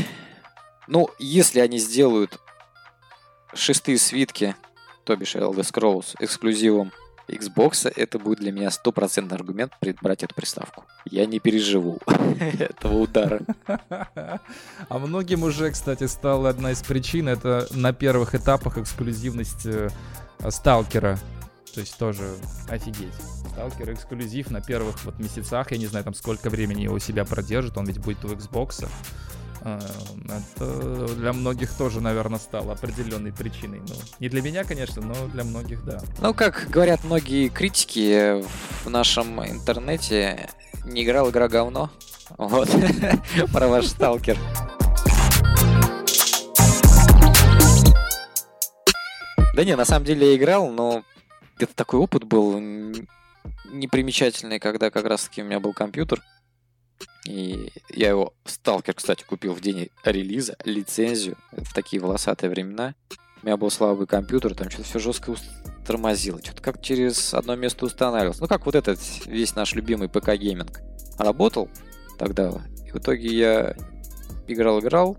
Ну, 0.88 1.10
если 1.18 1.60
они 1.60 1.80
сделают 1.80 2.40
шестые 3.56 3.98
свитки, 3.98 4.56
то 5.04 5.16
бишь 5.16 5.36
Elder 5.36 5.62
Scrolls, 5.62 6.16
эксклюзивом 6.20 6.92
Xbox, 7.28 7.92
это 7.96 8.20
будет 8.20 8.40
для 8.40 8.52
меня 8.52 8.72
стопроцентный 8.72 9.38
аргумент 9.38 9.74
брать 10.02 10.24
эту 10.24 10.36
приставку. 10.36 10.84
Я 11.06 11.26
не 11.26 11.40
переживу 11.40 12.00
этого 12.60 13.00
удара. 13.00 13.42
А 14.90 15.00
многим 15.00 15.44
уже, 15.44 15.72
кстати, 15.72 16.06
стала 16.06 16.50
одна 16.50 16.72
из 16.72 16.82
причин, 16.84 17.28
это 17.28 17.68
на 17.72 17.94
первых 17.94 18.36
этапах 18.36 18.78
эксклюзивность 18.78 19.66
э, 19.66 19.90
Сталкера. 20.50 21.18
То 21.74 21.82
есть 21.82 21.98
тоже 21.98 22.36
офигеть. 22.70 23.14
Сталкер 23.52 23.94
эксклюзив 23.94 24.52
на 24.52 24.62
первых 24.62 25.04
вот 25.04 25.20
месяцах, 25.20 25.72
я 25.72 25.78
не 25.78 25.88
знаю, 25.88 26.06
там 26.06 26.14
сколько 26.14 26.50
времени 26.50 26.84
его 26.84 27.00
себя 27.00 27.26
продержит, 27.26 27.78
он 27.78 27.86
ведь 27.86 28.00
будет 28.00 28.24
у 28.24 28.30
Xbox. 28.30 28.88
Эм, 29.66 29.80
это 30.30 31.08
для 31.16 31.34
многих 31.34 31.74
тоже, 31.74 32.00
наверное, 32.00 32.38
стало 32.38 32.74
определенной 32.74 33.34
причиной. 33.34 33.82
Ну, 33.88 33.96
не 34.20 34.30
для 34.30 34.44
меня, 34.44 34.64
конечно, 34.64 35.02
но 35.02 35.28
для 35.30 35.44
многих, 35.44 35.84
да. 35.84 36.00
Ну, 36.22 36.36
как 36.36 36.68
говорят 36.70 37.04
многие 37.04 37.50
критики 37.50 38.44
в 38.84 38.90
нашем 38.92 39.44
интернете, 39.44 40.52
не 40.86 41.04
играл 41.04 41.32
игра 41.32 41.48
говно. 41.48 41.90
Вот. 42.38 42.70
Про 43.52 43.68
ваш 43.68 43.88
сталкер. 43.88 44.38
Да 49.56 49.64
не, 49.64 49.76
на 49.76 49.86
самом 49.86 50.06
деле 50.06 50.30
я 50.30 50.36
играл, 50.36 50.70
но 50.70 51.02
это 51.58 51.74
такой 51.74 52.00
опыт 52.00 52.24
был 52.24 52.60
непримечательный, 53.72 54.60
когда 54.60 54.92
как 54.92 55.06
раз 55.06 55.24
таки 55.24 55.42
у 55.42 55.46
меня 55.46 55.60
был 55.60 55.74
компьютер. 55.74 56.22
И 57.26 57.72
я 57.90 58.10
его, 58.10 58.34
сталкер, 58.46 58.94
кстати, 58.94 59.24
купил 59.24 59.54
в 59.54 59.62
день 59.62 59.90
релиза, 60.04 60.56
лицензию 60.64 61.38
в 61.52 61.74
такие 61.74 62.02
волосатые 62.02 62.50
времена. 62.50 62.94
У 63.42 63.46
меня 63.46 63.58
был 63.58 63.72
слабый 63.72 64.08
компьютер, 64.08 64.56
там 64.56 64.70
что-то 64.70 64.88
все 64.88 65.00
жестко 65.00 65.36
тормозило. 65.86 66.40
Что-то 66.44 66.62
как 66.62 66.82
через 66.82 67.34
одно 67.34 67.56
место 67.56 67.86
устанавливалось. 67.86 68.40
Ну, 68.40 68.48
как 68.48 68.66
вот 68.66 68.76
этот 68.76 69.00
весь 69.26 69.56
наш 69.56 69.74
любимый 69.74 70.08
ПК-гейминг. 70.08 70.80
Работал 71.18 71.70
тогда. 72.18 72.52
И 72.86 72.92
в 72.92 72.98
итоге 72.98 73.28
я 73.28 73.76
играл-играл, 74.48 75.18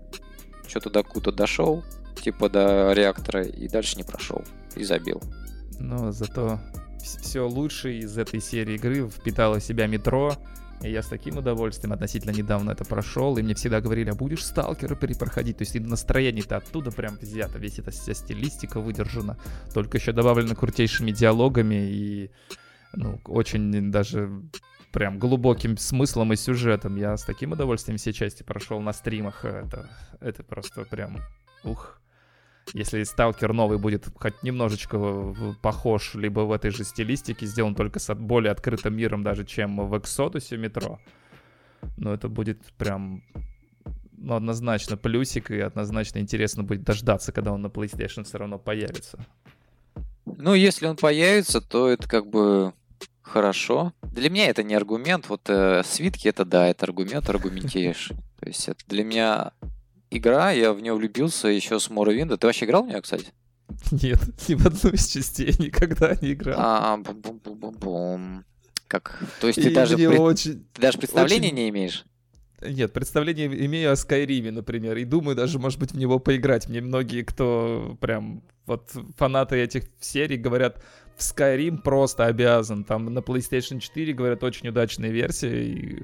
что-то 0.67 0.89
до 0.89 1.03
куда 1.03 1.31
дошел, 1.31 1.83
типа 2.21 2.49
до 2.49 2.93
реактора, 2.93 3.43
и 3.43 3.67
дальше 3.67 3.97
не 3.97 4.03
прошел. 4.03 4.43
И 4.75 4.83
забил. 4.83 5.21
Но 5.79 6.11
зато 6.11 6.59
все 7.01 7.47
лучше 7.47 7.93
из 7.99 8.17
этой 8.17 8.41
серии 8.41 8.75
игры 8.75 9.07
впитало 9.09 9.59
в 9.59 9.63
себя 9.63 9.87
метро, 9.87 10.35
и 10.81 10.91
я 10.91 11.01
с 11.01 11.07
таким 11.07 11.37
удовольствием 11.37 11.93
относительно 11.93 12.31
недавно 12.31 12.71
это 12.71 12.85
прошел, 12.85 13.37
и 13.37 13.41
мне 13.41 13.55
всегда 13.55 13.81
говорили, 13.81 14.11
а 14.11 14.15
будешь 14.15 14.45
сталкеры 14.45 14.95
перепроходить, 14.95 15.57
то 15.57 15.63
есть 15.63 15.75
и 15.75 15.79
настроение-то 15.79 16.57
оттуда 16.57 16.91
прям 16.91 17.17
взято, 17.17 17.57
весь 17.57 17.79
эта 17.79 17.91
вся 17.91 18.13
стилистика 18.13 18.79
выдержана, 18.79 19.37
только 19.73 19.97
еще 19.97 20.11
добавлено 20.11 20.55
крутейшими 20.55 21.11
диалогами 21.11 21.75
и, 21.75 22.31
ну, 22.93 23.19
очень 23.25 23.91
даже 23.91 24.29
прям 24.91 25.19
глубоким 25.19 25.77
смыслом 25.77 26.33
и 26.33 26.35
сюжетом. 26.35 26.95
Я 26.95 27.17
с 27.17 27.23
таким 27.23 27.51
удовольствием 27.51 27.97
все 27.97 28.13
части 28.13 28.43
прошел 28.43 28.79
на 28.79 28.93
стримах, 28.93 29.45
это, 29.45 29.89
это 30.21 30.43
просто 30.43 30.85
прям, 30.85 31.17
ух, 31.63 31.99
если 32.73 33.03
сталкер 33.03 33.53
новый 33.53 33.77
будет 33.77 34.05
хоть 34.15 34.43
немножечко 34.43 35.35
похож, 35.61 36.15
либо 36.15 36.41
в 36.41 36.51
этой 36.51 36.71
же 36.71 36.83
стилистике, 36.83 37.45
сделан 37.45 37.75
только 37.75 37.99
с 37.99 38.13
более 38.15 38.51
открытым 38.51 38.95
миром 38.95 39.23
даже, 39.23 39.45
чем 39.45 39.77
в 39.87 39.93
Exodus 39.93 40.55
метро, 40.57 40.99
ну, 41.97 42.11
это 42.11 42.27
будет 42.27 42.61
прям 42.77 43.23
ну, 44.17 44.35
однозначно 44.35 44.97
плюсик, 44.97 45.51
и 45.51 45.59
однозначно 45.59 46.19
интересно 46.19 46.63
будет 46.63 46.83
дождаться, 46.83 47.31
когда 47.31 47.51
он 47.51 47.61
на 47.61 47.67
PlayStation 47.67 48.23
все 48.23 48.37
равно 48.37 48.57
появится. 48.57 49.19
Ну, 50.25 50.53
если 50.53 50.87
он 50.87 50.97
появится, 50.97 51.61
то 51.61 51.87
это 51.87 52.07
как 52.09 52.27
бы 52.27 52.73
хорошо. 53.21 53.93
Для 54.01 54.29
меня 54.29 54.47
это 54.47 54.63
не 54.63 54.73
аргумент. 54.73 55.29
Вот 55.29 55.49
э, 55.49 55.83
свитки 55.85 56.27
это 56.27 56.45
да, 56.45 56.67
это 56.67 56.85
аргумент, 56.85 57.29
аргументируешь. 57.29 58.11
То 58.39 58.47
есть 58.47 58.67
это 58.67 58.83
для 58.87 59.03
меня 59.03 59.51
игра, 60.09 60.51
я 60.51 60.73
в 60.73 60.81
нее 60.81 60.93
влюбился 60.93 61.47
еще 61.47 61.79
с 61.79 61.89
Morrowind. 61.89 62.35
Ты 62.37 62.47
вообще 62.47 62.65
играл 62.65 62.83
в 62.83 62.87
нее, 62.87 63.01
кстати? 63.01 63.27
Нет, 63.91 64.19
ни 64.47 64.55
в 64.55 64.65
одну 64.65 64.91
из 64.91 65.07
частей 65.07 65.53
никогда 65.59 66.15
не 66.21 66.33
играл. 66.33 66.55
А, 66.59 66.97
бум 66.97 67.21
бум 67.21 67.39
бум 67.39 67.57
бум 67.57 67.75
бум 67.75 68.45
Как? 68.87 69.19
То 69.41 69.47
есть 69.47 69.61
ты 69.61 69.73
даже, 69.73 69.95
пред... 69.95 70.19
очень, 70.19 70.65
ты 70.73 70.81
даже 70.81 70.97
представления 70.97 71.47
очень... 71.47 71.55
не 71.55 71.69
имеешь? 71.69 72.05
Нет, 72.61 72.91
представление 72.91 73.47
имею 73.65 73.91
о 73.91 73.95
Скайриме, 73.95 74.51
например, 74.51 74.97
и 74.97 75.05
думаю 75.05 75.35
даже, 75.35 75.59
может 75.59 75.79
быть, 75.79 75.91
в 75.91 75.97
него 75.97 76.17
поиграть. 76.17 76.67
Мне 76.67 76.81
многие, 76.81 77.21
кто 77.21 77.95
прям 78.01 78.41
вот 78.65 78.91
фанаты 79.15 79.57
этих 79.57 79.83
серий 79.99 80.37
говорят, 80.37 80.83
в 81.15 81.21
Skyrim 81.21 81.81
просто 81.81 82.25
обязан. 82.25 82.83
Там 82.83 83.13
на 83.13 83.19
PlayStation 83.19 83.79
4, 83.79 84.13
говорят, 84.13 84.43
очень 84.43 84.69
удачная 84.69 85.09
версия 85.09 85.65
и 85.65 86.03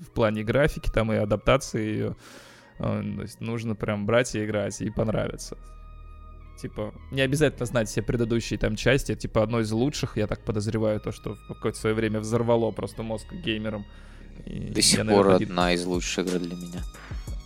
в 0.00 0.10
плане 0.14 0.44
графики 0.44 0.90
там 0.92 1.12
и 1.12 1.16
адаптации 1.16 1.84
ее. 1.84 2.16
То 2.78 3.22
есть 3.22 3.40
нужно 3.40 3.74
прям 3.74 4.06
брать 4.06 4.34
и 4.34 4.44
играть, 4.44 4.80
и 4.80 4.90
понравится. 4.90 5.56
Типа, 6.60 6.92
не 7.12 7.20
обязательно 7.20 7.66
знать 7.66 7.88
все 7.88 8.02
предыдущие 8.02 8.58
там 8.58 8.74
части, 8.74 9.14
типа 9.14 9.44
одно 9.44 9.60
из 9.60 9.70
лучших, 9.70 10.16
я 10.16 10.26
так 10.26 10.44
подозреваю, 10.44 11.00
то, 11.00 11.12
что 11.12 11.34
в 11.34 11.46
какое-то 11.46 11.78
свое 11.78 11.94
время 11.94 12.18
взорвало 12.18 12.72
просто 12.72 13.04
мозг 13.04 13.32
геймерам. 13.32 13.84
И 14.44 14.58
До 14.58 14.82
сих 14.82 14.98
я, 14.98 15.04
наверное, 15.04 15.38
пор 15.38 15.42
одна 15.42 15.72
из 15.72 15.84
лучших 15.84 16.26
игр 16.26 16.38
для 16.40 16.56
меня. 16.56 16.82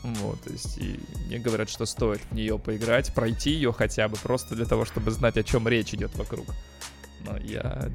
Вот, 0.03 0.41
то 0.41 0.51
есть, 0.51 0.79
и 0.79 0.99
мне 1.27 1.39
говорят, 1.39 1.69
что 1.71 1.87
стоит 1.87 2.21
в 2.31 2.35
нее 2.35 2.59
поиграть, 2.59 3.15
пройти 3.15 3.51
ее 3.51 3.73
хотя 3.73 4.09
бы, 4.09 4.17
просто 4.17 4.55
для 4.55 4.65
того, 4.65 4.85
чтобы 4.85 5.11
знать, 5.11 5.37
о 5.37 5.43
чем 5.43 5.69
речь 5.69 5.95
идет 5.95 6.15
вокруг. 6.17 6.47
Но 7.25 7.37
я 7.39 7.91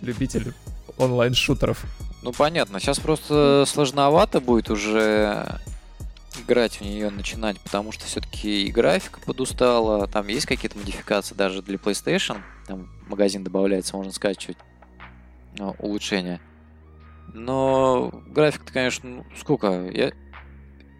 любитель 0.00 0.52
онлайн-шутеров. 0.96 1.84
Ну, 2.22 2.32
понятно. 2.32 2.80
Сейчас 2.80 2.98
просто 2.98 3.64
сложновато 3.66 4.40
будет 4.40 4.70
уже 4.70 5.60
играть 6.40 6.76
в 6.76 6.80
нее 6.80 7.10
начинать, 7.10 7.60
потому 7.60 7.92
что 7.92 8.04
все-таки 8.04 8.64
и 8.64 8.72
графика 8.72 9.20
подустала, 9.20 10.06
там 10.06 10.28
есть 10.28 10.46
какие-то 10.46 10.78
модификации 10.78 11.34
даже 11.34 11.62
для 11.62 11.76
PlayStation, 11.76 12.38
там 12.66 12.90
магазин 13.08 13.44
добавляется, 13.44 13.96
можно 13.96 14.12
чуть 14.34 14.56
ну, 15.58 15.74
улучшение. 15.78 16.40
Но 17.32 18.10
график-то, 18.28 18.72
конечно, 18.72 19.08
ну, 19.08 19.26
сколько? 19.38 19.90
Я... 19.90 20.12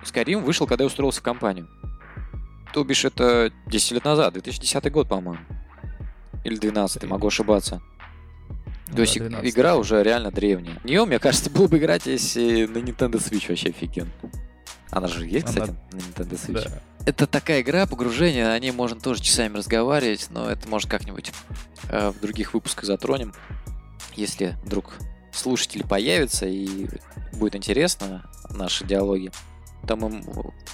Skyrim 0.02 0.40
вышел, 0.40 0.66
когда 0.66 0.84
я 0.84 0.86
устроился 0.86 1.20
в 1.20 1.22
компанию. 1.22 1.68
То 2.72 2.84
бишь 2.84 3.04
это 3.04 3.52
10 3.66 3.92
лет 3.92 4.04
назад, 4.04 4.34
2010 4.34 4.92
год, 4.92 5.08
по-моему. 5.08 5.44
Или 6.44 6.56
12, 6.56 7.04
могу 7.04 7.28
ошибаться. 7.28 7.80
Ну 8.88 8.96
То 8.96 9.00
есть 9.02 9.18
да, 9.18 9.28
12. 9.28 9.54
игра 9.54 9.76
уже 9.76 10.02
реально 10.02 10.30
древняя. 10.30 10.78
В 10.80 10.84
нее, 10.84 11.04
мне 11.04 11.18
кажется, 11.18 11.50
было 11.50 11.68
бы 11.68 11.78
играть, 11.78 12.06
если 12.06 12.66
на 12.66 12.78
Nintendo 12.78 13.14
Switch 13.14 13.48
вообще 13.48 13.70
офигенно. 13.70 14.10
Она 14.94 15.08
же 15.08 15.26
есть, 15.26 15.46
Она- 15.48 15.66
кстати, 15.66 15.74
на 15.92 15.96
Nintendo 15.96 16.46
Switch. 16.46 16.70
Да. 16.70 16.80
Это 17.06 17.26
такая 17.26 17.60
игра, 17.60 17.86
погружение, 17.86 18.48
о 18.48 18.58
ней 18.58 18.70
можно 18.70 18.98
тоже 19.00 19.20
часами 19.20 19.56
разговаривать, 19.56 20.28
но 20.30 20.48
это 20.48 20.68
может 20.68 20.88
как-нибудь 20.88 21.32
э, 21.88 22.10
в 22.10 22.20
других 22.20 22.54
выпусках 22.54 22.84
затронем. 22.84 23.34
Если 24.14 24.56
вдруг 24.64 24.94
слушатели 25.32 25.82
появятся 25.82 26.46
и 26.46 26.86
будет 27.32 27.56
интересно 27.56 28.30
наши 28.50 28.86
диалоги, 28.86 29.32
то 29.86 29.96
мы 29.96 30.22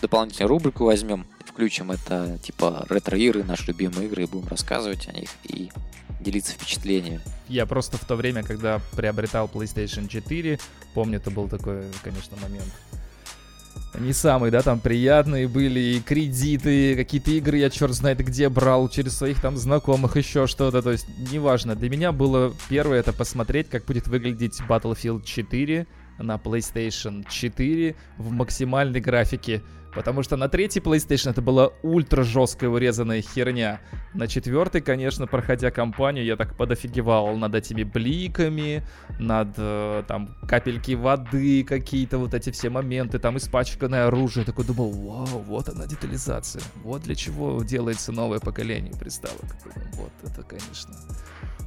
дополнительную 0.03 0.49
рубрику 0.49 0.85
возьмем, 0.85 1.27
включим 1.47 1.91
это 1.91 2.39
типа 2.43 2.87
ретро-игры, 2.89 3.43
наши 3.43 3.69
любимые 3.69 4.07
игры, 4.07 4.25
и 4.25 4.27
будем 4.27 4.47
рассказывать 4.49 5.09
о 5.09 5.13
них 5.13 5.31
и 5.45 5.71
делиться 6.21 6.53
впечатлениями. 6.53 7.21
Я 7.49 7.67
просто 7.67 7.97
в 7.97 8.05
то 8.05 8.15
время, 8.15 8.43
когда 8.43 8.81
приобретал 8.95 9.51
PlayStation 9.53 10.07
4, 10.07 10.61
помню, 10.95 11.17
это 11.17 11.31
был 11.31 11.49
такой, 11.49 11.85
конечно, 12.03 12.37
момент. 12.37 12.73
Не 13.99 14.13
самые, 14.13 14.53
да, 14.53 14.63
там 14.63 14.79
приятные 14.79 15.49
были 15.49 15.81
и 15.81 16.01
кредиты, 16.01 16.95
какие-то 16.95 17.33
игры 17.33 17.59
я 17.59 17.71
черт 17.71 17.93
знает 17.93 18.19
где 18.19 18.49
брал, 18.49 18.89
через 18.89 19.17
своих 19.17 19.41
там 19.41 19.57
знакомых, 19.57 20.17
еще 20.17 20.47
что-то, 20.47 20.81
то 20.81 20.93
есть 20.93 21.07
неважно. 21.33 21.75
Для 21.75 21.91
меня 21.91 22.13
было 22.13 22.55
первое 22.69 23.01
это 23.01 23.13
посмотреть, 23.13 23.69
как 23.69 23.85
будет 23.87 24.07
выглядеть 24.07 24.61
Battlefield 24.69 25.25
4 25.25 25.87
на 26.19 26.37
PlayStation 26.37 27.27
4 27.29 27.97
в 28.17 28.31
максимальной 28.31 29.01
графике. 29.01 29.63
Потому 29.95 30.23
что 30.23 30.37
на 30.37 30.49
третьей 30.49 30.83
PlayStation 30.83 31.31
это 31.31 31.43
была 31.43 31.71
ультра 31.83 32.23
жесткая 32.23 32.71
урезанная 32.71 33.23
херня. 33.23 33.81
На 34.15 34.29
четвертой, 34.29 34.81
конечно, 34.81 35.27
проходя 35.27 35.71
кампанию, 35.71 36.25
я 36.25 36.37
так 36.37 36.57
подофигевал 36.57 37.37
над 37.37 37.55
этими 37.55 37.83
бликами, 37.83 38.83
над 39.19 39.49
э, 39.57 40.05
там 40.07 40.37
капельки 40.49 40.93
воды, 40.93 41.65
какие-то 41.65 42.19
вот 42.19 42.35
эти 42.35 42.51
все 42.51 42.71
моменты, 42.71 43.19
там 43.19 43.37
испачканное 43.37 44.07
оружие. 44.07 44.45
Такой 44.45 44.65
думал, 44.65 44.93
вау, 44.93 45.27
вот 45.27 45.69
она 45.69 45.87
детализация. 45.87 46.63
Вот 46.85 47.03
для 47.03 47.15
чего 47.15 47.63
делается 47.65 48.13
новое 48.13 48.39
поколение 48.39 48.93
приставок. 48.95 49.57
Вот 49.95 50.13
это, 50.23 50.43
конечно, 50.43 50.95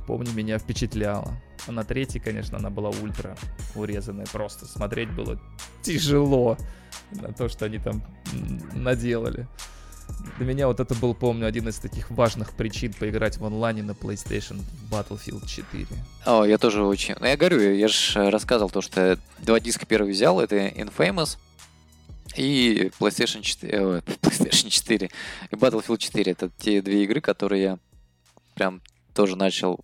помню, 0.07 0.32
меня 0.34 0.59
впечатляло. 0.59 1.34
А 1.67 1.71
на 1.71 1.84
третьей, 1.84 2.21
конечно, 2.21 2.57
она 2.57 2.69
была 2.69 2.89
ультра 2.89 3.36
урезанная. 3.76 4.26
Просто 4.32 4.65
смотреть 4.65 5.11
было 5.11 5.39
тяжело 5.82 6.57
на 7.12 7.34
то, 7.34 7.50
что 7.50 7.66
они 7.66 7.80
там 7.80 8.02
наделали. 8.74 9.48
Для 10.38 10.46
меня 10.46 10.68
вот 10.68 10.80
это 10.80 10.96
был, 10.96 11.14
помню, 11.14 11.48
один 11.48 11.68
из 11.70 11.78
таких 11.78 12.10
важных 12.12 12.54
причин 12.54 12.94
поиграть 12.94 13.38
в 13.38 13.46
онлайне 13.46 13.84
на 13.84 13.91
PlayStation 13.91 14.62
Battlefield 14.91 15.48
4. 15.48 15.88
О, 16.26 16.44
я 16.44 16.58
тоже 16.58 16.84
очень... 16.84 17.16
Ну, 17.20 17.26
я 17.26 17.38
говорю, 17.38 17.60
я 17.60 17.88
же 17.88 18.30
рассказывал 18.30 18.70
то, 18.70 18.82
что 18.82 19.18
два 19.39 19.60
диска 19.60 19.86
первый 19.86 20.12
взял, 20.12 20.39
это 20.39 20.56
Infamous 20.56 21.38
и 22.36 22.91
PlayStation 23.00 23.41
4, 23.41 23.74
э, 23.74 24.02
PlayStation 24.22 24.70
4 24.70 25.10
и 25.52 25.56
Battlefield 25.56 25.98
4. 25.98 26.32
Это 26.32 26.50
те 26.58 26.82
две 26.82 27.04
игры, 27.04 27.22
которые 27.22 27.64
я 27.64 27.80
прям 28.56 28.82
тоже 29.14 29.36
начал 29.36 29.80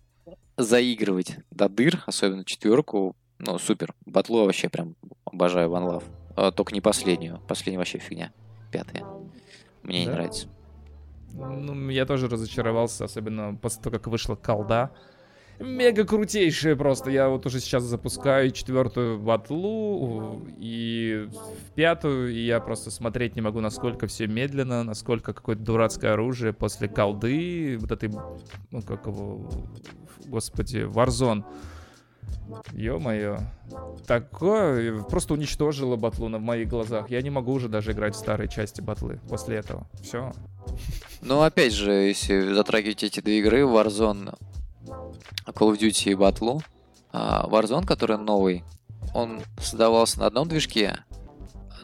заигрывать 0.56 1.36
до 1.50 1.68
дыр, 1.68 2.02
особенно 2.06 2.44
четверку. 2.44 3.16
Ну, 3.38 3.58
супер. 3.58 3.94
Батлу 4.04 4.44
вообще 4.44 4.68
прям 4.68 4.96
обожаю 5.24 5.70
One 5.70 5.86
Love. 5.86 6.04
А, 6.36 6.50
только 6.52 6.72
не 6.74 6.80
последнюю. 6.80 7.40
Последняя 7.48 7.78
вообще 7.78 7.98
фигня. 7.98 8.32
Пятая. 8.70 9.04
Мне 9.82 10.00
не 10.00 10.06
Да? 10.06 10.12
нравится. 10.12 10.48
Ну, 11.32 11.88
я 11.90 12.06
тоже 12.06 12.28
разочаровался, 12.28 13.04
особенно 13.04 13.54
после 13.54 13.82
того, 13.82 13.96
как 13.96 14.06
вышла 14.08 14.34
колда. 14.34 14.90
Мега 15.60 16.04
крутейшая 16.04 16.74
просто. 16.74 17.10
Я 17.10 17.28
вот 17.28 17.44
уже 17.44 17.60
сейчас 17.60 17.82
запускаю 17.82 18.50
четвертую 18.50 19.18
батлу 19.20 20.42
и 20.58 21.28
в 21.30 21.72
пятую, 21.74 22.32
и 22.32 22.40
я 22.46 22.60
просто 22.60 22.90
смотреть 22.90 23.36
не 23.36 23.42
могу, 23.42 23.60
насколько 23.60 24.06
все 24.06 24.26
медленно, 24.26 24.82
насколько 24.84 25.34
какое-то 25.34 25.62
дурацкое 25.62 26.14
оружие 26.14 26.54
после 26.54 26.88
колды, 26.88 27.76
вот 27.78 27.92
этой, 27.92 28.10
ну 28.70 28.80
как 28.80 29.06
его, 29.06 29.50
господи, 30.26 30.78
Warzone. 30.78 31.44
Ё-моё. 32.72 33.38
Такое 34.06 35.02
просто 35.02 35.34
уничтожило 35.34 35.96
батлу 35.96 36.28
на 36.28 36.38
в 36.38 36.42
моих 36.42 36.68
глазах. 36.68 37.10
Я 37.10 37.22
не 37.22 37.30
могу 37.30 37.52
уже 37.52 37.68
даже 37.68 37.92
играть 37.92 38.14
в 38.14 38.18
старые 38.18 38.48
части 38.48 38.80
батлы 38.80 39.20
после 39.28 39.56
этого. 39.56 39.86
Все. 40.02 40.32
Ну, 41.20 41.42
опять 41.42 41.72
же, 41.72 41.92
если 41.92 42.52
затрагивать 42.52 43.04
эти 43.04 43.20
две 43.20 43.38
игры, 43.40 43.60
Warzone, 43.60 44.36
Call 45.46 45.72
of 45.72 45.78
Duty 45.78 46.12
и 46.12 46.14
Battle, 46.14 46.62
а, 47.12 47.46
Warzone, 47.48 47.86
который 47.86 48.18
новый, 48.18 48.64
он 49.14 49.40
создавался 49.60 50.20
на 50.20 50.26
одном 50.26 50.48
движке, 50.48 51.04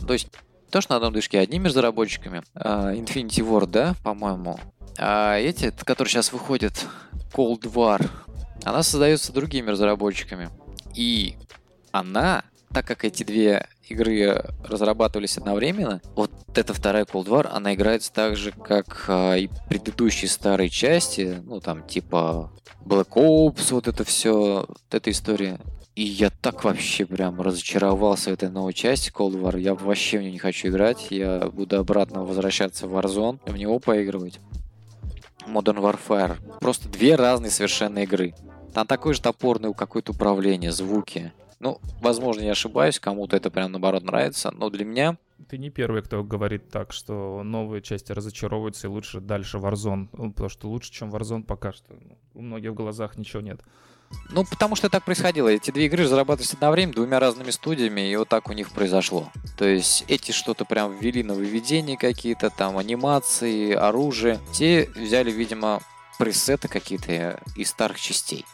то 0.07 0.13
есть 0.13 0.29
то, 0.71 0.81
что 0.81 0.93
на 0.93 0.97
одном 0.97 1.13
движке 1.13 1.39
одними 1.39 1.67
разработчиками, 1.69 2.43
а, 2.55 2.93
Infinity 2.93 3.45
Ward, 3.47 3.67
да, 3.67 3.95
по-моему, 4.03 4.59
а 4.99 5.37
эти, 5.37 5.71
которые 5.71 6.11
сейчас 6.11 6.33
выходят, 6.33 6.87
Cold 7.33 7.63
War, 7.63 8.09
она 8.65 8.83
создается 8.83 9.33
другими 9.33 9.71
разработчиками. 9.71 10.51
И 10.95 11.37
она, 11.93 12.45
так 12.73 12.87
как 12.87 13.05
эти 13.05 13.23
две 13.23 13.67
игры 13.89 14.45
разрабатывались 14.65 15.39
одновременно, 15.39 16.01
вот 16.15 16.31
эта 16.55 16.75
вторая 16.75 17.05
Cold 17.05 17.27
War, 17.27 17.49
она 17.49 17.75
играется 17.75 18.13
так 18.13 18.37
же, 18.37 18.53
как 18.53 19.05
а, 19.09 19.35
и 19.37 19.49
предыдущие 19.69 20.29
старые 20.29 20.69
части, 20.69 21.41
ну 21.45 21.61
там 21.61 21.87
типа 21.87 22.51
Black 22.85 23.11
Ops, 23.11 23.73
вот 23.73 23.89
это 23.89 24.05
все, 24.05 24.65
вот 24.69 24.95
эта 24.95 25.11
история. 25.11 25.61
И 25.97 26.03
я 26.03 26.29
так 26.29 26.63
вообще 26.63 27.07
прям 27.07 27.41
разочаровался 27.41 28.29
в 28.29 28.35
этой 28.35 28.51
новой 28.51 28.75
части 28.75 29.11
Cold 29.11 29.41
War. 29.41 29.59
Я 29.59 29.75
вообще 29.75 30.19
в 30.19 30.21
нее 30.21 30.33
не 30.33 30.39
хочу 30.39 30.69
играть. 30.69 31.07
Я 31.09 31.49
буду 31.51 31.79
обратно 31.79 32.23
возвращаться 32.23 32.87
в 32.87 32.95
Warzone, 32.95 33.41
в 33.47 33.57
него 33.57 33.79
поигрывать. 33.79 34.39
Modern 35.47 35.79
Warfare. 35.81 36.59
Просто 36.61 36.89
две 36.89 37.15
разные 37.15 37.51
совершенно 37.51 38.01
игры. 38.01 38.35
Там 38.73 38.87
такое 38.87 39.15
же 39.15 39.23
топорное 39.23 39.73
какое-то 39.73 40.13
управление, 40.13 40.73
звуки. 40.73 41.33
Ну, 41.59 41.81
возможно, 42.03 42.43
я 42.43 42.53
ошибаюсь, 42.53 43.01
кому-то 43.01 43.37
это 43.37 43.51
прям 43.51 43.73
наоборот 43.73 44.03
нравится, 44.03 44.51
но 44.51 44.69
для 44.69 44.85
меня 44.85 45.17
Ты 45.49 45.57
не 45.59 45.71
первый, 45.71 46.03
кто 46.03 46.23
говорит 46.23 46.69
так, 46.69 46.93
что 46.93 47.43
новые 47.43 47.81
части 47.81 48.13
разочаровываются 48.13 48.87
и 48.87 48.91
лучше 48.91 49.21
дальше 49.21 49.57
Warzone. 49.59 50.09
Ну, 50.13 50.33
потому 50.33 50.51
что 50.51 50.69
лучше, 50.69 50.93
чем 50.93 51.15
Warzone 51.15 51.45
пока 51.45 51.73
что. 51.73 51.95
Ну, 51.95 52.19
У 52.35 52.43
многих 52.43 52.73
в 52.73 52.75
глазах 52.75 53.17
ничего 53.17 53.41
нет. 53.43 53.61
Ну, 54.31 54.45
потому 54.45 54.77
что 54.77 54.89
так 54.89 55.05
происходило. 55.05 55.49
Эти 55.49 55.71
две 55.71 55.87
игры 55.87 56.05
разрабатывались 56.05 56.53
одновременно 56.53 56.95
двумя 56.95 57.21
разными 57.21 57.51
студиями, 57.51 58.11
и 58.11 58.17
вот 58.17 58.29
так 58.29 58.49
у 58.49 58.53
них 58.53 58.71
произошло. 58.71 59.31
То 59.57 59.67
есть 59.67 60.05
эти 60.09 60.33
что-то 60.33 60.65
прям 60.65 60.99
ввели 60.99 61.23
на 61.23 61.35
выведения 61.35 61.97
какие-то, 61.97 62.51
там 62.51 62.77
анимации, 62.77 63.73
оружие. 63.73 64.41
Те 64.53 64.91
взяли, 64.95 65.31
видимо, 65.31 65.81
пресеты 66.19 66.69
какие-то 66.69 67.41
из 67.57 67.71
старых 67.71 68.01
частей. 68.01 68.45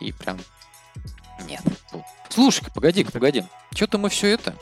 И 0.00 0.12
прям... 0.12 0.38
Нет. 1.46 1.62
Фу. 1.90 2.04
Слушай-ка, 2.28 2.70
погоди-ка, 2.70 3.12
погоди. 3.12 3.44
Что-то 3.74 3.98
мы 3.98 4.08
все 4.08 4.28
это... 4.28 4.54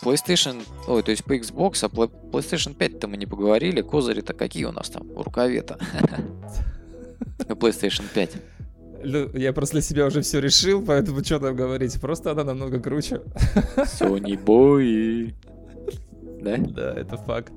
PlayStation, 0.00 0.64
ой, 0.86 1.02
то 1.02 1.10
есть 1.10 1.24
по 1.24 1.36
Xbox, 1.36 1.80
а 1.82 1.88
Pla- 1.88 2.30
PlayStation 2.30 2.76
5-то 2.76 3.08
мы 3.08 3.16
не 3.16 3.26
поговорили. 3.26 3.82
Козыри-то 3.82 4.32
какие 4.32 4.64
у 4.64 4.70
нас 4.70 4.90
там 4.90 5.10
рукаве-то? 5.18 5.76
У 7.48 7.52
PlayStation 7.52 8.04
5. 8.12 8.57
Ну, 9.02 9.30
Я 9.34 9.52
просто 9.52 9.74
для 9.74 9.82
себя 9.82 10.06
уже 10.06 10.22
все 10.22 10.40
решил, 10.40 10.84
поэтому 10.84 11.22
что 11.24 11.38
там 11.38 11.54
говорить. 11.56 12.00
Просто 12.00 12.32
она 12.32 12.44
намного 12.44 12.80
круче. 12.80 13.20
Sony 13.76 14.42
Boy. 14.42 15.34
Да? 16.42 16.56
Да, 16.58 16.94
это 16.94 17.16
факт. 17.16 17.52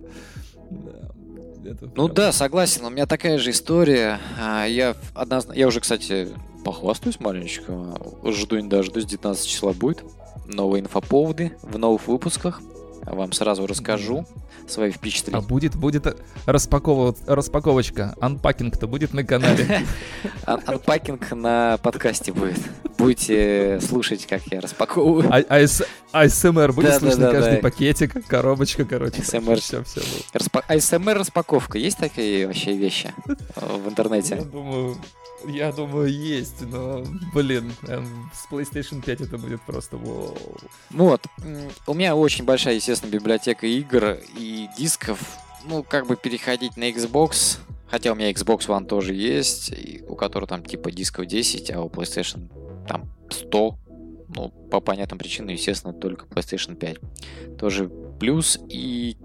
Да. 0.69 1.69
Это 1.69 1.85
Ну 1.95 2.05
прям- 2.05 2.13
да, 2.15 2.31
согласен, 2.31 2.85
у 2.85 2.89
меня 2.89 3.05
такая 3.05 3.37
же 3.37 3.51
история. 3.51 4.19
А, 4.39 4.65
Я 4.65 4.95
однозначно, 5.13 5.59
я 5.59 5.67
уже, 5.67 5.79
кстати, 5.79 6.29
похвастаюсь 6.65 7.19
маленечко. 7.19 7.95
Жду 8.25 8.57
не 8.59 8.67
дождусь, 8.69 9.05
19 9.05 9.45
числа 9.47 9.73
будет. 9.73 10.03
Новые 10.47 10.81
инфоповоды 10.81 11.53
в 11.61 11.77
новых 11.77 12.07
выпусках. 12.07 12.61
Вам 13.05 13.31
сразу 13.33 13.65
расскажу 13.67 14.25
свои 14.67 14.89
А 14.89 14.93
впечатления. 14.93 15.41
будет, 15.41 15.75
будет 15.75 16.15
распаковывать, 16.45 17.17
распаковочка, 17.27 18.15
анпакинг-то 18.21 18.87
будет 18.87 19.13
на 19.13 19.23
канале. 19.23 19.85
Ан- 20.45 20.61
Анпакинг 20.65 21.31
на 21.31 21.77
подкасте 21.81 22.31
будет. 22.31 22.59
Будете 22.97 23.79
слушать, 23.81 24.25
как 24.27 24.41
я 24.51 24.61
распаковываю. 24.61 25.27
А- 25.33 25.39
АС- 25.59 25.83
АСМР 26.11 26.73
будет 26.73 26.93
слышно 26.95 27.31
каждый 27.31 27.57
пакетик, 27.57 28.25
коробочка, 28.27 28.85
короче. 28.85 29.21
ASMR. 29.21 29.55
Все, 29.59 29.83
все. 29.83 30.01
Распа- 30.33 30.63
ASMR 30.69 31.13
распаковка. 31.15 31.77
Есть 31.79 31.97
такие 31.97 32.45
вообще 32.47 32.73
вещи 32.77 33.13
в 33.55 33.83
Я 33.83 33.89
интернете? 33.89 34.35
думаю, 34.35 34.97
я 35.47 35.71
думаю, 35.71 36.11
есть, 36.11 36.61
но, 36.61 37.03
блин, 37.33 37.73
эм, 37.87 38.29
с 38.33 38.51
PlayStation 38.51 39.01
5 39.03 39.21
это 39.21 39.37
будет 39.37 39.61
просто 39.61 39.97
вау. 39.97 40.37
Вот. 40.89 41.21
М, 41.43 41.69
У 41.87 41.93
меня 41.93 42.15
очень 42.15 42.45
большая, 42.45 42.75
естественно, 42.75 43.09
библиотека 43.11 43.65
игр 43.67 44.17
и 44.37 44.67
дисков. 44.77 45.19
ну, 45.65 45.83
как 45.83 46.07
бы 46.07 46.15
переходить 46.15 46.75
на 46.77 46.89
Xbox, 46.89 47.59
хотя 47.89 48.11
у 48.11 48.15
меня 48.15 48.31
Xbox 48.31 48.67
One 48.67 48.85
тоже 48.85 49.13
есть, 49.13 49.71
у 50.07 50.15
которого 50.15 50.47
там 50.47 50.63
типа 50.65 50.91
дисков 50.91 51.27
10, 51.27 51.69
а 51.71 51.81
у 51.83 51.89
PlayStation 51.89 52.49
там 52.87 53.11
100, 53.29 53.77
ну, 54.35 54.49
по 54.71 54.79
понятным 54.79 55.19
причинам, 55.19 55.49
естественно, 55.49 55.93
только 55.93 56.25
PlayStation 56.25 56.75
5. 56.75 56.97
Тоже 57.59 57.89
плюс. 58.19 58.57
И 58.69 59.17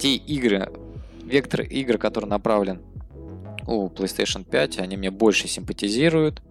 те 0.00 0.16
игры, 0.16 0.72
вектор 1.22 1.60
игр, 1.62 1.98
который 1.98 2.26
направлен 2.26 2.82
у 3.66 3.88
PlayStation 3.88 4.44
5, 4.44 4.78
они 4.78 4.96
мне 4.96 5.10
больше 5.10 5.48
симпатизируют. 5.48 6.42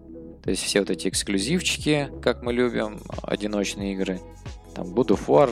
То 0.42 0.50
есть 0.50 0.62
все 0.62 0.80
вот 0.80 0.90
эти 0.90 1.08
эксклюзивчики, 1.08 2.10
как 2.22 2.42
мы 2.42 2.52
любим, 2.52 3.00
одиночные 3.22 3.94
игры. 3.94 4.20
Там 4.74 4.88
God 4.88 5.08
of 5.08 5.26
War, 5.26 5.50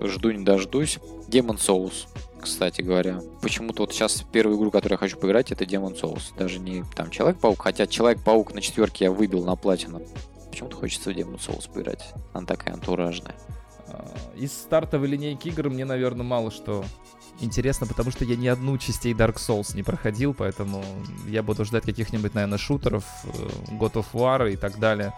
э, 0.00 0.06
жду 0.06 0.30
не 0.30 0.44
дождусь. 0.44 0.98
Demon 1.28 1.56
Souls, 1.56 2.06
кстати 2.40 2.82
говоря. 2.82 3.20
Почему-то 3.42 3.82
вот 3.82 3.92
сейчас 3.92 4.24
первую 4.30 4.56
игру, 4.58 4.70
которую 4.70 4.96
я 4.96 4.98
хочу 4.98 5.18
поиграть, 5.18 5.50
это 5.50 5.64
Demon 5.64 6.00
Souls. 6.00 6.32
Даже 6.38 6.60
не 6.60 6.84
там 6.94 7.10
Человек-паук, 7.10 7.60
хотя 7.60 7.86
Человек-паук 7.86 8.54
на 8.54 8.60
четверке 8.60 9.06
я 9.06 9.10
выбил 9.10 9.44
на 9.44 9.56
платину. 9.56 10.02
Почему-то 10.50 10.76
хочется 10.76 11.10
в 11.10 11.16
Demon 11.16 11.40
Souls 11.40 11.68
поиграть. 11.72 12.12
Она 12.32 12.46
такая 12.46 12.74
антуражная. 12.74 13.34
А, 13.88 14.14
из 14.36 14.52
стартовой 14.52 15.08
линейки 15.08 15.48
игр 15.48 15.70
мне, 15.70 15.84
наверное, 15.84 16.24
мало 16.24 16.50
что 16.50 16.84
интересно, 17.40 17.86
потому 17.86 18.10
что 18.10 18.24
я 18.24 18.36
ни 18.36 18.46
одну 18.46 18.78
частей 18.78 19.12
Dark 19.14 19.36
Souls 19.36 19.74
не 19.74 19.82
проходил, 19.82 20.34
поэтому 20.34 20.84
я 21.26 21.42
буду 21.42 21.64
ждать 21.64 21.84
каких-нибудь, 21.84 22.34
наверное, 22.34 22.58
шутеров, 22.58 23.04
э, 23.24 23.28
God 23.72 23.94
of 23.94 24.06
War 24.12 24.52
и 24.52 24.56
так 24.56 24.78
далее. 24.78 25.12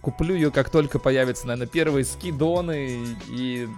Куплю 0.00 0.34
ее, 0.34 0.50
как 0.50 0.70
только 0.70 0.98
появятся, 0.98 1.46
наверное, 1.46 1.66
первые 1.66 2.04
скидоны, 2.04 3.06
и 3.28 3.68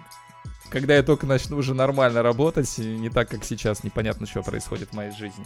когда 0.70 0.96
я 0.96 1.02
только 1.02 1.26
начну 1.26 1.56
уже 1.56 1.74
нормально 1.74 2.22
работать, 2.22 2.78
не 2.78 3.10
так, 3.10 3.28
как 3.28 3.44
сейчас, 3.44 3.84
непонятно, 3.84 4.26
что 4.26 4.42
происходит 4.42 4.90
в 4.90 4.92
моей 4.94 5.12
жизни. 5.12 5.44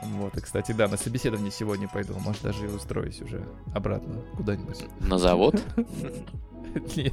Вот, 0.00 0.36
и, 0.36 0.40
кстати, 0.40 0.72
да, 0.72 0.88
на 0.88 0.96
собеседование 0.96 1.50
сегодня 1.50 1.88
пойду. 1.88 2.14
Может, 2.18 2.42
даже 2.42 2.64
и 2.64 2.68
устроюсь 2.68 3.20
уже 3.20 3.46
обратно 3.74 4.22
куда-нибудь. 4.36 4.84
На 5.00 5.18
завод? 5.18 5.60
Нет, 6.96 7.12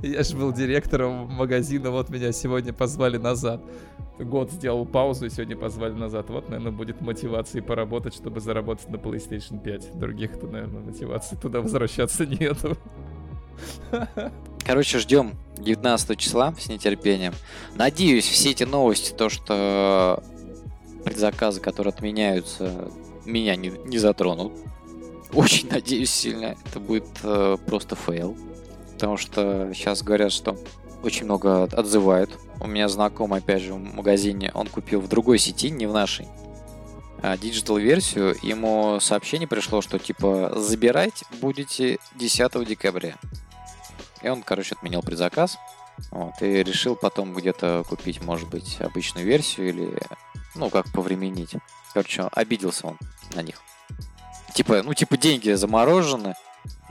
я 0.00 0.22
же 0.22 0.36
был 0.36 0.52
директором 0.52 1.28
магазина, 1.28 1.90
вот 1.90 2.08
меня 2.08 2.32
сегодня 2.32 2.72
позвали 2.72 3.18
назад. 3.18 3.62
Год 4.18 4.50
сделал 4.50 4.86
паузу 4.86 5.26
и 5.26 5.30
сегодня 5.30 5.56
позвали 5.56 5.92
назад. 5.92 6.30
Вот, 6.30 6.48
наверное, 6.48 6.72
будет 6.72 7.00
мотивации 7.00 7.60
поработать, 7.60 8.14
чтобы 8.14 8.40
заработать 8.40 8.88
на 8.88 8.96
PlayStation 8.96 9.60
5. 9.60 9.98
Других-то, 9.98 10.46
наверное, 10.46 10.82
мотивации 10.82 11.36
туда 11.36 11.60
возвращаться 11.60 12.24
нету. 12.26 12.78
Короче, 14.64 14.98
ждем 14.98 15.34
19 15.58 16.18
числа 16.18 16.54
с 16.58 16.68
нетерпением. 16.68 17.34
Надеюсь, 17.74 18.26
все 18.26 18.52
эти 18.52 18.64
новости, 18.64 19.12
то, 19.12 19.28
что 19.28 20.22
предзаказы, 21.04 21.60
которые 21.60 21.92
отменяются, 21.92 22.90
меня 23.24 23.56
не, 23.56 23.70
не 23.70 23.98
затронут. 23.98 24.52
Очень 25.32 25.68
надеюсь 25.68 26.10
сильно. 26.10 26.56
Это 26.64 26.80
будет 26.80 27.06
э, 27.22 27.56
просто 27.66 27.96
fail 27.96 28.36
потому 28.94 29.16
что 29.16 29.70
сейчас 29.74 30.02
говорят, 30.02 30.32
что 30.32 30.56
очень 31.02 31.24
много 31.26 31.64
отзывают. 31.64 32.30
У 32.60 32.66
меня 32.66 32.88
знакомый, 32.88 33.40
опять 33.40 33.62
же, 33.62 33.74
в 33.74 33.78
магазине, 33.78 34.50
он 34.54 34.68
купил 34.68 35.00
в 35.00 35.08
другой 35.08 35.38
сети, 35.38 35.70
не 35.70 35.86
в 35.86 35.92
нашей, 35.92 36.26
а 37.20 37.36
digital-версию. 37.36 38.36
Ему 38.42 38.98
сообщение 39.00 39.46
пришло, 39.46 39.82
что 39.82 39.98
типа 39.98 40.54
забирать 40.56 41.24
будете 41.40 41.98
10 42.14 42.66
декабря. 42.66 43.16
И 44.22 44.28
он, 44.28 44.42
короче, 44.42 44.74
отменил 44.74 45.02
предзаказ. 45.02 45.58
Вот, 46.10 46.40
и 46.40 46.64
решил 46.64 46.96
потом 46.96 47.34
где-то 47.34 47.84
купить, 47.88 48.22
может 48.22 48.48
быть, 48.48 48.80
обычную 48.80 49.26
версию 49.26 49.68
или, 49.68 49.98
ну, 50.54 50.70
как 50.70 50.90
повременить. 50.92 51.54
Короче, 51.92 52.22
обиделся 52.32 52.88
он 52.88 52.98
на 53.34 53.42
них. 53.42 53.60
Типа, 54.54 54.82
ну, 54.82 54.94
типа 54.94 55.16
деньги 55.16 55.50
заморожены, 55.52 56.34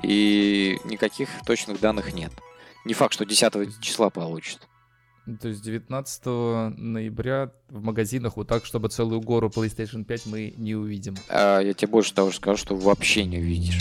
и 0.02 0.80
никаких 0.86 1.30
точных 1.46 1.80
данных 1.80 2.14
нет. 2.14 2.32
Не 2.86 2.94
факт, 2.94 3.14
что 3.14 3.26
10 3.26 3.80
числа 3.80 4.10
получит. 4.10 4.68
То 5.42 5.48
есть 5.48 5.62
19 5.62 6.26
ноября 6.26 7.52
в 7.70 7.82
магазинах 7.82 8.36
вот 8.36 8.50
так, 8.50 8.66
чтобы 8.66 8.90
целую 8.90 9.22
гору 9.22 9.48
PlayStation 9.48 10.04
5 10.04 10.26
мы 10.26 10.54
не 10.58 10.76
увидим. 10.76 11.16
А 11.30 11.62
я 11.62 11.74
тебе 11.74 11.88
больше 11.88 12.14
того 12.14 12.32
скажу, 12.32 12.58
что 12.58 12.76
вообще 12.76 13.24
не 13.24 13.38
увидишь. 13.38 13.80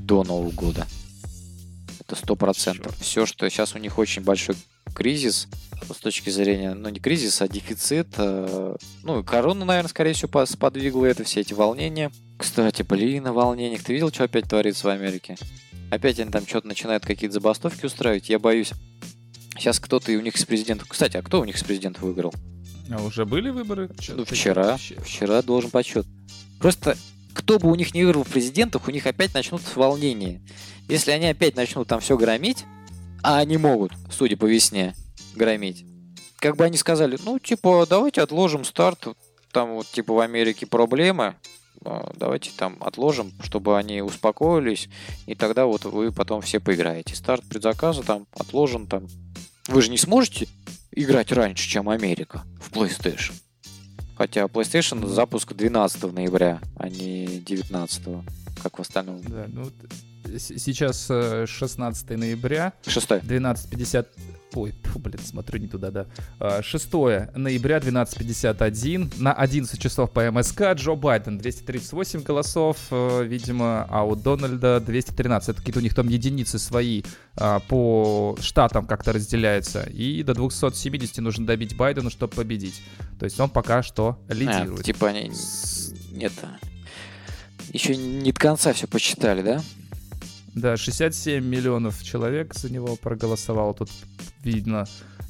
До 0.00 0.22
Нового 0.22 0.50
года. 0.50 0.86
Это 2.00 2.14
сто 2.14 2.36
процентов. 2.36 2.94
Все, 2.98 3.24
что 3.24 3.48
сейчас 3.48 3.74
у 3.74 3.78
них 3.78 3.96
очень 3.96 4.22
большой 4.22 4.56
кризис 4.94 5.48
с 5.92 5.96
точки 5.98 6.30
зрения, 6.30 6.74
ну 6.74 6.88
не 6.88 7.00
кризис, 7.00 7.42
а 7.42 7.48
дефицит. 7.48 8.08
Э, 8.16 8.76
ну, 9.02 9.22
корона, 9.24 9.64
наверное, 9.64 9.88
скорее 9.88 10.14
всего, 10.14 10.46
сподвигла 10.46 11.06
это, 11.06 11.24
все 11.24 11.40
эти 11.40 11.52
волнения. 11.52 12.10
Кстати, 12.38 12.82
блин, 12.82 13.26
о 13.26 13.32
волнениях. 13.32 13.82
Ты 13.82 13.92
видел, 13.92 14.10
что 14.10 14.24
опять 14.24 14.48
творится 14.48 14.86
в 14.86 14.90
Америке? 14.90 15.36
Опять 15.90 16.18
они 16.18 16.30
там 16.30 16.46
что-то 16.46 16.68
начинают 16.68 17.04
какие-то 17.04 17.34
забастовки 17.34 17.84
устраивать. 17.84 18.28
Я 18.28 18.38
боюсь. 18.38 18.72
Сейчас 19.56 19.78
кто-то 19.78 20.10
и 20.10 20.16
у 20.16 20.20
них 20.20 20.36
с 20.36 20.44
президентом... 20.44 20.88
Кстати, 20.88 21.16
а 21.16 21.22
кто 21.22 21.40
у 21.40 21.44
них 21.44 21.56
с 21.56 21.62
президентом 21.62 22.04
выиграл? 22.04 22.32
А 22.90 23.02
уже 23.02 23.24
были 23.24 23.50
выборы? 23.50 23.90
Ну, 24.08 24.24
вчера. 24.24 24.76
Вчера 24.76 25.42
должен 25.42 25.70
почет. 25.70 26.06
Просто 26.58 26.96
кто 27.34 27.58
бы 27.58 27.70
у 27.70 27.74
них 27.74 27.94
не 27.94 28.04
выиграл 28.04 28.24
в 28.24 28.28
президентах, 28.28 28.88
у 28.88 28.90
них 28.90 29.06
опять 29.06 29.34
начнутся 29.34 29.78
волнения. 29.78 30.40
Если 30.88 31.10
они 31.10 31.26
опять 31.26 31.56
начнут 31.56 31.86
там 31.88 32.00
все 32.00 32.16
громить, 32.16 32.64
а 33.24 33.38
они 33.38 33.56
могут, 33.56 33.92
судя 34.10 34.36
по 34.36 34.44
весне, 34.44 34.94
громить. 35.34 35.86
Как 36.36 36.56
бы 36.56 36.64
они 36.64 36.76
сказали, 36.76 37.18
ну, 37.24 37.38
типа, 37.38 37.86
давайте 37.88 38.20
отложим 38.20 38.64
старт, 38.64 39.08
там 39.50 39.76
вот, 39.76 39.86
типа, 39.86 40.12
в 40.12 40.20
Америке 40.20 40.66
проблемы, 40.66 41.34
а, 41.86 42.12
давайте 42.16 42.50
там 42.54 42.76
отложим, 42.80 43.32
чтобы 43.42 43.78
они 43.78 44.02
успокоились, 44.02 44.90
и 45.26 45.34
тогда 45.34 45.64
вот 45.64 45.86
вы 45.86 46.12
потом 46.12 46.42
все 46.42 46.60
поиграете. 46.60 47.16
Старт 47.16 47.42
предзаказа 47.48 48.02
там 48.02 48.26
отложен 48.32 48.86
там. 48.86 49.06
Вы 49.68 49.80
же 49.80 49.90
не 49.90 49.98
сможете 49.98 50.46
играть 50.92 51.32
раньше, 51.32 51.66
чем 51.66 51.88
Америка 51.88 52.44
в 52.60 52.70
PlayStation. 52.72 53.32
Хотя 54.18 54.44
PlayStation 54.44 55.06
запуск 55.06 55.54
12 55.54 56.12
ноября, 56.12 56.60
а 56.76 56.90
не 56.90 57.26
19, 57.26 58.02
как 58.62 58.78
в 58.78 58.82
остальном. 58.82 59.22
Да, 59.22 59.46
ну 59.48 59.70
сейчас 60.38 61.06
16 61.06 62.10
э, 62.10 62.16
ноября. 62.16 62.72
6. 62.86 63.10
12.50. 63.10 64.06
Ой, 64.54 64.72
фу, 64.84 64.98
блин, 65.00 65.18
смотрю 65.18 65.58
не 65.58 65.66
туда, 65.66 65.90
да. 65.90 66.62
6 66.62 66.88
а, 66.92 67.30
ноября, 67.34 67.78
12.51. 67.78 69.20
На 69.20 69.32
11 69.32 69.80
часов 69.80 70.10
по 70.12 70.30
МСК 70.30 70.74
Джо 70.74 70.94
Байден 70.94 71.38
238 71.38 72.22
голосов, 72.22 72.76
э, 72.90 73.24
видимо, 73.24 73.84
а 73.90 74.04
у 74.04 74.14
Дональда 74.14 74.80
213. 74.80 75.48
Это 75.48 75.58
какие-то 75.58 75.80
у 75.80 75.82
них 75.82 75.94
там 75.94 76.08
единицы 76.08 76.58
свои 76.58 77.02
а, 77.36 77.60
по 77.60 78.36
штатам 78.40 78.86
как-то 78.86 79.12
разделяются. 79.12 79.82
И 79.90 80.22
до 80.22 80.34
270 80.34 81.18
нужно 81.18 81.46
добить 81.46 81.76
Байдену, 81.76 82.10
чтобы 82.10 82.34
победить. 82.34 82.80
То 83.18 83.24
есть 83.24 83.38
он 83.40 83.50
пока 83.50 83.82
что 83.82 84.18
лидирует. 84.28 84.80
А, 84.80 84.84
типа 84.84 85.08
они... 85.08 85.32
Нет, 86.12 86.32
еще 87.72 87.96
не 87.96 88.30
до 88.30 88.40
конца 88.40 88.72
все 88.72 88.86
посчитали, 88.86 89.42
да? 89.42 89.60
Да, 90.54 90.76
67 90.76 91.44
миллионов 91.44 92.02
человек 92.02 92.54
за 92.54 92.72
него 92.72 92.96
проголосовало, 92.96 93.74
тут 93.74 93.90
видно. 94.42 94.86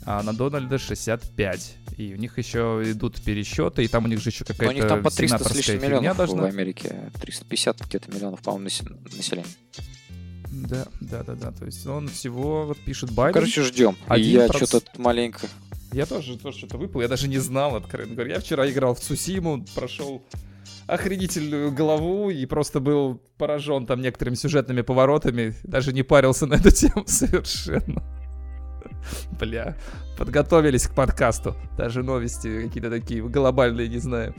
А 0.07 0.23
на 0.23 0.35
Дональда 0.35 0.79
65. 0.79 1.77
И 1.97 2.13
у 2.13 2.17
них 2.17 2.37
еще 2.37 2.83
идут 2.85 3.23
пересчеты, 3.23 3.85
и 3.85 3.89
там 3.89 4.05
у 4.05 4.09
них 4.09 4.21
же 4.21 4.31
еще 4.31 4.45
какая-то 4.45 4.73
У 4.73 4.75
них 4.75 4.87
там 4.87 5.03
по 5.03 5.11
300 5.11 5.45
с 5.45 5.55
лишним 5.55 5.83
миллионов 5.83 6.17
должна... 6.17 6.43
в 6.43 6.45
Америке. 6.45 7.11
350 7.21 7.87
где-то 7.87 8.11
миллионов, 8.11 8.43
по-моему, 8.43 8.65
населения. 8.65 9.47
Да, 10.51 10.87
да, 11.01 11.23
да, 11.23 11.35
да. 11.35 11.53
То 11.53 11.65
есть 11.65 11.87
он 11.87 12.09
всего 12.09 12.67
вот 12.67 12.79
пишет 12.79 13.11
Байден. 13.13 13.35
Короче, 13.35 13.63
ждем. 13.63 13.97
И 14.15 14.21
я 14.21 14.47
проц... 14.49 14.69
что-то 14.69 15.01
маленько. 15.01 15.49
Я 15.93 16.07
тоже, 16.07 16.37
тоже 16.37 16.59
что-то 16.59 16.77
выпал. 16.77 17.01
Я 17.01 17.09
даже 17.09 17.29
не 17.29 17.39
знал, 17.39 17.77
откровенно 17.77 18.15
говоря. 18.15 18.35
Я 18.35 18.41
вчера 18.41 18.69
играл 18.69 18.95
в 18.95 19.01
Цусиму, 19.01 19.65
прошел 19.75 20.23
охренительную 20.87 21.73
голову 21.73 22.31
и 22.31 22.45
просто 22.47 22.81
был 22.81 23.21
поражен 23.39 23.87
там 23.87 24.01
некоторыми 24.01 24.35
сюжетными 24.35 24.83
поворотами. 24.83 25.55
Даже 25.63 25.93
не 25.93 26.03
парился 26.03 26.47
на 26.47 26.55
эту 26.55 26.71
тему 26.71 27.05
совершенно. 27.07 28.03
Бля, 29.39 29.77
подготовились 30.17 30.87
к 30.87 30.95
подкасту. 30.95 31.57
Даже 31.77 32.03
новости 32.03 32.63
какие-то 32.65 32.91
такие 32.91 33.23
глобальные, 33.23 33.89
не 33.89 33.99
знаю. 33.99 34.35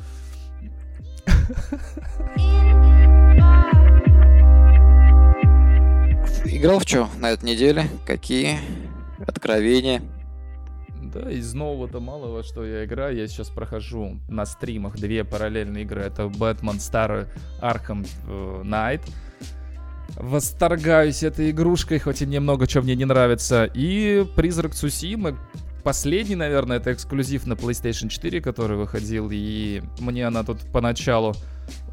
Играл 6.46 6.80
в 6.80 6.84
что 6.84 7.10
на 7.20 7.32
этой 7.32 7.46
неделе? 7.46 7.88
Какие 8.06 8.60
откровения? 9.28 10.02
Да, 11.16 11.32
из 11.32 11.54
нового-то 11.54 12.02
малого, 12.02 12.44
что 12.44 12.66
я 12.66 12.84
играю, 12.84 13.16
я 13.16 13.26
сейчас 13.30 13.48
прохожу 13.50 14.20
на 14.28 14.46
стримах 14.46 14.98
две 14.98 15.24
параллельные 15.24 15.84
игры. 15.84 16.02
Это 16.02 16.24
Batman 16.24 16.76
Star 16.76 17.30
Arkham 17.62 18.06
Knight 18.66 19.02
восторгаюсь 20.18 21.24
этой 21.24 21.52
игрушкой, 21.52 22.00
хоть 22.00 22.22
и 22.22 22.26
мне 22.26 22.42
много 22.42 22.68
чего 22.68 22.84
мне 22.84 22.96
не 22.96 23.06
нравится. 23.06 23.70
И 23.74 24.26
Призрак 24.36 24.76
Цусимы, 24.76 25.38
последний, 25.86 26.36
наверное, 26.36 26.78
это 26.78 26.92
эксклюзив 26.92 27.48
на 27.48 27.54
PlayStation 27.54 28.10
4, 28.10 28.42
который 28.42 28.76
выходил, 28.76 29.30
и 29.32 29.82
мне 30.00 30.28
она 30.28 30.44
тут 30.44 30.60
поначалу 30.74 31.34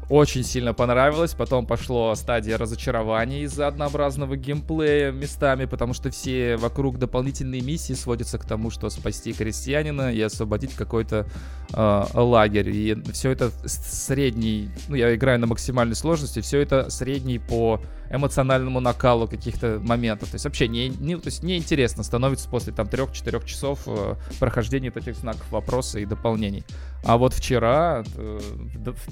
очень 0.09 0.43
сильно 0.43 0.73
понравилось. 0.73 1.33
Потом 1.33 1.65
пошло 1.65 2.13
стадия 2.15 2.57
разочарования 2.57 3.43
из-за 3.43 3.67
однообразного 3.67 4.35
геймплея 4.35 5.11
местами, 5.11 5.65
потому 5.65 5.93
что 5.93 6.09
все 6.11 6.57
вокруг 6.57 6.99
дополнительные 6.99 7.61
миссии 7.61 7.93
сводятся 7.93 8.37
к 8.37 8.45
тому, 8.45 8.69
что 8.69 8.89
спасти 8.89 9.33
крестьянина 9.33 10.13
и 10.13 10.21
освободить 10.21 10.75
какой-то 10.75 11.25
э, 11.73 12.03
лагерь. 12.13 12.69
И 12.69 13.01
все 13.11 13.31
это 13.31 13.51
средний, 13.65 14.69
ну 14.87 14.95
я 14.95 15.15
играю 15.15 15.39
на 15.39 15.47
максимальной 15.47 15.95
сложности, 15.95 16.41
все 16.41 16.59
это 16.59 16.89
средний 16.89 17.39
по 17.39 17.81
эмоциональному 18.13 18.79
накалу 18.79 19.27
каких-то 19.27 19.79
моментов. 19.81 20.29
То 20.29 20.35
есть 20.35 20.45
вообще 20.45 20.67
не, 20.67 20.89
не, 20.89 21.17
то 21.17 21.27
есть 21.27 21.41
неинтересно 21.41 22.03
становится 22.03 22.47
после 22.47 22.71
там 22.71 22.87
3-4 22.87 23.45
часов 23.45 23.81
э, 23.87 24.15
прохождения 24.39 24.91
этих 24.93 25.15
знаков 25.15 25.49
вопроса 25.51 25.99
и 25.99 26.05
дополнений. 26.05 26.63
А 27.03 27.17
вот 27.17 27.33
вчера 27.33 28.03
э, 28.15 28.39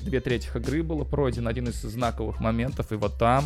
две 0.04 0.22
трети 0.22 0.50
игры 0.56 0.84
было 0.84 1.04
пройден 1.04 1.48
один 1.48 1.68
из 1.70 1.82
знаковых 1.82 2.40
моментов, 2.40 2.92
и 2.92 2.96
вот 2.96 3.18
там 3.18 3.46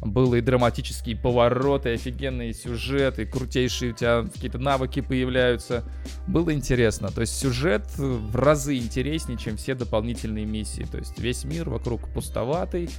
было 0.00 0.36
и 0.36 0.40
драматические 0.40 1.16
повороты, 1.16 1.90
и 1.90 1.94
офигенные 1.94 2.54
сюжеты, 2.54 3.26
крутейшие 3.26 3.92
у 3.92 3.94
тебя 3.94 4.22
какие-то 4.22 4.58
навыки 4.58 5.00
появляются. 5.00 5.84
Было 6.26 6.52
интересно. 6.52 7.10
То 7.10 7.22
есть 7.22 7.36
сюжет 7.38 7.84
в 7.96 8.36
разы 8.36 8.76
интереснее, 8.76 9.38
чем 9.38 9.56
все 9.56 9.74
дополнительные 9.74 10.46
миссии. 10.46 10.86
То 10.90 10.98
есть 10.98 11.18
весь 11.18 11.44
мир 11.44 11.68
вокруг 11.68 12.08
пустоватый, 12.12 12.90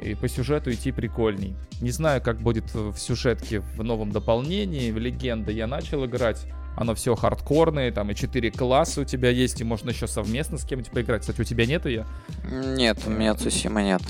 и 0.00 0.14
по 0.14 0.28
сюжету 0.28 0.72
идти 0.72 0.92
прикольней. 0.92 1.56
Не 1.80 1.90
знаю, 1.90 2.22
как 2.22 2.40
будет 2.40 2.74
в 2.74 2.96
сюжетке 2.96 3.60
в 3.60 3.82
новом 3.82 4.10
дополнении, 4.10 4.90
в 4.90 4.98
Легенда 4.98 5.52
я 5.52 5.66
начал 5.66 6.04
играть. 6.04 6.46
Оно 6.76 6.96
все 6.96 7.14
хардкорное, 7.14 7.92
там 7.92 8.10
и 8.10 8.14
4 8.16 8.50
класса 8.50 9.02
у 9.02 9.04
тебя 9.04 9.30
есть, 9.30 9.60
и 9.60 9.64
можно 9.64 9.90
еще 9.90 10.08
совместно 10.08 10.58
с 10.58 10.64
кем-нибудь 10.64 10.90
поиграть. 10.90 11.20
Кстати, 11.20 11.40
у 11.40 11.44
тебя 11.44 11.66
нету 11.66 11.88
ее? 11.88 12.04
Нет, 12.50 12.98
у 13.06 13.10
меня 13.10 13.34
Цусима 13.34 13.82
нет. 13.82 14.02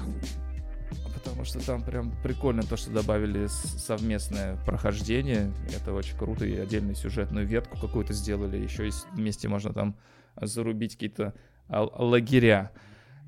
Потому 1.14 1.44
что 1.44 1.58
там 1.58 1.82
прям 1.82 2.10
прикольно 2.22 2.62
то, 2.62 2.78
что 2.78 2.90
добавили 2.90 3.48
совместное 3.48 4.56
прохождение. 4.64 5.52
Это 5.76 5.92
очень 5.92 6.16
круто. 6.16 6.46
И 6.46 6.56
отдельную 6.56 6.94
сюжетную 6.94 7.46
ветку 7.46 7.78
какую-то 7.78 8.14
сделали. 8.14 8.56
Еще 8.56 8.88
вместе 9.12 9.46
можно 9.48 9.74
там 9.74 9.96
зарубить 10.40 10.94
какие-то 10.94 11.34
лагеря. 11.68 12.70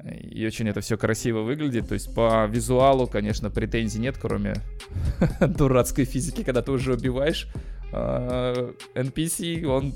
И 0.05 0.47
очень 0.47 0.69
это 0.69 0.81
все 0.81 0.97
красиво 0.97 1.41
выглядит. 1.41 1.89
То 1.89 1.95
есть 1.95 2.15
по 2.15 2.47
визуалу, 2.47 3.07
конечно, 3.07 3.51
претензий 3.51 3.99
нет, 3.99 4.17
кроме 4.21 4.55
дурацкой 5.41 6.05
физики, 6.05 6.43
когда 6.43 6.63
ты 6.63 6.71
уже 6.71 6.95
убиваешь 6.95 7.49
NPC, 7.93 9.65
а, 9.65 9.69
он 9.69 9.95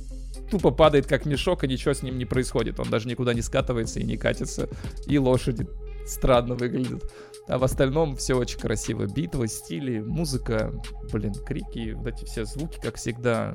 тупо 0.51 0.71
падает 0.71 1.07
как 1.07 1.27
мешок, 1.27 1.65
и 1.65 1.69
ничего 1.69 1.95
с 1.95 2.03
ним 2.03 2.19
не 2.19 2.25
происходит. 2.25 2.81
Он 2.81 2.89
даже 2.89 3.09
никуда 3.09 3.35
не 3.35 3.43
скатывается 3.43 4.01
и 4.01 4.05
не 4.05 4.17
катится. 4.17 4.69
И 5.07 5.19
лошади 5.19 5.67
странно 6.07 6.55
выглядят. 6.55 7.05
А 7.47 7.59
в 7.59 7.65
остальном 7.65 8.17
все 8.17 8.35
очень 8.35 8.59
красиво. 8.59 9.07
Битвы, 9.07 9.49
стили, 9.49 10.01
музыка, 10.01 10.73
блин, 11.13 11.35
крики, 11.35 11.93
вот 11.93 12.09
эти 12.09 12.25
все 12.25 12.45
звуки, 12.45 12.79
как 12.81 12.97
всегда. 12.97 13.55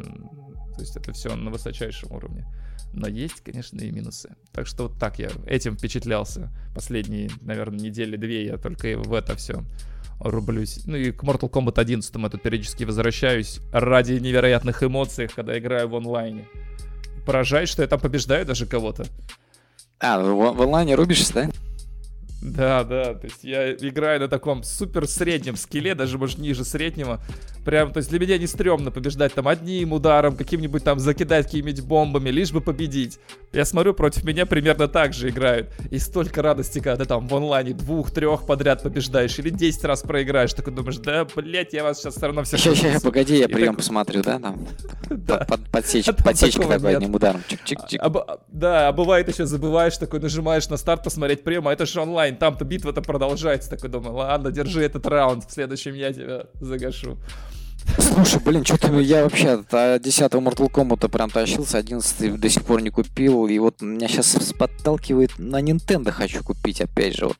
То 0.75 0.81
есть 0.81 0.95
это 0.97 1.13
все 1.13 1.35
на 1.35 1.49
высочайшем 1.49 2.11
уровне. 2.11 2.45
Но 2.95 3.09
есть, 3.09 3.41
конечно, 3.41 3.81
и 3.81 3.91
минусы. 3.91 4.35
Так 4.53 4.67
что 4.67 4.83
вот 4.83 4.97
так 4.97 5.19
я 5.19 5.29
этим 5.45 5.77
впечатлялся. 5.77 6.49
Последние, 6.73 7.29
наверное, 7.41 7.79
недели-две 7.79 8.45
я 8.45 8.57
только 8.57 8.97
в 8.97 9.13
это 9.13 9.35
все 9.35 9.63
рублюсь. 10.19 10.79
Ну 10.85 10.95
и 10.95 11.11
к 11.11 11.23
Mortal 11.23 11.49
Kombat 11.49 11.77
11 11.77 12.15
я 12.15 12.29
тут 12.29 12.41
периодически 12.41 12.85
возвращаюсь 12.85 13.59
ради 13.73 14.13
невероятных 14.13 14.81
эмоций, 14.81 15.27
когда 15.27 15.59
играю 15.59 15.89
в 15.89 15.95
онлайне. 15.95 16.47
Поражает, 17.25 17.67
что 17.67 17.81
я 17.81 17.87
там 17.89 17.99
побеждаю 17.99 18.45
даже 18.45 18.65
кого-то. 18.65 19.05
А, 19.99 20.19
в, 20.19 20.55
в 20.55 20.61
онлайне 20.61 20.95
рубишься, 20.95 21.33
да? 21.33 21.49
Да, 22.41 22.83
да, 22.83 23.15
то 23.15 23.25
есть 23.25 23.43
я 23.43 23.73
играю 23.73 24.19
на 24.19 24.27
таком 24.27 24.63
супер 24.63 25.07
среднем 25.07 25.55
скилле, 25.57 25.95
даже, 25.95 26.17
может, 26.17 26.37
ниже 26.37 26.63
среднего. 26.63 27.19
Прям, 27.65 27.91
то 27.91 27.97
есть 27.97 28.11
для 28.11 28.19
меня 28.19 28.37
не 28.37 28.45
стрёмно 28.45 28.91
побеждать 28.91 29.33
там 29.33 29.47
одним 29.47 29.93
ударом, 29.93 30.37
каким-нибудь 30.37 30.83
там 30.83 30.99
закидать 30.99 31.45
какими-нибудь 31.45 31.83
бомбами, 31.83 32.29
лишь 32.29 32.51
бы 32.51 32.61
победить. 32.61 33.19
Я 33.53 33.65
смотрю, 33.65 33.95
против 33.95 34.23
меня 34.23 34.45
примерно 34.45 34.87
так 34.87 35.13
же 35.13 35.29
играют. 35.29 35.71
И 35.89 35.97
столько 35.97 36.43
радости, 36.43 36.77
когда 36.77 36.97
ты 36.97 37.05
там 37.05 37.27
в 37.27 37.35
онлайне 37.35 37.73
двух-трех 37.73 38.45
подряд 38.45 38.83
побеждаешь, 38.83 39.39
или 39.39 39.49
10 39.49 39.83
раз 39.85 40.03
проиграешь, 40.03 40.53
такой 40.53 40.73
думаешь, 40.73 40.97
да, 40.97 41.25
блять, 41.35 41.73
я 41.73 41.83
вас 41.83 41.99
сейчас 41.99 42.15
все 42.17 42.27
равно 42.27 42.43
все... 42.43 42.57
Сейчас, 42.57 42.77
сейчас, 42.77 43.01
погоди, 43.01 43.37
я 43.39 43.49
прием 43.49 43.75
посмотрю, 43.75 44.21
да, 44.21 44.37
там? 44.37 44.59
Подсечь, 45.71 46.05
подсечка 46.23 46.67
такой 46.67 46.95
одним 46.95 47.15
ударом, 47.15 47.41
чик-чик-чик. 47.49 47.99
Да, 48.47 48.89
а 48.89 48.91
бывает 48.91 49.27
еще 49.27 49.47
забываешь, 49.47 49.97
такой 49.97 50.19
нажимаешь 50.19 50.69
на 50.69 50.77
старт 50.77 51.03
посмотреть 51.03 51.43
прием, 51.43 51.67
а 51.67 51.73
это 51.73 51.87
же 51.87 51.99
онлайн, 51.99 52.37
там-то 52.37 52.63
битва-то 52.63 53.01
продолжается. 53.01 53.71
Такой 53.71 53.89
думаю, 53.89 54.13
ладно, 54.13 54.51
держи 54.51 54.83
этот 54.83 55.07
раунд, 55.07 55.45
в 55.49 55.51
следующем 55.51 55.95
я 55.95 56.13
тебя 56.13 56.45
загашу. 56.59 57.17
Слушай, 57.97 58.41
блин, 58.43 58.65
что-то 58.65 58.99
я 58.99 59.23
вообще 59.23 59.51
от 59.51 60.01
10 60.01 60.31
Mortal 60.33 60.71
Kombat 60.71 61.09
прям 61.09 61.29
тащился, 61.29 61.77
11 61.77 62.39
до 62.39 62.49
сих 62.49 62.63
пор 62.63 62.81
не 62.81 62.89
купил, 62.89 63.47
и 63.47 63.57
вот 63.59 63.81
меня 63.81 64.07
сейчас 64.07 64.53
подталкивает 64.53 65.37
на 65.37 65.61
Nintendo 65.61 66.11
хочу 66.11 66.43
купить, 66.43 66.81
опять 66.81 67.15
же, 67.15 67.27
вот, 67.27 67.37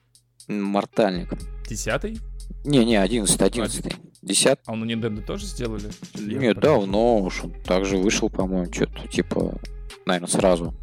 Мортальник. 0.48 1.32
Десятый? 1.68 2.20
Не-не, 2.64 2.96
11 2.96 3.42
11 3.42 3.84
10 4.22 4.58
А 4.66 4.72
он 4.72 4.80
на 4.80 4.84
Nintendo 4.84 5.22
тоже 5.22 5.46
сделали? 5.46 5.90
Нет, 6.14 6.60
давно 6.60 7.20
уж, 7.20 7.44
он 7.44 7.52
также 7.62 7.96
вышел, 7.96 8.30
по-моему, 8.30 8.72
что-то 8.72 9.08
типа, 9.08 9.58
наверное, 10.04 10.28
сразу. 10.28 10.74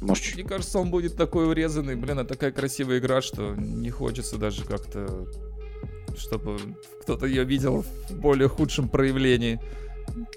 Может, 0.00 0.34
Мне 0.34 0.44
кажется, 0.44 0.78
он 0.78 0.90
будет 0.90 1.16
такой 1.16 1.48
урезанный. 1.48 1.96
Блин, 1.96 2.18
это 2.18 2.30
такая 2.30 2.52
красивая 2.52 2.98
игра, 2.98 3.22
что 3.22 3.54
не 3.54 3.88
хочется 3.88 4.36
даже 4.36 4.64
как-то 4.64 5.26
чтобы 6.16 6.58
кто-то 7.02 7.26
ее 7.26 7.44
видел 7.44 7.82
в 7.82 8.16
более 8.16 8.48
худшем 8.48 8.88
проявлении. 8.88 9.60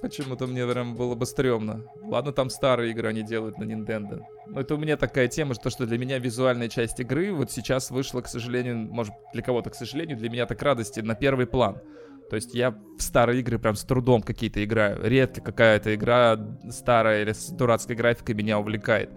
Почему-то 0.01 0.47
мне 0.47 0.65
прям 0.65 0.95
было 0.95 1.15
бы 1.15 1.25
стрёмно. 1.25 1.84
Ладно, 2.03 2.32
там 2.32 2.49
старые 2.49 2.91
игры 2.91 3.09
они 3.09 3.23
делают 3.23 3.57
на 3.57 3.63
Nintendo. 3.63 4.21
Но 4.47 4.61
это 4.61 4.75
у 4.75 4.78
меня 4.78 4.97
такая 4.97 5.28
тема, 5.28 5.53
что, 5.53 5.69
что 5.69 5.86
для 5.86 5.97
меня 5.97 6.19
визуальная 6.19 6.69
часть 6.69 6.99
игры 6.99 7.34
вот 7.34 7.51
сейчас 7.51 7.91
вышла, 7.91 8.21
к 8.21 8.28
сожалению, 8.28 8.78
может, 8.78 9.13
для 9.34 9.43
кого-то, 9.43 9.69
к 9.69 9.75
сожалению, 9.75 10.17
для 10.17 10.30
меня 10.30 10.45
так 10.45 10.61
радости, 10.61 11.01
на 11.01 11.15
первый 11.15 11.47
план. 11.47 11.82
То 12.30 12.36
есть 12.36 12.53
я 12.53 12.71
в 12.71 13.01
старые 13.01 13.39
игры 13.39 13.57
прям 13.57 13.75
с 13.75 13.84
трудом 13.84 14.21
какие-то 14.21 14.63
играю. 14.63 14.99
Редко 15.01 15.41
какая-то 15.41 15.93
игра 15.95 16.38
старая 16.69 17.21
или 17.21 17.32
с 17.32 17.47
дурацкой 17.49 17.95
графикой 17.95 18.36
меня 18.36 18.59
увлекает. 18.59 19.09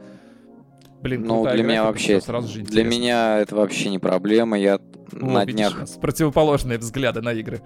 Блин, 1.01 1.25
ну, 1.25 1.51
для 1.51 1.63
меня 1.63 1.85
вообще, 1.85 2.21
сразу 2.21 2.49
же 2.49 2.63
для 2.63 2.85
меня 2.85 3.39
это 3.39 3.57
вообще 3.57 3.89
не 3.89 3.99
проблема. 3.99 4.59
Я 4.59 4.79
О, 5.13 5.25
на 5.25 5.45
видишь, 5.45 5.55
днях... 5.55 5.89
С 5.89 5.93
противоположные 5.93 6.79
взгляды 6.79 7.21
на 7.21 7.33
игры. 7.33 7.63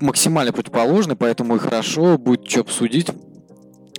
Максимально 0.00 0.52
противоположные, 0.52 1.16
поэтому 1.16 1.56
и 1.56 1.58
хорошо, 1.58 2.18
будет 2.18 2.48
что 2.48 2.60
обсудить. 2.60 3.08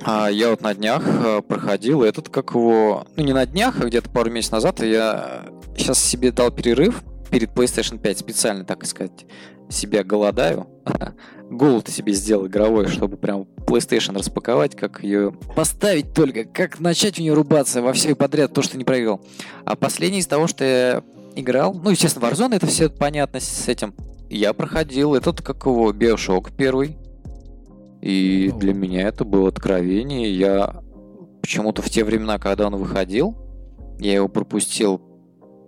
А 0.02 0.30
я 0.30 0.52
вот 0.52 0.62
на 0.62 0.74
днях 0.74 1.04
э, 1.06 1.42
проходил 1.42 2.04
этот, 2.04 2.30
как 2.30 2.52
его... 2.52 3.06
Ну, 3.16 3.24
не 3.24 3.34
на 3.34 3.46
днях, 3.46 3.80
а 3.82 3.86
где-то 3.86 4.10
пару 4.10 4.30
месяцев 4.30 4.54
назад 4.54 4.82
я 4.82 5.46
сейчас 5.76 6.00
себе 6.00 6.32
дал 6.32 6.52
перерыв 6.52 7.04
перед 7.32 7.50
PlayStation 7.50 8.00
5 8.00 8.18
специально, 8.20 8.64
так 8.64 8.86
сказать, 8.86 9.26
себя 9.70 10.04
голодаю. 10.04 10.68
Голод 11.50 11.88
себе 11.88 12.14
сделал 12.14 12.48
игровой, 12.48 12.88
чтобы 12.88 13.18
прям 13.18 13.48
PlayStation 13.66 14.18
распаковать, 14.18 14.76
как 14.76 15.04
ее 15.04 15.34
поставить 15.56 16.14
только, 16.14 16.44
как 16.44 16.80
начать 16.80 17.16
в 17.16 17.20
нее 17.20 17.34
рубаться 17.34 17.82
во 17.82 17.94
все 17.94 18.16
подряд, 18.16 18.54
то, 18.54 18.62
что 18.62 18.78
не 18.78 18.84
проиграл. 18.84 19.22
А 19.66 19.76
последний 19.76 20.20
из 20.20 20.28
того, 20.28 20.48
что 20.48 20.64
я 20.64 21.04
играл, 21.40 21.74
ну, 21.74 21.90
естественно, 21.90 22.26
Warzone, 22.26 22.56
это 22.56 22.68
все 22.68 22.90
понятно 22.90 23.40
с 23.40 23.68
этим. 23.68 23.94
Я 24.30 24.54
проходил 24.54 25.16
этот, 25.16 25.42
как 25.42 25.66
его, 25.66 25.92
Bioshock 25.92 26.52
первый. 26.56 26.98
И 28.02 28.52
для 28.58 28.74
меня 28.74 29.08
это 29.08 29.26
было 29.26 29.50
откровение. 29.50 30.32
Я 30.32 30.82
почему-то 31.42 31.82
в 31.82 31.90
те 31.90 32.04
времена, 32.04 32.38
когда 32.38 32.68
он 32.68 32.76
выходил, 32.76 33.36
я 34.00 34.16
его 34.16 34.28
пропустил 34.28 35.02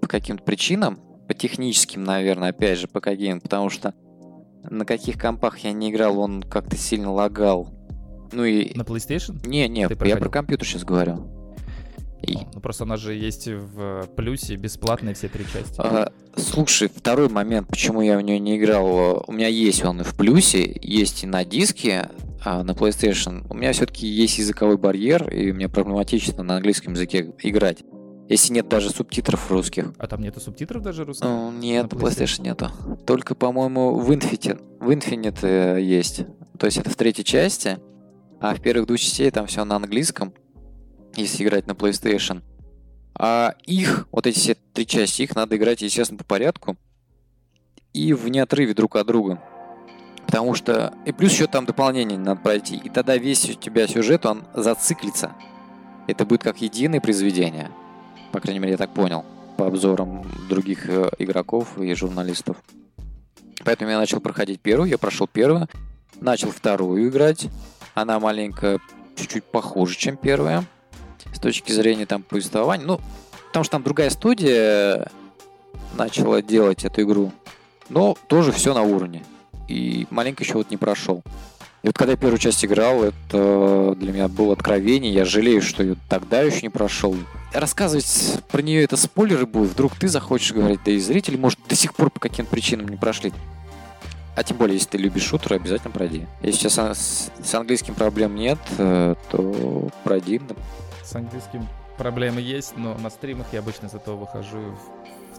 по 0.02 0.08
каким-то 0.08 0.44
причинам, 0.44 1.00
по 1.28 1.34
техническим, 1.34 2.04
наверное, 2.04 2.50
опять 2.50 2.80
же, 2.80 2.88
по 2.88 3.02
каким, 3.02 3.42
потому 3.42 3.70
что 3.70 3.94
на 4.64 4.86
каких 4.86 5.20
компах 5.20 5.60
я 5.60 5.72
не 5.72 5.90
играл, 5.90 6.20
он 6.20 6.44
как-то 6.44 6.76
сильно 6.76 7.12
лагал. 7.12 7.70
Ну 8.32 8.44
и... 8.44 8.78
На 8.78 8.84
PlayStation? 8.84 9.46
Не, 9.48 9.68
не, 9.68 9.88
Ты 9.88 10.08
я 10.08 10.18
про 10.18 10.30
компьютер 10.30 10.68
сейчас 10.68 10.84
говорю. 10.84 11.39
И... 12.22 12.38
Ну, 12.54 12.60
просто 12.60 12.84
она 12.84 12.98
же 12.98 13.14
есть 13.14 13.48
в 13.48 14.08
плюсе, 14.16 14.56
бесплатные 14.56 15.16
все 15.16 15.30
три 15.30 15.46
части. 15.46 15.76
А, 15.80 16.12
слушай, 16.36 16.90
второй 16.94 17.30
момент, 17.30 17.68
почему 17.68 18.02
я 18.02 18.18
в 18.18 18.22
нее 18.22 18.40
не 18.40 18.58
играл. 18.58 19.24
У 19.28 19.32
меня 19.32 19.48
есть 19.48 19.84
он 19.86 20.02
и 20.02 20.04
в 20.04 20.16
плюсе, 20.16 20.80
есть 20.82 21.24
и 21.24 21.28
на 21.28 21.46
диске, 21.46 22.10
а 22.44 22.64
на 22.64 22.72
PlayStation. 22.72 23.46
У 23.50 23.54
меня 23.54 23.72
все-таки 23.74 24.08
есть 24.08 24.38
языковой 24.38 24.78
барьер, 24.78 25.30
и 25.30 25.52
мне 25.52 25.70
проблематично 25.70 26.44
на 26.44 26.58
английском 26.58 26.94
языке 26.94 27.34
играть. 27.44 27.80
Если 28.30 28.54
нет 28.54 28.68
даже 28.68 28.92
субтитров 28.92 29.50
русских. 29.50 29.92
А 29.98 30.06
там 30.06 30.22
нету 30.22 30.40
субтитров 30.40 30.84
даже 30.84 31.04
русских? 31.04 31.26
Ну, 31.26 31.52
нет, 31.52 31.92
на 31.92 31.98
PlayStation 31.98 32.44
нету. 32.44 32.72
Только, 33.08 33.34
по-моему, 33.34 33.96
в 33.96 34.12
Infinite, 34.12 34.62
в 34.80 34.90
Infinite 34.92 35.40
э, 35.42 35.82
есть. 35.82 36.26
То 36.60 36.68
есть 36.68 36.78
это 36.78 36.92
в 36.92 36.96
третьей 36.96 37.24
части, 37.24 37.80
а 38.40 38.54
в 38.54 38.62
первых 38.62 38.86
двух 38.86 39.00
частей 39.00 39.32
там 39.32 39.48
все 39.48 39.66
на 39.66 39.78
английском, 39.78 40.34
если 41.16 41.44
играть 41.44 41.68
на 41.68 41.72
PlayStation. 41.72 42.42
А 43.16 43.56
их, 43.66 44.08
вот 44.12 44.28
эти 44.28 44.40
все 44.40 44.56
три 44.74 44.88
части, 44.88 45.24
их 45.24 45.36
надо 45.36 45.58
играть, 45.58 45.82
естественно, 45.82 46.18
по 46.18 46.24
порядку 46.24 46.78
и 47.94 48.14
в 48.14 48.28
неотрыве 48.30 48.74
друг 48.74 48.96
от 48.96 49.08
друга. 49.08 49.42
Потому 50.26 50.54
что... 50.54 50.94
И 51.06 51.12
плюс 51.12 51.34
еще 51.34 51.48
там 51.48 51.66
дополнение 51.66 52.18
надо 52.18 52.40
пройти. 52.40 52.78
И 52.78 52.90
тогда 52.90 53.18
весь 53.18 53.50
у 53.50 53.54
тебя 53.54 53.88
сюжет, 53.88 54.26
он 54.26 54.44
зациклится. 54.54 55.34
Это 56.08 56.26
будет 56.26 56.44
как 56.44 56.62
единое 56.62 57.02
произведение. 57.02 57.72
По 58.32 58.40
крайней 58.40 58.60
мере, 58.60 58.74
я 58.74 58.78
так 58.78 58.94
понял. 58.94 59.26
По 59.58 59.68
обзорам 59.68 60.24
других 60.48 60.88
э, 60.88 61.10
игроков 61.18 61.78
и 61.80 61.94
журналистов. 61.96 62.58
Поэтому 63.66 63.92
я 63.92 63.98
начал 63.98 64.20
проходить 64.20 64.62
первую. 64.62 64.90
Я 64.90 64.98
прошел 64.98 65.28
первую. 65.28 65.68
Начал 66.22 66.52
вторую 66.52 67.10
играть. 67.10 67.48
Она 67.96 68.20
маленько 68.20 68.78
чуть-чуть 69.16 69.44
похуже, 69.44 69.98
чем 69.98 70.16
первая. 70.16 70.64
С 71.34 71.40
точки 71.40 71.72
зрения 71.72 72.06
там 72.06 72.24
повествования. 72.24 72.86
Ну, 72.86 73.00
потому 73.48 73.64
что 73.64 73.74
там 73.74 73.84
другая 73.84 74.10
студия 74.10 75.10
начала 75.96 76.42
делать 76.42 76.86
эту 76.86 77.02
игру. 77.04 77.32
Но 77.90 78.16
тоже 78.28 78.52
все 78.52 78.74
на 78.74 78.84
уровне 78.84 79.24
и 79.70 80.08
маленько 80.10 80.44
еще 80.44 80.56
вот 80.56 80.72
не 80.72 80.78
прошел. 80.78 81.24
И 81.82 81.88
вот 81.88 81.98
когда 81.98 82.12
я 82.12 82.18
первую 82.18 82.40
часть 82.40 82.66
играл, 82.66 83.04
это 83.04 83.96
для 83.98 84.12
меня 84.12 84.28
было 84.28 84.54
откровение. 84.54 85.14
Я 85.14 85.24
жалею, 85.24 85.62
что 85.62 85.82
ее 85.82 85.96
тогда 86.10 86.42
еще 86.42 86.62
не 86.62 86.70
прошел. 86.70 87.16
Рассказывать 87.54 88.42
про 88.52 88.62
нее 88.62 88.84
это 88.84 88.98
спойлеры 88.98 89.46
будут. 89.46 89.72
Вдруг 89.72 89.96
ты 89.96 90.10
захочешь 90.10 90.52
говорить, 90.52 90.82
да 90.84 90.92
и 90.92 91.00
зрители, 91.00 91.38
может, 91.38 91.60
до 91.70 91.76
сих 91.76 91.96
пор 91.96 92.10
по 92.10 92.20
каким-то 92.20 92.52
причинам 92.52 92.90
не 92.90 92.98
прошли. 92.98 93.32
А 94.36 94.44
тем 94.44 94.58
более, 94.58 94.76
если 94.76 94.90
ты 94.90 94.98
любишь 94.98 95.24
шутеры, 95.24 95.56
обязательно 95.56 95.92
пройди. 95.92 96.26
Если 96.42 96.60
сейчас 96.60 96.78
с, 96.78 97.32
с 97.44 97.56
английским 97.56 97.94
проблем 97.94 98.36
нет, 98.36 98.60
э, 98.78 99.16
то 99.32 99.90
пройди. 100.04 100.42
С 101.10 101.16
английским 101.16 101.68
проблемы 101.98 102.40
есть, 102.40 102.78
но 102.78 102.94
на 102.94 103.10
стримах 103.10 103.48
я 103.52 103.62
обычно 103.62 103.90
зато 103.90 104.16
выхожу 104.16 104.60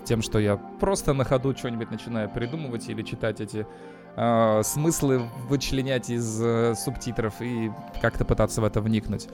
тем, 0.04 0.20
что 0.20 0.40
я 0.40 0.56
просто 0.56 1.12
на 1.12 1.22
ходу 1.22 1.56
что-нибудь 1.56 1.92
начинаю 1.92 2.28
придумывать 2.28 2.88
или 2.88 3.02
читать 3.02 3.40
эти 3.40 3.68
э, 4.16 4.62
смыслы 4.64 5.28
вычленять 5.48 6.10
из 6.10 6.42
э, 6.42 6.74
субтитров 6.74 7.40
и 7.40 7.70
как-то 8.02 8.24
пытаться 8.24 8.60
в 8.60 8.64
это 8.64 8.80
вникнуть. 8.80 9.28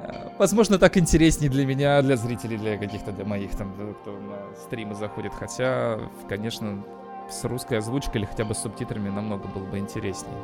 Э, 0.00 0.30
возможно, 0.38 0.78
так 0.78 0.96
интереснее 0.96 1.50
для 1.50 1.66
меня, 1.66 2.00
для 2.00 2.16
зрителей, 2.16 2.56
для 2.56 2.78
каких-то, 2.78 3.12
для 3.12 3.26
моих 3.26 3.50
там, 3.50 3.74
кто 4.00 4.12
на 4.12 4.56
стримы 4.64 4.94
заходит. 4.94 5.34
Хотя, 5.34 6.00
конечно, 6.26 6.82
с 7.30 7.44
русской 7.44 7.74
озвучкой 7.80 8.22
или 8.22 8.26
хотя 8.26 8.46
бы 8.46 8.54
с 8.54 8.62
субтитрами 8.62 9.10
намного 9.10 9.46
было 9.48 9.66
бы 9.66 9.78
интереснее. 9.78 10.42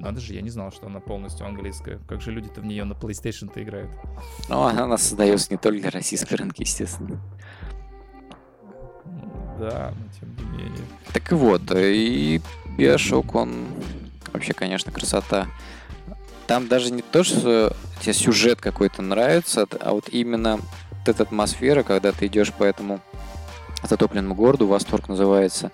Надо 0.00 0.18
же, 0.18 0.32
я 0.32 0.40
не 0.40 0.48
знал, 0.48 0.72
что 0.72 0.86
она 0.86 0.98
полностью 0.98 1.46
английская. 1.46 2.00
Как 2.08 2.22
же 2.22 2.30
люди-то 2.30 2.62
в 2.62 2.64
нее 2.64 2.84
на 2.84 2.94
PlayStation-то 2.94 3.62
играют? 3.62 3.90
Ну, 4.48 4.62
она 4.62 4.96
создается 4.96 5.48
не 5.50 5.58
только 5.58 5.80
для 5.82 5.90
российской 5.90 6.36
рынка, 6.36 6.62
естественно. 6.62 7.20
Да, 9.58 9.92
но 9.94 10.18
тем 10.18 10.34
не 10.36 10.56
менее. 10.56 10.84
Так 11.12 11.30
и 11.30 11.34
вот, 11.34 11.62
и 11.74 12.40
Биошок, 12.78 13.34
он 13.34 13.66
вообще, 14.32 14.54
конечно, 14.54 14.90
красота. 14.90 15.48
Там 16.46 16.66
даже 16.66 16.90
не 16.90 17.02
то, 17.02 17.22
что 17.22 17.76
тебе 18.00 18.14
сюжет 18.14 18.58
какой-то 18.58 19.02
нравится, 19.02 19.66
а 19.80 19.92
вот 19.92 20.08
именно 20.08 20.56
вот 20.56 21.08
эта 21.08 21.24
атмосфера, 21.24 21.82
когда 21.82 22.12
ты 22.12 22.26
идешь 22.26 22.54
по 22.54 22.64
этому 22.64 23.00
затопленному 23.82 24.34
городу, 24.34 24.66
Восторг 24.66 25.08
называется. 25.08 25.70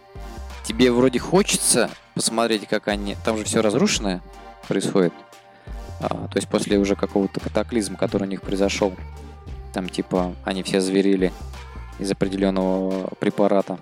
Тебе 0.65 0.91
вроде 0.91 1.21
хочется 1.21 1.91
посмотреть, 2.17 2.67
как 2.67 2.89
они... 2.89 3.15
Там 3.25 3.37
же 3.37 3.45
все 3.45 3.61
разрушенное 3.61 4.23
происходит. 4.67 5.13
А, 6.01 6.29
то 6.29 6.37
есть 6.37 6.49
после 6.49 6.79
уже 6.79 6.97
какого-то 6.97 7.41
катаклизма, 7.41 7.99
который 7.99 8.25
у 8.25 8.31
них 8.31 8.41
произошел. 8.41 8.95
Там 9.75 9.89
типа 9.89 10.35
они 10.43 10.63
все 10.63 10.81
зверили 10.81 11.31
из 11.99 12.11
определенного 12.11 13.09
препарата. 13.21 13.79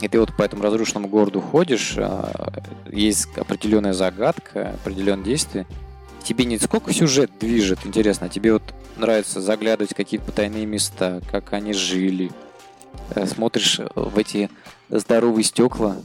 И 0.00 0.08
ты 0.08 0.18
вот 0.18 0.34
по 0.34 0.42
этому 0.42 0.62
разрушенному 0.62 1.08
городу 1.08 1.42
ходишь, 1.42 1.94
а, 1.98 2.52
есть 2.90 3.28
определенная 3.36 3.92
загадка, 3.92 4.70
определенные 4.82 5.24
действия. 5.24 5.66
Тебе 6.22 6.46
не 6.46 6.58
сколько 6.58 6.92
сюжет 6.92 7.30
движет, 7.38 7.80
интересно, 7.84 8.26
а 8.26 8.30
тебе 8.30 8.54
вот 8.54 8.62
нравится 8.96 9.42
заглядывать 9.42 9.94
какие-то 9.94 10.26
потайные 10.26 10.64
места, 10.64 11.20
как 11.30 11.52
они 11.52 11.74
жили. 11.74 12.32
Э, 13.14 13.26
смотришь 13.26 13.80
в 13.94 14.18
эти 14.18 14.50
здоровые 14.88 15.44
стекла, 15.44 15.96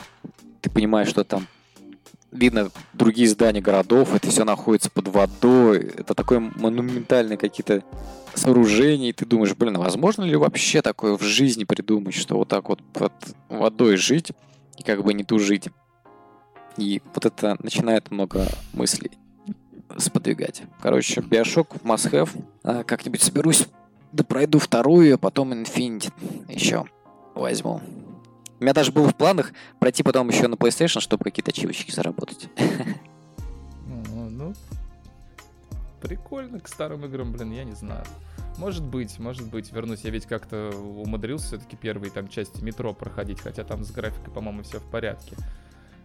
ты 0.62 0.70
понимаешь, 0.70 1.10
что 1.10 1.24
там 1.24 1.48
видно 2.32 2.72
другие 2.94 3.28
здания 3.28 3.62
городов, 3.62 4.16
это 4.16 4.30
все 4.30 4.46
находится 4.46 4.90
под 4.90 5.08
водой, 5.10 5.92
это 5.98 6.14
такое 6.14 6.40
монументальные 6.40 7.38
какие-то 7.38 7.84
сооружения, 8.34 9.10
и 9.10 9.14
ты 9.14 9.26
думаешь, 9.26 9.54
блин, 9.56 9.76
а 9.76 9.80
возможно 9.80 10.24
ли 10.24 10.36
вообще 10.36 10.82
такое 10.82 11.18
в 11.18 11.22
жизни 11.22 11.66
придумать, 11.66 12.14
что 12.14 12.38
вот 12.38 12.48
так 12.48 12.70
вот 12.70 12.82
под 12.94 13.12
водой 13.50 13.98
жить 13.98 14.32
и 14.78 14.84
как 14.84 15.04
бы 15.04 15.14
не 15.14 15.24
тужить? 15.24 15.68
И 16.78 17.02
вот 17.14 17.26
это 17.26 17.58
начинает 17.62 18.12
много 18.12 18.48
мыслей 18.72 19.12
сподвигать. 19.98 20.64
Короче, 20.82 21.20
Биошок 21.20 21.76
must 21.84 22.12
have. 22.12 22.30
А, 22.64 22.86
как-нибудь 22.86 23.22
соберусь, 23.22 23.68
да 24.14 24.24
пройду 24.24 24.58
вторую, 24.58 25.16
а 25.16 25.18
потом 25.18 25.52
Infinity 25.52 26.14
еще 26.48 26.86
возьму. 27.36 27.82
У 28.62 28.64
меня 28.64 28.74
даже 28.74 28.92
было 28.92 29.10
в 29.10 29.16
планах 29.16 29.54
пройти 29.80 30.04
потом 30.04 30.30
еще 30.30 30.48
на 30.48 30.54
PlayStation, 30.54 31.00
чтобы 31.00 31.24
какие-то 31.24 31.50
ачивочки 31.50 31.90
заработать. 31.90 32.48
Ну, 33.88 34.30
ну, 34.30 34.54
прикольно 36.00 36.60
к 36.60 36.68
старым 36.68 37.04
играм, 37.06 37.32
блин, 37.32 37.52
я 37.52 37.64
не 37.64 37.74
знаю. 37.74 38.06
Может 38.58 38.84
быть, 38.84 39.18
может 39.18 39.50
быть, 39.50 39.72
вернусь. 39.72 40.02
Я 40.02 40.12
ведь 40.12 40.28
как-то 40.28 40.70
умудрился 40.70 41.48
все-таки 41.48 41.76
первые 41.76 42.12
там 42.12 42.28
части 42.28 42.64
метро 42.64 42.94
проходить, 42.94 43.42
хотя 43.42 43.64
там 43.64 43.84
с 43.84 43.90
графикой, 43.90 44.32
по-моему, 44.32 44.62
все 44.62 44.80
в 44.80 44.90
порядке. 44.92 45.36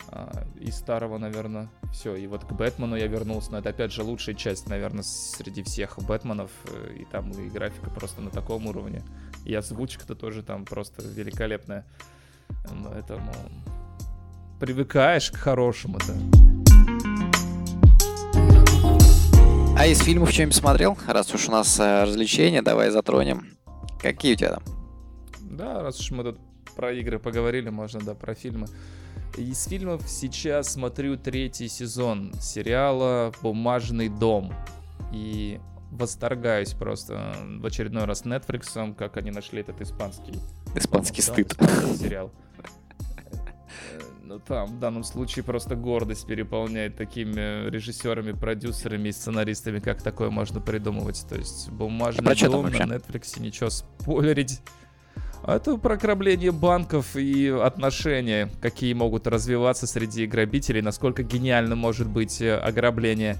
А, 0.08 0.46
из 0.58 0.76
старого, 0.76 1.18
наверное, 1.18 1.68
все. 1.92 2.16
И 2.16 2.26
вот 2.26 2.44
к 2.44 2.52
Бэтмену 2.52 2.96
я 2.96 3.06
вернулся, 3.06 3.52
но 3.52 3.58
это 3.58 3.68
опять 3.68 3.92
же 3.92 4.02
лучшая 4.02 4.34
часть, 4.34 4.66
наверное, 4.66 5.02
среди 5.02 5.62
всех 5.62 5.98
Бэтменов. 5.98 6.50
Э, 6.64 6.94
и 6.98 7.04
там 7.04 7.32
и 7.32 7.50
графика 7.50 7.90
просто 7.90 8.22
на 8.22 8.30
таком 8.30 8.66
уровне. 8.66 9.02
И 9.44 9.54
озвучка-то 9.54 10.14
тоже 10.14 10.42
там 10.42 10.64
просто 10.64 11.02
великолепная. 11.02 11.84
Поэтому 12.84 13.32
привыкаешь 14.60 15.30
к 15.30 15.36
хорошему-то. 15.36 16.14
А 19.78 19.86
из 19.86 20.00
фильмов 20.00 20.30
что-нибудь 20.30 20.54
смотрел? 20.54 20.96
Раз 21.06 21.34
уж 21.34 21.48
у 21.48 21.52
нас 21.52 21.78
э, 21.78 22.04
развлечения, 22.04 22.62
давай 22.62 22.90
затронем. 22.90 23.46
Какие 24.00 24.32
у 24.32 24.36
тебя 24.36 24.52
там? 24.52 24.62
Да, 25.40 25.82
раз 25.82 26.00
уж 26.00 26.10
мы 26.12 26.24
тут 26.24 26.38
про 26.74 26.92
игры 26.92 27.18
поговорили, 27.18 27.68
можно, 27.68 28.00
да, 28.00 28.14
про 28.14 28.34
фильмы. 28.34 28.68
Из 29.36 29.66
фильмов 29.66 30.02
сейчас 30.08 30.72
смотрю 30.72 31.18
третий 31.18 31.68
сезон 31.68 32.32
сериала 32.40 33.32
«Бумажный 33.42 34.08
дом». 34.08 34.52
И 35.12 35.60
восторгаюсь 35.90 36.72
просто 36.72 37.34
в 37.60 37.66
очередной 37.66 38.04
раз 38.04 38.24
Netflix, 38.24 38.94
как 38.94 39.18
они 39.18 39.30
нашли 39.30 39.60
этот 39.60 39.80
испанский... 39.80 40.40
Испанский 40.76 41.22
стыд. 41.22 41.54
сериал. 41.98 42.30
Ну, 44.22 44.40
там 44.40 44.66
в 44.66 44.78
данном 44.80 45.04
случае 45.04 45.44
просто 45.44 45.76
гордость 45.76 46.26
переполняет 46.26 46.96
такими 46.96 47.70
режиссерами, 47.70 48.32
продюсерами 48.32 49.08
и 49.08 49.12
сценаристами, 49.12 49.78
как 49.78 50.02
такое 50.02 50.30
можно 50.30 50.60
придумывать. 50.60 51.24
То 51.28 51.36
есть 51.36 51.70
бумажный 51.70 52.32
а 52.32 52.48
дом 52.48 52.66
на 52.66 52.96
Netflix, 52.96 53.40
ничего 53.40 53.70
спойлерить. 53.70 54.60
А 55.42 55.56
это 55.56 55.76
про 55.76 55.94
ограбление 55.94 56.50
банков 56.50 57.14
и 57.14 57.48
отношения, 57.48 58.50
какие 58.60 58.94
могут 58.94 59.28
развиваться 59.28 59.86
среди 59.86 60.26
грабителей, 60.26 60.82
насколько 60.82 61.22
гениально 61.22 61.76
может 61.76 62.08
быть 62.08 62.42
э, 62.42 62.56
ограбление 62.56 63.36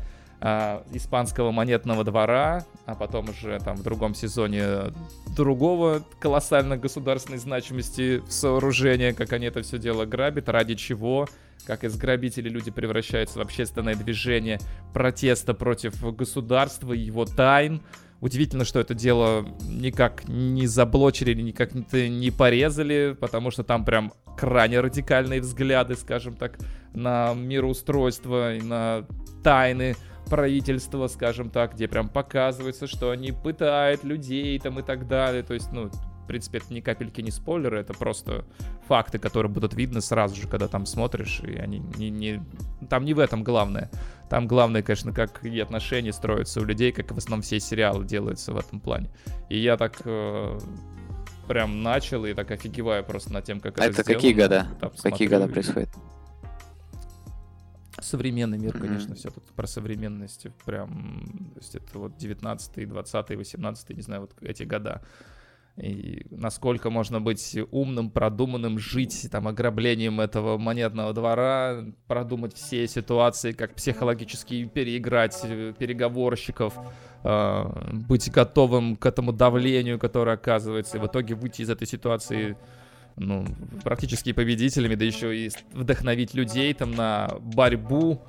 а, 0.49 0.85
испанского 0.93 1.51
монетного 1.51 2.05
двора, 2.05 2.65
а 2.85 2.95
потом 2.95 3.31
уже 3.31 3.59
там 3.59 3.77
в 3.77 3.83
другом 3.83 4.15
сезоне 4.15 4.93
другого 5.35 6.05
колоссальной 6.21 6.79
государственной 6.79 7.39
значимости 7.39 8.23
сооружения, 8.29 9.13
как 9.13 9.33
они 9.33 9.47
это 9.47 9.63
все 9.63 9.77
дело 9.77 10.05
грабят, 10.05 10.49
ради 10.49 10.77
чего, 10.77 11.27
как 11.67 11.83
из 11.83 11.97
грабителей 11.97 12.49
люди 12.49 12.71
превращаются 12.71 13.41
в 13.41 13.43
общественное 13.43 13.97
движение 13.97 14.61
протеста 14.95 15.53
против 15.53 16.01
государства 16.15 16.93
и 16.93 17.01
его 17.01 17.25
тайн. 17.25 17.83
Удивительно, 18.21 18.65
что 18.65 18.79
это 18.79 18.95
дело 18.95 19.45
никак 19.69 20.29
не 20.29 20.69
заблочили, 20.69 21.35
никак 21.35 21.73
не 21.75 22.31
порезали, 22.31 23.17
потому 23.21 23.51
что 23.51 23.65
там 23.65 23.85
прям 23.85 24.13
крайне 24.39 24.79
радикальные 24.79 25.41
взгляды, 25.41 25.97
скажем 25.97 26.37
так, 26.37 26.57
на 26.95 27.35
мироустройство 27.35 28.55
и 28.55 28.63
на 28.63 29.09
тайны 29.43 29.97
правительства, 30.29 31.07
скажем 31.07 31.51
так, 31.51 31.75
где 31.75 31.89
прям 31.89 32.09
показывается, 32.09 32.87
что 32.87 33.11
они 33.11 33.33
пытают 33.33 34.05
людей 34.05 34.59
там 34.59 34.79
и 34.79 34.83
так 34.83 35.09
далее. 35.09 35.43
То 35.43 35.55
есть, 35.55 35.73
ну, 35.73 35.89
в 35.89 36.27
принципе, 36.27 36.59
это 36.59 36.75
ни 36.75 36.81
капельки 36.81 37.21
не 37.21 37.31
спойлеры, 37.31 37.79
это 37.79 37.95
просто 37.95 38.45
факты, 38.89 39.19
которые 39.19 39.51
будут 39.51 39.75
видны 39.75 40.01
сразу 40.01 40.35
же, 40.35 40.49
когда 40.49 40.67
там 40.67 40.85
смотришь, 40.85 41.41
и 41.41 41.57
они 41.57 41.79
не, 41.79 42.11
не... 42.11 42.43
Там 42.91 43.05
не 43.05 43.15
в 43.15 43.21
этом 43.21 43.45
главное. 43.45 43.91
Там 44.29 44.49
главное, 44.49 44.83
конечно, 44.83 45.13
как 45.13 45.45
и 45.45 45.61
отношения 45.61 46.13
строятся 46.13 46.61
у 46.61 46.65
людей, 46.65 46.91
как 46.91 47.13
в 47.13 47.17
основном 47.17 47.43
все 47.43 47.61
сериалы 47.61 48.05
делаются 48.05 48.53
в 48.53 48.59
этом 48.59 48.81
плане. 48.81 49.09
И 49.49 49.59
я 49.59 49.77
так 49.77 50.01
э, 50.05 50.59
прям 51.47 51.83
начал 51.83 52.25
и 52.25 52.35
так 52.35 52.51
офигеваю 52.51 53.05
просто 53.05 53.33
над 53.33 53.45
тем, 53.45 53.61
как 53.61 53.79
а 53.81 53.85
это, 53.85 54.01
это 54.01 54.15
какие 54.15 54.33
года? 54.33 54.67
Там, 54.81 54.91
какие 55.03 55.29
года 55.29 55.47
происходит? 55.47 55.91
Современный 58.07 58.57
мир, 58.59 58.79
конечно, 58.79 59.15
mm-hmm. 59.15 59.17
все 59.17 59.31
тут 59.31 59.45
про 59.47 59.67
современность. 59.67 60.47
Прям, 60.65 61.51
то 61.55 61.61
есть 61.61 61.75
это 61.75 61.99
вот 61.99 62.17
19 62.17 62.89
20 62.89 63.37
18 63.37 63.91
не 63.97 64.03
знаю, 64.03 64.21
вот 64.21 64.35
эти 64.43 64.63
года 64.63 65.03
и 65.77 66.27
насколько 66.31 66.89
можно 66.89 67.21
быть 67.21 67.59
умным, 67.71 68.11
продуманным, 68.11 68.79
жить 68.79 69.29
там 69.31 69.47
ограблением 69.47 70.21
этого 70.21 70.57
монетного 70.57 71.13
двора, 71.13 71.85
продумать 72.07 72.55
все 72.55 72.87
ситуации, 72.89 73.53
как 73.53 73.75
психологически 73.75 74.65
переиграть 74.65 75.39
э, 75.43 75.75
переговорщиков, 75.79 76.75
э, 77.25 77.65
быть 77.93 78.31
готовым 78.31 78.97
к 78.97 79.05
этому 79.05 79.33
давлению, 79.33 79.99
которое 79.99 80.37
оказывается, 80.37 80.97
и 80.97 81.01
в 81.01 81.07
итоге 81.09 81.35
выйти 81.35 81.61
из 81.61 81.69
этой 81.69 81.87
ситуации 81.87 82.57
ну, 83.17 83.47
практически 83.83 84.33
победителями, 84.33 84.95
да 84.95 85.05
еще 85.05 85.37
и 85.37 85.51
вдохновить 85.73 86.35
людей 86.35 86.73
там 86.75 86.93
на 86.93 87.31
борьбу, 87.41 88.23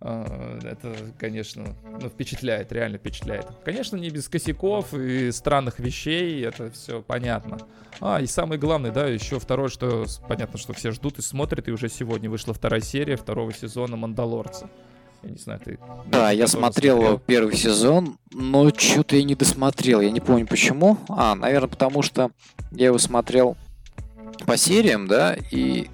а, 0.00 0.58
это, 0.62 0.94
конечно, 1.18 1.74
ну, 2.00 2.08
впечатляет, 2.08 2.70
реально 2.70 2.98
впечатляет. 2.98 3.46
Конечно, 3.64 3.96
не 3.96 4.10
без 4.10 4.28
косяков 4.28 4.94
и 4.94 5.32
странных 5.32 5.80
вещей, 5.80 6.44
это 6.44 6.70
все 6.70 7.02
понятно. 7.02 7.58
А, 8.00 8.20
и 8.20 8.26
самое 8.26 8.60
главное, 8.60 8.92
да, 8.92 9.06
еще 9.06 9.40
второе, 9.40 9.68
что 9.68 10.04
понятно, 10.28 10.58
что 10.58 10.72
все 10.72 10.92
ждут 10.92 11.18
и 11.18 11.22
смотрят, 11.22 11.66
и 11.66 11.72
уже 11.72 11.88
сегодня 11.88 12.30
вышла 12.30 12.54
вторая 12.54 12.80
серия 12.80 13.16
второго 13.16 13.52
сезона 13.52 13.96
«Мандалорца». 13.96 14.70
Я 15.24 15.30
не 15.30 15.38
знаю, 15.38 15.60
ты... 15.64 15.80
Да, 16.06 16.30
я 16.30 16.46
смотрел, 16.46 16.98
смотрел 16.98 17.18
первый 17.18 17.56
сезон, 17.56 18.18
но 18.32 18.70
что-то 18.70 19.16
я 19.16 19.24
не 19.24 19.34
досмотрел. 19.34 20.00
Я 20.00 20.12
не 20.12 20.20
помню 20.20 20.46
почему. 20.46 20.96
А, 21.08 21.34
наверное, 21.34 21.68
потому 21.68 22.02
что 22.02 22.30
я 22.70 22.86
его 22.86 22.98
смотрел 22.98 23.56
по 24.46 24.56
сериям, 24.56 25.06
да, 25.06 25.36
и, 25.50 25.88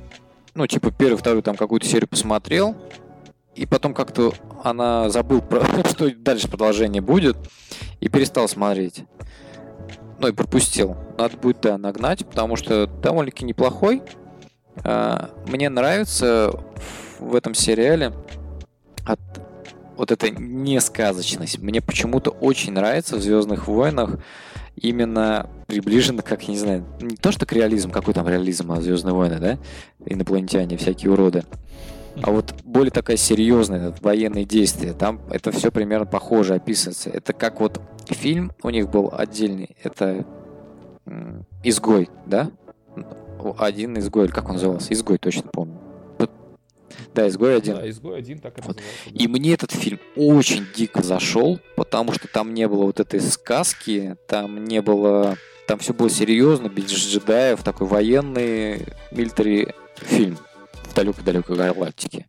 ну, 0.54 0.66
типа, 0.66 0.90
первую, 0.90 1.18
вторую 1.18 1.42
там 1.42 1.56
какую-то 1.56 1.86
серию 1.86 2.08
посмотрел, 2.08 2.76
и 3.54 3.66
потом 3.66 3.94
как-то 3.94 4.32
она 4.62 5.10
забыл, 5.10 5.40
про, 5.40 5.64
что 5.88 6.10
дальше 6.14 6.48
продолжение 6.48 7.02
будет, 7.02 7.36
и 8.00 8.08
перестал 8.08 8.48
смотреть. 8.48 9.04
Ну 10.18 10.28
и 10.28 10.32
пропустил. 10.32 10.96
Надо 11.18 11.36
будет, 11.36 11.60
да, 11.60 11.76
нагнать, 11.76 12.24
потому 12.24 12.56
что 12.56 12.86
довольно-таки 12.86 13.44
неплохой. 13.44 14.02
А, 14.82 15.30
мне 15.46 15.68
нравится 15.68 16.52
в 17.18 17.34
этом 17.34 17.54
сериале 17.54 18.12
от 19.04 19.20
вот 19.96 20.10
эта 20.10 20.30
несказочность. 20.30 21.58
Мне 21.58 21.80
почему-то 21.80 22.30
очень 22.30 22.72
нравится 22.72 23.16
в 23.16 23.22
Звездных 23.22 23.68
войнах 23.68 24.18
именно 24.76 25.48
приближенно, 25.66 26.22
как, 26.22 26.42
я 26.44 26.54
не 26.54 26.58
знаю, 26.58 26.84
не 27.00 27.16
то 27.16 27.32
что 27.32 27.46
к 27.46 27.52
реализму, 27.52 27.92
какой 27.92 28.14
там 28.14 28.28
реализм, 28.28 28.72
а 28.72 28.80
Звездные 28.80 29.14
войны, 29.14 29.38
да? 29.38 29.58
Инопланетяне, 30.04 30.76
всякие 30.76 31.12
уроды. 31.12 31.44
А 32.22 32.30
вот 32.30 32.54
более 32.64 32.92
такая 32.92 33.16
серьезная, 33.16 33.92
военные 34.00 34.44
действия, 34.44 34.92
там 34.92 35.20
это 35.30 35.50
все 35.50 35.72
примерно 35.72 36.06
похоже 36.06 36.54
описывается. 36.54 37.10
Это 37.10 37.32
как 37.32 37.60
вот 37.60 37.80
фильм 38.06 38.52
у 38.62 38.70
них 38.70 38.88
был 38.88 39.12
отдельный, 39.12 39.76
это 39.82 40.24
«Изгой», 41.62 42.08
да? 42.26 42.50
Один 43.58 43.98
«Изгой», 43.98 44.28
как 44.28 44.46
он 44.48 44.54
назывался? 44.54 44.92
«Изгой», 44.92 45.18
точно 45.18 45.50
помню. 45.50 45.78
Да, 47.14 47.28
«Изгой 47.28 47.56
один». 47.56 47.76
Да, 47.76 47.88
«Изгой 47.88 48.18
один» 48.18 48.38
так 48.38 48.58
и 48.58 48.62
вот. 48.62 48.76
Да. 48.76 48.82
И 49.12 49.28
мне 49.28 49.54
этот 49.54 49.70
фильм 49.72 50.00
очень 50.16 50.66
дико 50.74 51.02
зашел, 51.02 51.60
потому 51.76 52.12
что 52.12 52.26
там 52.28 52.52
не 52.54 52.66
было 52.66 52.84
вот 52.84 53.00
этой 53.00 53.20
сказки, 53.20 54.16
там 54.28 54.64
не 54.64 54.82
было... 54.82 55.36
Там 55.66 55.78
все 55.78 55.94
было 55.94 56.10
серьезно, 56.10 56.68
без 56.68 56.90
джедаев, 56.90 57.62
такой 57.62 57.86
военный 57.86 58.86
милитари 59.10 59.74
фильм 59.96 60.36
далекой-далекой 60.94 61.56
галактике. 61.56 62.26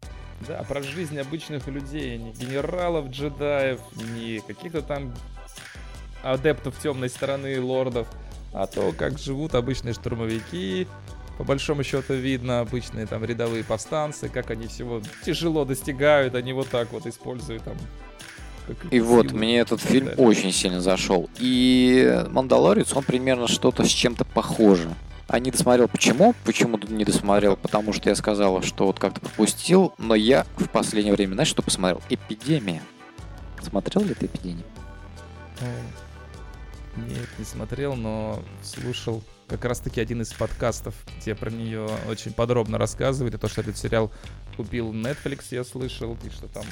Да, 0.47 0.63
про 0.63 0.81
жизнь 0.81 1.17
обычных 1.19 1.67
людей, 1.67 2.17
не 2.17 2.31
генералов, 2.31 3.09
джедаев, 3.09 3.79
не 4.15 4.39
каких-то 4.39 4.81
там 4.81 5.13
адептов 6.23 6.79
темной 6.81 7.09
стороны 7.09 7.59
лордов, 7.61 8.07
а 8.53 8.67
то, 8.67 8.93
как 8.97 9.17
живут 9.17 9.55
обычные 9.55 9.93
штурмовики, 9.93 10.87
по 11.37 11.43
большому 11.43 11.83
счету 11.83 12.13
видно 12.13 12.61
обычные 12.61 13.05
там 13.05 13.23
рядовые 13.23 13.63
повстанцы, 13.63 14.29
как 14.29 14.51
они 14.51 14.67
всего 14.67 15.01
тяжело 15.25 15.65
достигают, 15.65 16.35
они 16.35 16.53
вот 16.53 16.69
так 16.69 16.91
вот 16.91 17.05
используют 17.05 17.63
там 17.63 17.75
и 18.89 18.99
вот, 18.99 19.31
мне 19.31 19.59
этот 19.59 19.79
фильм 19.79 20.09
очень 20.17 20.51
сильно 20.51 20.81
зашел. 20.81 21.29
И 21.37 22.23
Мандалорец, 22.29 22.95
он 22.95 23.03
примерно 23.03 23.47
что-то 23.47 23.83
с 23.83 23.89
чем-то 23.89 24.25
похоже. 24.25 24.89
А 25.27 25.39
не 25.39 25.51
досмотрел 25.51 25.87
почему? 25.87 26.35
Почему 26.45 26.77
не 26.77 27.03
досмотрел? 27.03 27.57
Потому 27.57 27.93
что 27.93 28.09
я 28.09 28.15
сказал, 28.15 28.61
что 28.61 28.85
вот 28.85 28.99
как-то 28.99 29.21
пропустил, 29.21 29.93
но 29.97 30.15
я 30.15 30.45
в 30.57 30.69
последнее 30.69 31.13
время, 31.13 31.33
знаешь, 31.33 31.49
что 31.49 31.61
посмотрел? 31.61 32.01
Эпидемия. 32.09 32.81
Смотрел 33.61 34.03
ли 34.03 34.13
ты 34.13 34.27
эпидемию? 34.27 34.65
Нет, 36.97 37.27
не 37.37 37.45
смотрел, 37.45 37.95
но 37.95 38.41
слушал 38.63 39.23
как 39.47 39.65
раз-таки 39.65 40.01
один 40.01 40.21
из 40.21 40.33
подкастов, 40.33 40.95
где 41.19 41.35
про 41.35 41.51
нее 41.51 41.87
очень 42.09 42.33
подробно 42.33 42.77
рассказывают, 42.77 43.35
и 43.35 43.37
то, 43.37 43.47
что 43.47 43.61
этот 43.61 43.77
сериал 43.77 44.11
купил 44.57 44.91
Netflix, 44.93 45.43
я 45.51 45.63
слышал, 45.63 46.17
и 46.23 46.29
что 46.29 46.47
там 46.47 46.63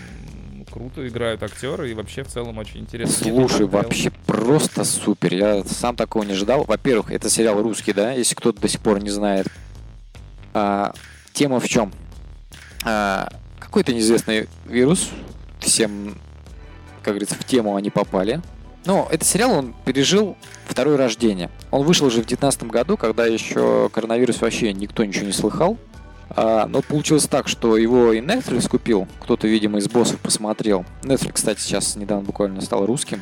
круто 0.72 1.08
играют 1.08 1.44
актеры, 1.44 1.92
и 1.92 1.94
вообще 1.94 2.24
в 2.24 2.30
целом 2.30 2.58
очень 2.58 2.80
интересно. 2.80 3.14
Слушай, 3.14 3.68
вообще 3.68 4.12
просто 4.26 4.86
супер, 4.86 5.34
я 5.34 5.64
сам 5.66 5.96
такого 5.96 6.24
не 6.24 6.34
ожидал. 6.34 6.64
Во-первых, 6.64 7.12
это 7.12 7.30
сериал 7.30 7.62
русский, 7.62 7.94
да, 7.94 8.14
если 8.14 8.34
кто-то 8.34 8.62
до 8.62 8.68
сих 8.68 8.80
пор 8.80 9.04
не 9.04 9.10
знает. 9.10 9.48
А, 10.54 10.94
тема 11.34 11.60
в 11.60 11.68
чем? 11.68 11.92
А, 12.86 13.30
какой-то 13.60 13.94
неизвестный 13.94 14.48
вирус, 14.66 15.10
всем, 15.60 16.18
как 17.04 17.14
говорится, 17.14 17.36
в 17.36 17.44
тему 17.44 17.76
они 17.76 17.90
попали, 17.90 18.42
ну, 18.86 19.08
этот 19.10 19.28
сериал, 19.28 19.52
он 19.52 19.74
пережил 19.86 20.36
второе 20.66 20.98
рождение. 20.98 21.50
Он 21.72 21.86
вышел 21.86 22.08
уже 22.08 22.18
в 22.18 22.28
2019 22.28 22.64
году, 22.64 22.98
когда 22.98 23.26
еще 23.26 23.90
коронавирус 23.94 24.42
вообще 24.42 24.74
никто 24.74 25.06
ничего 25.06 25.26
не 25.26 25.32
слыхал. 25.32 25.78
А, 26.36 26.66
но 26.68 26.82
получилось 26.82 27.28
так, 27.28 27.48
что 27.48 27.78
его 27.78 28.12
и 28.12 28.20
Netflix 28.20 28.68
купил. 28.68 29.08
Кто-то, 29.22 29.48
видимо, 29.48 29.80
из 29.80 29.88
боссов 29.88 30.20
посмотрел. 30.20 30.86
Netflix, 31.02 31.34
кстати, 31.34 31.60
сейчас 31.60 31.96
недавно 31.96 32.26
буквально 32.26 32.62
стал 32.62 32.86
русским. 32.86 33.22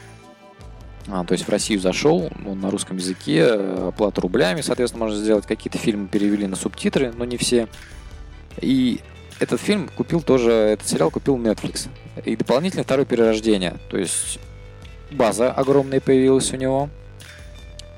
А, 1.08 1.24
то 1.26 1.34
есть 1.34 1.46
в 1.46 1.50
Россию 1.50 1.80
зашел, 1.80 2.30
ну, 2.40 2.56
на 2.56 2.72
русском 2.72 2.98
языке, 2.98 3.46
оплата 3.48 4.22
рублями, 4.22 4.62
соответственно, 4.62 5.06
можно 5.06 5.22
сделать. 5.22 5.46
Какие-то 5.46 5.78
фильмы 5.78 6.08
перевели 6.08 6.48
на 6.48 6.56
субтитры, 6.56 7.14
но 7.16 7.26
не 7.26 7.38
все. 7.38 7.68
И 8.62 9.02
этот 9.40 9.60
фильм 9.60 9.90
купил 9.90 10.22
тоже, 10.22 10.52
этот 10.52 10.88
сериал 10.88 11.12
купил 11.12 11.38
Netflix. 11.38 11.90
И 12.24 12.36
дополнительно 12.36 12.84
второе 12.84 13.06
перерождение. 13.06 13.78
То 13.90 13.98
есть 13.98 14.40
база 15.12 15.52
огромная 15.52 16.00
появилась 16.00 16.52
у 16.54 16.58
него. 16.58 16.90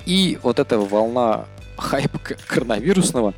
И 0.06 0.38
вот 0.44 0.60
эта 0.60 0.78
волна 0.78 1.46
хайпа 1.78 2.20
коронавирусного, 2.48 3.34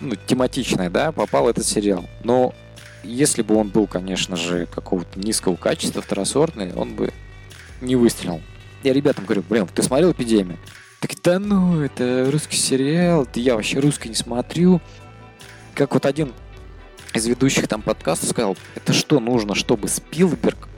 ну, 0.00 0.14
тематичная, 0.26 0.90
да, 0.90 1.12
попал 1.12 1.44
в 1.44 1.48
этот 1.48 1.66
сериал. 1.66 2.04
Но 2.24 2.54
если 3.02 3.42
бы 3.42 3.54
он 3.56 3.68
был, 3.68 3.86
конечно 3.86 4.36
же, 4.36 4.66
какого-то 4.66 5.18
низкого 5.18 5.56
качества, 5.56 6.02
второсортный, 6.02 6.72
он 6.74 6.94
бы 6.94 7.12
не 7.80 7.96
выстрелил. 7.96 8.40
Я 8.82 8.92
ребятам 8.92 9.24
говорю, 9.24 9.44
блин, 9.48 9.68
ты 9.72 9.82
смотрел 9.82 10.12
«Эпидемию»? 10.12 10.58
Так, 11.00 11.12
да 11.22 11.38
ну, 11.38 11.80
это 11.80 12.28
русский 12.30 12.56
сериал, 12.56 13.26
да 13.32 13.40
я 13.40 13.54
вообще 13.54 13.78
русский 13.78 14.08
не 14.08 14.14
смотрю. 14.14 14.80
Как 15.74 15.94
вот 15.94 16.06
один 16.06 16.32
из 17.14 17.26
ведущих 17.26 17.68
там 17.68 17.82
подкаста 17.82 18.26
сказал, 18.26 18.56
это 18.74 18.92
что 18.92 19.20
нужно, 19.20 19.54
чтобы 19.54 19.88
Спилберг 19.88 20.68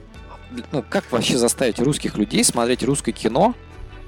ну, 0.71 0.83
как 0.87 1.11
вообще 1.11 1.37
заставить 1.37 1.79
русских 1.79 2.17
людей 2.17 2.43
смотреть 2.43 2.83
русское 2.83 3.11
кино, 3.11 3.55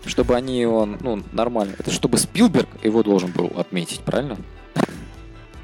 чтобы 0.06 0.36
они 0.36 0.60
его, 0.60 0.86
ну, 0.86 1.24
нормально. 1.32 1.76
Это 1.78 1.92
чтобы 1.92 2.18
Спилберг 2.18 2.68
его 2.84 3.04
должен 3.04 3.32
был 3.32 3.48
отметить, 3.58 4.02
правильно? 4.02 4.38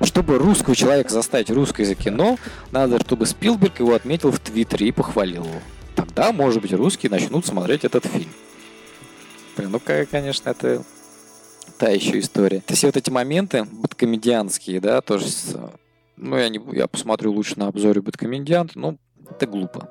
Чтобы 0.01 0.37
русского 0.37 0.75
человека 0.75 1.09
заставить 1.09 1.49
русское 1.49 1.83
за 1.83 1.95
кино, 1.95 2.37
надо, 2.71 2.99
чтобы 2.99 3.25
Спилберг 3.25 3.79
его 3.79 3.93
отметил 3.93 4.31
в 4.31 4.39
Твиттере 4.39 4.87
и 4.87 4.91
похвалил 4.91 5.43
его. 5.43 5.61
Тогда, 5.95 6.31
может 6.31 6.61
быть, 6.61 6.71
русские 6.71 7.09
начнут 7.09 7.45
смотреть 7.45 7.83
этот 7.83 8.05
фильм. 8.05 8.29
Блин, 9.57 9.71
ну, 9.71 9.81
конечно, 10.09 10.49
это 10.49 10.83
та 11.77 11.89
еще 11.89 12.19
история. 12.19 12.61
То 12.61 12.73
есть 12.73 12.83
вот 12.83 12.95
эти 12.95 13.09
моменты 13.09 13.65
бэткомедианские, 13.65 14.79
да, 14.79 15.01
тоже... 15.01 15.25
Ну, 16.15 16.37
я, 16.37 16.49
не, 16.49 16.61
я 16.73 16.87
посмотрю 16.87 17.33
лучше 17.33 17.59
на 17.59 17.67
обзоре 17.67 18.01
бэткомедианта, 18.01 18.79
ну, 18.79 18.97
это 19.29 19.47
глупо. 19.47 19.89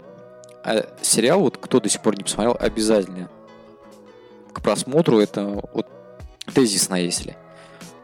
А 0.65 0.87
сериал, 1.03 1.41
вот 1.41 1.59
кто 1.59 1.81
до 1.81 1.89
сих 1.89 2.03
пор 2.03 2.17
не 2.17 2.25
посмотрел, 2.25 2.57
обязательно 2.59 3.31
к 4.53 4.63
просмотру 4.63 5.21
это 5.21 5.63
вот 5.73 5.87
тезисно, 6.53 6.97
если. 6.97 7.37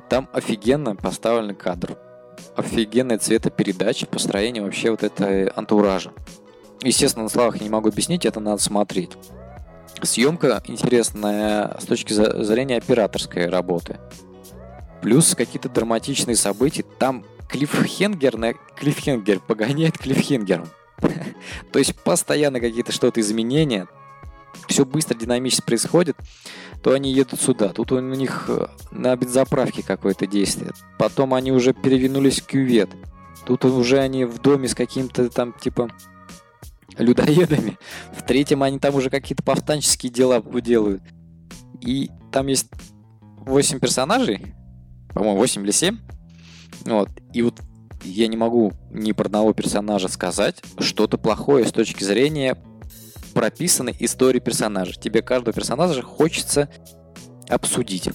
Там 0.08 0.28
офигенно 0.32 0.94
поставленный 0.94 1.54
кадр. 1.54 1.98
Офигенная 2.56 3.18
цветопередача, 3.18 4.06
построение 4.06 4.62
вообще 4.62 4.90
вот 4.90 5.02
этой 5.02 5.48
антуража. 5.48 6.12
Естественно, 6.82 7.24
на 7.24 7.28
словах 7.28 7.56
я 7.56 7.64
не 7.64 7.70
могу 7.70 7.88
объяснить, 7.88 8.24
это 8.24 8.40
надо 8.40 8.62
смотреть. 8.62 9.12
Съемка 10.02 10.62
интересная 10.66 11.76
с 11.80 11.84
точки 11.84 12.12
зрения 12.12 12.76
операторской 12.76 13.48
работы. 13.48 13.98
Плюс 15.02 15.34
какие-то 15.34 15.68
драматичные 15.68 16.36
события. 16.36 16.84
Там 16.98 17.24
клиффхенгер 17.48 18.36
на 18.36 18.52
клиффхенгер 18.52 19.40
погоняет 19.40 19.98
клиффхенгером. 19.98 20.68
То 21.72 21.78
есть 21.78 21.94
постоянно 22.02 22.60
какие-то 22.60 22.92
что-то 22.92 23.20
изменения. 23.20 23.86
Все 24.68 24.84
быстро, 24.84 25.14
динамически 25.14 25.66
происходит. 25.66 26.16
То 26.82 26.92
они 26.92 27.12
едут 27.12 27.40
сюда. 27.40 27.70
Тут 27.70 27.92
у 27.92 28.00
них 28.00 28.44
э, 28.48 28.66
на 28.90 29.16
бензоправке 29.16 29.82
какое-то 29.82 30.26
действие. 30.26 30.72
Потом 30.98 31.34
они 31.34 31.52
уже 31.52 31.72
перевинулись 31.72 32.40
в 32.40 32.46
кювет. 32.46 32.90
Тут 33.46 33.64
уже 33.64 33.98
они 33.98 34.24
в 34.24 34.40
доме 34.40 34.68
с 34.68 34.74
каким-то 34.74 35.28
там 35.28 35.52
типа 35.52 35.90
людоедами. 36.98 37.78
В 38.16 38.22
третьем 38.22 38.62
они 38.62 38.78
там 38.78 38.94
уже 38.94 39.10
какие-то 39.10 39.42
повстанческие 39.42 40.12
дела 40.12 40.40
делают. 40.40 41.02
И 41.80 42.10
там 42.32 42.46
есть 42.46 42.68
8 43.20 43.80
персонажей, 43.80 44.54
по-моему, 45.12 45.38
8 45.38 45.62
или 45.64 45.70
7. 45.70 45.98
Вот. 46.86 47.10
И 47.32 47.42
вот 47.42 47.60
я 48.04 48.28
не 48.28 48.36
могу 48.36 48.72
ни 48.90 49.12
про 49.12 49.26
одного 49.26 49.52
персонажа 49.52 50.08
сказать 50.08 50.62
что-то 50.78 51.18
плохое 51.18 51.66
с 51.66 51.72
точки 51.72 52.04
зрения 52.04 52.56
прописанной 53.34 53.96
истории 53.98 54.38
персонажа. 54.38 54.92
Тебе 54.98 55.22
каждого 55.22 55.52
персонажа 55.52 56.02
хочется 56.02 56.68
обсудить. 57.48 58.10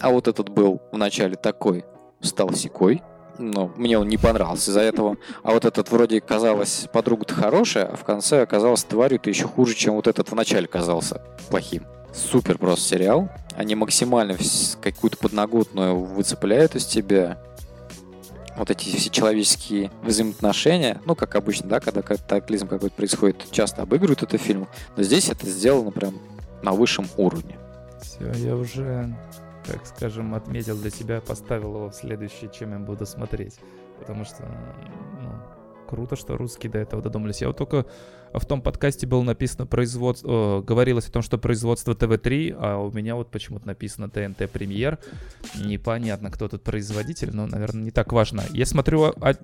А 0.00 0.10
вот 0.10 0.28
этот 0.28 0.48
был 0.48 0.82
вначале 0.92 1.36
такой, 1.36 1.84
стал 2.20 2.52
секой, 2.52 3.02
но 3.38 3.72
мне 3.76 3.98
он 3.98 4.08
не 4.08 4.18
понравился 4.18 4.70
из-за 4.70 4.80
этого. 4.80 5.16
А 5.42 5.52
вот 5.52 5.64
этот 5.64 5.90
вроде 5.90 6.20
казалось 6.20 6.86
подруга-то 6.92 7.34
хорошая, 7.34 7.86
а 7.86 7.96
в 7.96 8.04
конце 8.04 8.42
оказалась 8.42 8.84
тварью-то 8.84 9.30
еще 9.30 9.46
хуже, 9.46 9.74
чем 9.74 9.94
вот 9.94 10.06
этот 10.06 10.30
вначале 10.30 10.66
казался 10.66 11.22
плохим. 11.48 11.84
Супер 12.12 12.58
просто 12.58 12.90
сериал. 12.90 13.30
Они 13.56 13.74
максимально 13.74 14.36
какую-то 14.82 15.16
подноготную 15.16 15.98
выцепляют 15.98 16.74
из 16.74 16.84
тебя. 16.84 17.38
Вот 18.56 18.70
эти 18.70 18.94
все 18.94 19.10
человеческие 19.10 19.90
взаимоотношения, 20.02 21.00
ну, 21.06 21.14
как 21.14 21.34
обычно, 21.34 21.68
да, 21.68 21.80
когда 21.80 22.02
катаклизм 22.02 22.68
какой-то 22.68 22.94
происходит, 22.94 23.50
часто 23.50 23.82
обыгрывают 23.82 24.22
это 24.22 24.36
фильм, 24.38 24.68
но 24.96 25.02
здесь 25.02 25.30
это 25.30 25.46
сделано 25.46 25.90
прям 25.90 26.18
на 26.62 26.72
высшем 26.72 27.06
уровне. 27.16 27.58
Все, 28.02 28.30
я 28.32 28.56
уже 28.56 29.14
так 29.64 29.86
скажем, 29.86 30.34
отметил 30.34 30.76
для 30.76 30.90
себя, 30.90 31.20
поставил 31.20 31.76
его 31.76 31.90
в 31.90 31.94
следующее, 31.94 32.50
чем 32.52 32.72
я 32.72 32.78
буду 32.78 33.06
смотреть. 33.06 33.58
Потому 33.98 34.24
что, 34.24 34.42
ну, 35.20 35.30
круто, 35.92 36.16
что 36.16 36.38
русские 36.38 36.72
до 36.72 36.78
этого 36.78 37.02
додумались. 37.02 37.42
Я 37.42 37.48
вот 37.48 37.58
только 37.58 37.84
в 38.32 38.46
том 38.46 38.62
подкасте 38.62 39.06
было 39.06 39.22
написано 39.22 39.66
производство, 39.66 40.30
о, 40.30 40.62
говорилось 40.62 41.06
о 41.06 41.12
том, 41.12 41.20
что 41.20 41.36
производство 41.36 41.94
ТВ-3, 41.94 42.56
а 42.58 42.78
у 42.78 42.90
меня 42.90 43.14
вот 43.14 43.30
почему-то 43.30 43.66
написано 43.66 44.08
ТНТ 44.08 44.50
Премьер. 44.50 44.98
Непонятно, 45.54 46.30
кто 46.30 46.48
тут 46.48 46.62
производитель, 46.62 47.30
но, 47.34 47.46
наверное, 47.46 47.82
не 47.82 47.90
так 47.90 48.10
важно. 48.10 48.42
Я 48.54 48.64
смотрю 48.64 49.02
а, 49.02 49.14
а, 49.20 49.34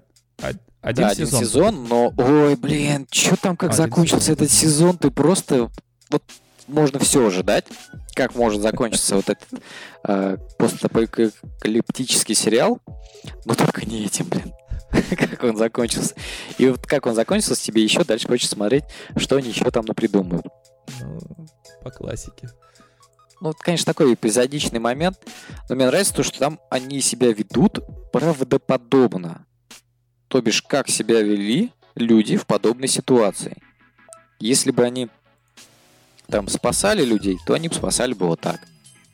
один 0.80 1.04
да, 1.04 1.14
сезон. 1.14 1.38
один 1.38 1.48
сезон, 1.48 1.84
но, 1.86 2.14
ой, 2.16 2.56
блин, 2.56 3.06
что 3.10 3.36
там 3.36 3.54
как 3.54 3.72
один 3.72 3.84
закончился 3.84 4.28
сезон. 4.28 4.34
этот 4.36 4.50
сезон, 4.50 4.96
ты 4.96 5.10
просто 5.10 5.70
вот 6.08 6.22
можно 6.66 6.98
все 6.98 7.26
ожидать, 7.26 7.66
как 8.14 8.34
может 8.34 8.62
закончиться 8.62 9.16
вот 9.16 9.28
этот 9.28 9.62
э, 10.04 10.38
постапокалиптический 10.56 12.34
сериал, 12.34 12.80
но 13.44 13.52
только 13.52 13.84
не 13.84 14.06
этим, 14.06 14.28
блин. 14.30 14.54
как 15.16 15.42
он 15.44 15.56
закончился. 15.56 16.14
И 16.58 16.68
вот 16.68 16.86
как 16.86 17.06
он 17.06 17.14
закончился, 17.14 17.62
тебе 17.62 17.82
еще 17.82 18.04
дальше 18.04 18.28
хочется 18.28 18.54
смотреть, 18.54 18.84
что 19.16 19.36
они 19.36 19.48
еще 19.48 19.70
там 19.70 19.84
напридумывают. 19.84 20.46
Ну, 21.00 21.18
по 21.82 21.90
классике. 21.90 22.50
Ну, 23.40 23.50
это, 23.50 23.58
конечно, 23.60 23.92
такой 23.92 24.14
эпизодичный 24.14 24.80
момент, 24.80 25.18
но 25.68 25.76
мне 25.76 25.86
нравится 25.86 26.14
то, 26.14 26.22
что 26.22 26.38
там 26.38 26.58
они 26.70 27.00
себя 27.00 27.32
ведут 27.32 27.78
правдоподобно. 28.12 29.46
То 30.26 30.40
бишь, 30.40 30.62
как 30.62 30.88
себя 30.88 31.22
вели 31.22 31.72
люди 31.94 32.36
в 32.36 32.46
подобной 32.46 32.88
ситуации. 32.88 33.56
Если 34.40 34.70
бы 34.70 34.84
они 34.84 35.08
там 36.26 36.48
спасали 36.48 37.04
людей, 37.04 37.38
то 37.46 37.54
они 37.54 37.68
бы 37.68 37.74
спасали 37.74 38.12
бы 38.12 38.26
вот 38.26 38.40
так. 38.40 38.60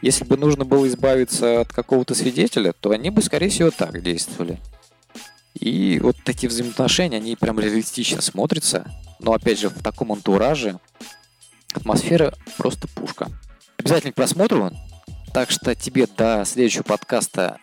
Если 0.03 0.25
бы 0.25 0.37
нужно 0.37 0.65
было 0.65 0.87
избавиться 0.89 1.61
от 1.61 1.73
какого-то 1.73 2.15
свидетеля, 2.15 2.73
то 2.73 2.91
они 2.91 3.11
бы, 3.11 3.23
скорее 3.23 3.49
всего, 3.49 3.71
так 3.71 4.03
действовали. 4.03 4.59
И 5.55 5.99
вот 6.01 6.17
такие 6.25 6.49
взаимоотношения, 6.49 7.19
они 7.19 7.37
прям 7.37 7.61
реалистично 7.61 8.21
смотрятся. 8.21 8.91
Но, 9.21 9.33
опять 9.33 9.59
же, 9.59 9.69
в 9.69 9.83
таком 9.83 10.13
антураже 10.13 10.79
атмосфера 11.73 12.35
просто 12.59 12.89
пушка. 12.89 13.29
Обязательно 13.79 14.13
к 14.13 14.17
просмотру. 14.17 14.71
Так 15.33 15.51
что 15.51 15.75
тебе 15.75 16.07
до 16.07 16.45
следующего 16.45 16.83
подкаста 16.83 17.59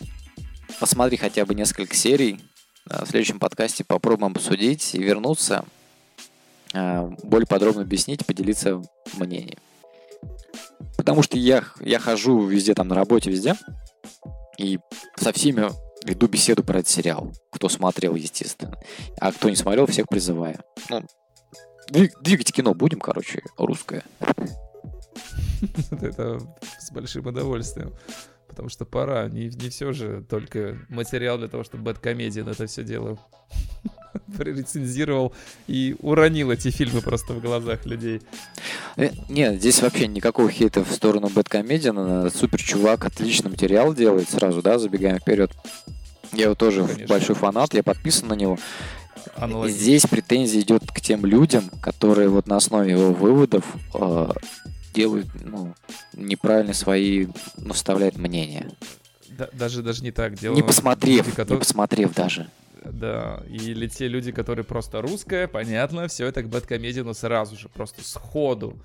посмотри 0.80 1.18
хотя 1.18 1.46
бы 1.46 1.54
несколько 1.54 1.96
серий. 1.96 2.40
В 2.86 3.06
следующем 3.08 3.40
подкасте 3.40 3.84
попробуем 3.84 4.34
обсудить 4.34 4.96
и 4.96 5.02
вернуться 5.02 5.66
Э, 6.74 7.10
более 7.24 7.48
подробно 7.48 7.82
объяснить, 7.82 8.26
поделиться 8.26 8.82
мнением. 9.18 9.60
Потому 10.98 11.24
что 11.24 11.38
я, 11.38 11.64
я 11.80 12.00
хожу 12.00 12.46
везде, 12.46 12.74
там 12.74 12.88
на 12.88 12.96
работе, 12.96 13.30
везде, 13.30 13.56
и 14.58 14.80
со 15.16 15.34
всеми 15.34 15.70
веду 16.06 16.28
беседу 16.28 16.64
про 16.64 16.80
этот 16.80 16.90
сериал. 16.90 17.32
Кто 17.52 17.70
смотрел, 17.70 18.16
естественно. 18.16 18.78
А 19.20 19.32
кто 19.32 19.50
не 19.50 19.56
смотрел, 19.56 19.86
всех 19.86 20.08
призываю. 20.08 20.60
Ну, 20.90 21.06
двигать 22.22 22.52
кино 22.52 22.74
будем, 22.74 23.00
короче, 23.00 23.44
русское. 23.58 24.04
Это 25.92 26.40
с 26.80 26.92
большим 26.92 27.28
удовольствием. 27.28 27.94
Потому 28.48 28.70
что 28.70 28.86
пора. 28.86 29.28
Не, 29.30 29.50
не 29.50 29.70
все 29.70 29.94
же 29.94 30.24
только 30.30 30.78
материал 30.90 31.38
для 31.38 31.48
того, 31.48 31.64
чтобы 31.64 31.84
Бэткомедиан 31.86 32.48
это 32.50 32.66
все 32.68 32.84
делал. 32.84 33.20
прорецензировал 34.38 35.34
и 35.68 35.96
уронил 36.00 36.52
эти 36.52 36.70
фильмы 36.70 37.02
просто 37.02 37.34
в 37.34 37.42
глазах 37.42 37.86
людей. 37.86 38.22
Э, 38.98 39.10
нет, 39.30 39.56
здесь 39.56 39.82
вообще 39.82 40.08
никакого 40.08 40.50
хейта 40.50 40.84
в 40.84 40.92
сторону 40.92 41.30
Бэткомедиана. 41.30 42.30
Супер 42.30 42.62
чувак, 42.62 43.06
отличный 43.06 43.52
материал 43.52 43.94
делает 43.94 44.30
сразу, 44.30 44.62
да, 44.62 44.80
забегаем 44.80 45.20
вперед. 45.20 45.52
Я 46.34 46.46
его 46.46 46.56
тоже 46.56 46.86
Конечно. 46.86 47.08
большой 47.08 47.36
фанат, 47.36 47.74
я 47.74 47.84
подписан 47.84 48.30
на 48.30 48.34
него. 48.34 48.58
Здесь 49.68 50.06
претензия 50.08 50.62
идет 50.62 50.90
к 50.92 51.02
тем 51.02 51.26
людям, 51.26 51.70
которые 51.82 52.30
вот 52.30 52.48
на 52.48 52.58
основе 52.58 52.92
его 52.92 53.14
выводов 53.14 53.64
э, 53.94 54.30
делают 54.94 55.28
ну, 55.44 55.74
неправильно 56.14 56.74
свои, 56.74 57.28
ну, 57.58 57.74
вставляют 57.74 58.18
мнения. 58.18 58.72
Да, 59.30 59.50
даже, 59.54 59.82
даже 59.82 60.04
не 60.04 60.12
так 60.12 60.36
делают. 60.36 60.62
Не 60.62 60.68
посмотрев, 60.68 61.26
люди, 61.26 61.32
которые... 61.32 61.56
не 61.56 61.60
посмотрев 61.60 62.14
даже. 62.14 62.50
Да, 62.82 63.44
или 63.48 63.88
те 63.88 64.08
люди, 64.08 64.32
которые 64.32 64.66
просто 64.66 65.02
русская, 65.02 65.48
понятно, 65.48 66.08
все 66.08 66.26
это 66.26 66.42
к 66.42 66.50
бэткомедину 66.50 67.14
сразу 67.14 67.56
же, 67.56 67.70
просто 67.70 68.04
сходу. 68.04 68.82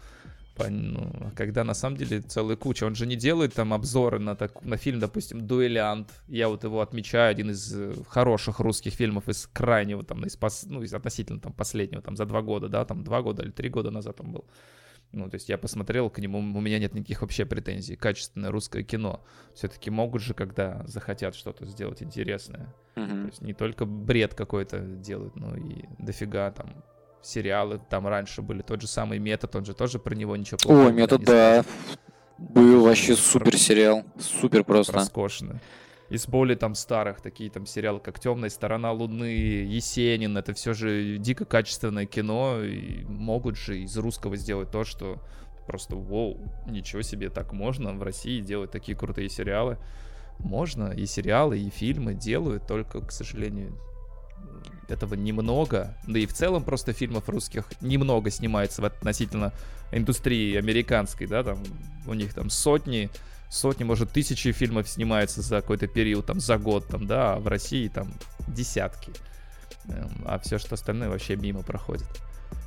Ну, 0.58 1.30
когда 1.34 1.64
на 1.64 1.74
самом 1.74 1.98
деле 1.98 2.22
целая 2.22 2.56
куча. 2.56 2.84
Он 2.84 2.94
же 2.94 3.06
не 3.06 3.16
делает 3.16 3.52
там 3.52 3.74
обзоры 3.74 4.18
на, 4.18 4.34
так, 4.34 4.64
на 4.64 4.76
фильм, 4.76 5.00
допустим, 5.00 5.46
«Дуэлянт». 5.46 6.08
Я 6.28 6.48
вот 6.48 6.64
его 6.64 6.80
отмечаю, 6.80 7.30
один 7.30 7.50
из 7.50 7.74
э, 7.74 7.94
хороших 8.08 8.60
русских 8.60 8.94
фильмов 8.94 9.28
из 9.28 9.46
крайнего, 9.52 10.02
там, 10.02 10.24
из, 10.24 10.38
ну, 10.66 10.82
из 10.82 10.94
относительно 10.94 11.40
там 11.40 11.52
последнего, 11.52 12.00
там, 12.00 12.16
за 12.16 12.24
два 12.24 12.40
года, 12.40 12.68
да, 12.68 12.84
там, 12.86 13.04
два 13.04 13.20
года 13.20 13.42
или 13.42 13.50
три 13.50 13.68
года 13.68 13.90
назад 13.90 14.20
он 14.20 14.32
был. 14.32 14.44
Ну, 15.16 15.30
то 15.30 15.36
есть 15.36 15.48
я 15.48 15.56
посмотрел 15.56 16.10
к 16.10 16.18
нему, 16.18 16.38
у 16.38 16.60
меня 16.60 16.78
нет 16.78 16.94
никаких 16.94 17.22
вообще 17.22 17.46
претензий. 17.46 17.96
Качественное 17.96 18.50
русское 18.50 18.82
кино. 18.82 19.24
Все-таки 19.54 19.90
могут 19.90 20.20
же, 20.20 20.34
когда 20.34 20.82
захотят 20.86 21.34
что-то 21.34 21.64
сделать 21.64 22.02
интересное. 22.02 22.74
Mm-hmm. 22.96 23.22
То 23.22 23.26
есть 23.28 23.40
не 23.40 23.54
только 23.54 23.86
бред 23.86 24.34
какой-то 24.34 24.78
делают, 24.80 25.34
но 25.34 25.56
и 25.56 25.84
дофига 25.98 26.50
там 26.50 26.84
сериалы 27.22 27.80
там 27.88 28.06
раньше 28.06 28.42
были. 28.42 28.60
Тот 28.60 28.82
же 28.82 28.86
самый 28.86 29.18
метод, 29.18 29.56
он 29.56 29.64
же 29.64 29.72
тоже 29.72 29.98
про 29.98 30.14
него 30.14 30.36
ничего 30.36 30.58
плохого 30.58 30.88
О, 30.88 30.92
метод, 30.92 31.24
да. 31.24 31.64
Был 32.36 32.84
вообще 32.84 33.16
супер 33.16 33.56
сериал. 33.56 34.04
Супер 34.18 34.64
просто. 34.64 34.92
Роскошно 34.92 35.62
из 36.08 36.26
более 36.26 36.56
там 36.56 36.74
старых, 36.74 37.20
такие 37.20 37.50
там 37.50 37.66
сериалы, 37.66 38.00
как 38.00 38.20
«Темная 38.20 38.50
сторона 38.50 38.92
Луны», 38.92 39.24
«Есенин», 39.24 40.36
это 40.36 40.54
все 40.54 40.72
же 40.72 41.18
дико 41.18 41.44
качественное 41.44 42.06
кино, 42.06 42.62
и 42.62 43.04
могут 43.04 43.56
же 43.56 43.80
из 43.80 43.96
русского 43.96 44.36
сделать 44.36 44.70
то, 44.70 44.84
что 44.84 45.20
просто 45.66 45.96
вау, 45.96 46.38
ничего 46.66 47.02
себе, 47.02 47.28
так 47.28 47.52
можно 47.52 47.92
в 47.92 48.02
России 48.02 48.40
делать 48.40 48.70
такие 48.70 48.96
крутые 48.96 49.28
сериалы. 49.28 49.78
Можно, 50.38 50.90
и 50.90 51.06
сериалы, 51.06 51.58
и 51.58 51.70
фильмы 51.70 52.14
делают, 52.14 52.66
только, 52.66 53.00
к 53.00 53.10
сожалению, 53.10 53.76
этого 54.88 55.14
немного, 55.14 55.96
да 56.06 56.18
и 56.18 56.26
в 56.26 56.32
целом 56.32 56.62
просто 56.62 56.92
фильмов 56.92 57.28
русских 57.28 57.68
немного 57.80 58.30
снимается 58.30 58.82
в 58.82 58.84
относительно 58.84 59.52
индустрии 59.92 60.56
американской, 60.56 61.26
да, 61.26 61.42
там 61.42 61.58
у 62.06 62.14
них 62.14 62.34
там 62.34 62.50
сотни, 62.50 63.10
сотни, 63.50 63.84
может, 63.84 64.10
тысячи 64.10 64.52
фильмов 64.52 64.88
снимаются 64.88 65.42
за 65.42 65.60
какой-то 65.60 65.86
период, 65.86 66.26
там, 66.26 66.40
за 66.40 66.58
год, 66.58 66.86
там, 66.88 67.06
да, 67.06 67.34
а 67.34 67.38
в 67.38 67.46
России 67.48 67.88
там 67.88 68.12
десятки. 68.48 69.12
Эм, 69.88 70.10
а 70.26 70.38
все, 70.38 70.58
что 70.58 70.74
остальное 70.74 71.08
вообще 71.08 71.36
мимо 71.36 71.62
проходит. 71.62 72.06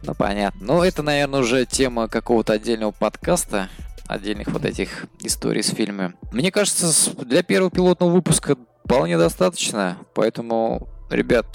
Ну, 0.03 0.13
понятно. 0.15 0.59
Ну, 0.65 0.83
это, 0.83 1.03
наверное, 1.03 1.41
уже 1.41 1.65
тема 1.65 2.07
какого-то 2.07 2.53
отдельного 2.53 2.91
подкаста, 2.91 3.69
отдельных 4.07 4.47
вот 4.49 4.65
этих 4.65 5.05
историй 5.21 5.63
с 5.63 5.69
фильмами. 5.69 6.13
Мне 6.31 6.51
кажется, 6.51 6.87
для 7.23 7.43
первого 7.43 7.69
пилотного 7.71 8.11
выпуска 8.11 8.57
вполне 8.83 9.17
достаточно, 9.17 9.97
поэтому, 10.13 10.87
ребят, 11.09 11.45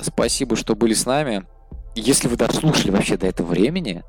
спасибо, 0.00 0.56
что 0.56 0.74
были 0.74 0.94
с 0.94 1.06
нами. 1.06 1.44
Если 1.94 2.28
вы 2.28 2.36
дослушали 2.36 2.90
вообще 2.90 3.16
до 3.16 3.26
этого 3.26 3.48
времени, 3.48 4.04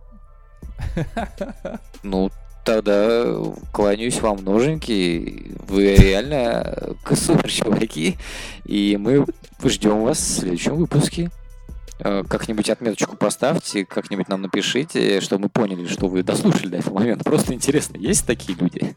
ну, 2.04 2.30
тогда 2.64 3.36
кланяюсь 3.72 4.22
вам 4.22 4.44
ноженьки. 4.44 5.56
Вы 5.68 5.96
реально 5.96 6.96
супер 7.14 7.50
чуваки. 7.52 8.18
И 8.66 8.98
мы 9.00 9.26
ждем 9.64 10.02
вас 10.02 10.20
в 10.20 10.40
следующем 10.40 10.76
выпуске. 10.76 11.30
Э, 12.00 12.24
как-нибудь 12.28 12.70
отметочку 12.70 13.18
поставьте, 13.18 13.86
как-нибудь 13.86 14.30
нам 14.30 14.42
напишите, 14.42 15.20
чтобы 15.20 15.44
мы 15.44 15.50
поняли, 15.50 15.86
что 15.86 16.08
вы 16.08 16.24
дослушали 16.24 16.70
до 16.70 16.78
этого 16.78 17.00
момента. 17.00 17.26
Просто 17.26 17.54
интересно, 17.54 17.98
есть 17.98 18.26
такие 18.26 18.58
люди? 18.58 18.96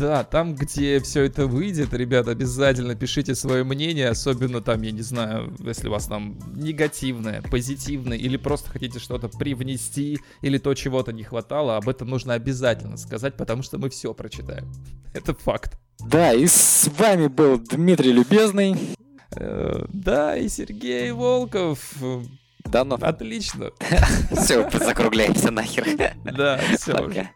Да, 0.00 0.24
там, 0.24 0.54
где 0.54 0.98
все 1.00 1.24
это 1.24 1.46
выйдет, 1.46 1.92
ребят, 1.92 2.26
обязательно 2.26 2.94
пишите 2.94 3.34
свое 3.34 3.64
мнение, 3.64 4.08
особенно 4.08 4.62
там, 4.62 4.80
я 4.80 4.92
не 4.92 5.02
знаю, 5.02 5.54
если 5.58 5.88
у 5.88 5.90
вас 5.90 6.06
там 6.06 6.38
негативное, 6.54 7.42
позитивное, 7.42 8.16
или 8.16 8.38
просто 8.38 8.70
хотите 8.70 8.98
что-то 8.98 9.28
привнести, 9.28 10.18
или 10.40 10.56
то 10.56 10.72
чего-то 10.72 11.12
не 11.12 11.22
хватало, 11.22 11.76
об 11.76 11.86
этом 11.86 12.08
нужно 12.08 12.32
обязательно 12.32 12.96
сказать, 12.96 13.34
потому 13.36 13.62
что 13.62 13.76
мы 13.76 13.90
все 13.90 14.14
прочитаем. 14.14 14.72
Это 15.12 15.34
факт. 15.34 15.78
Да, 15.98 16.32
и 16.32 16.46
с 16.46 16.90
вами 16.96 17.26
был 17.26 17.58
Дмитрий 17.58 18.12
Любезный. 18.12 18.76
Э, 19.36 19.84
да, 19.92 20.34
и 20.34 20.48
Сергей 20.48 21.12
Волков. 21.12 21.94
Да, 22.64 22.84
ну. 22.84 22.94
Отлично. 22.94 23.70
Все, 24.32 24.66
закругляемся 24.70 25.50
нахер. 25.50 26.14
Да, 26.24 26.58
все. 26.74 27.28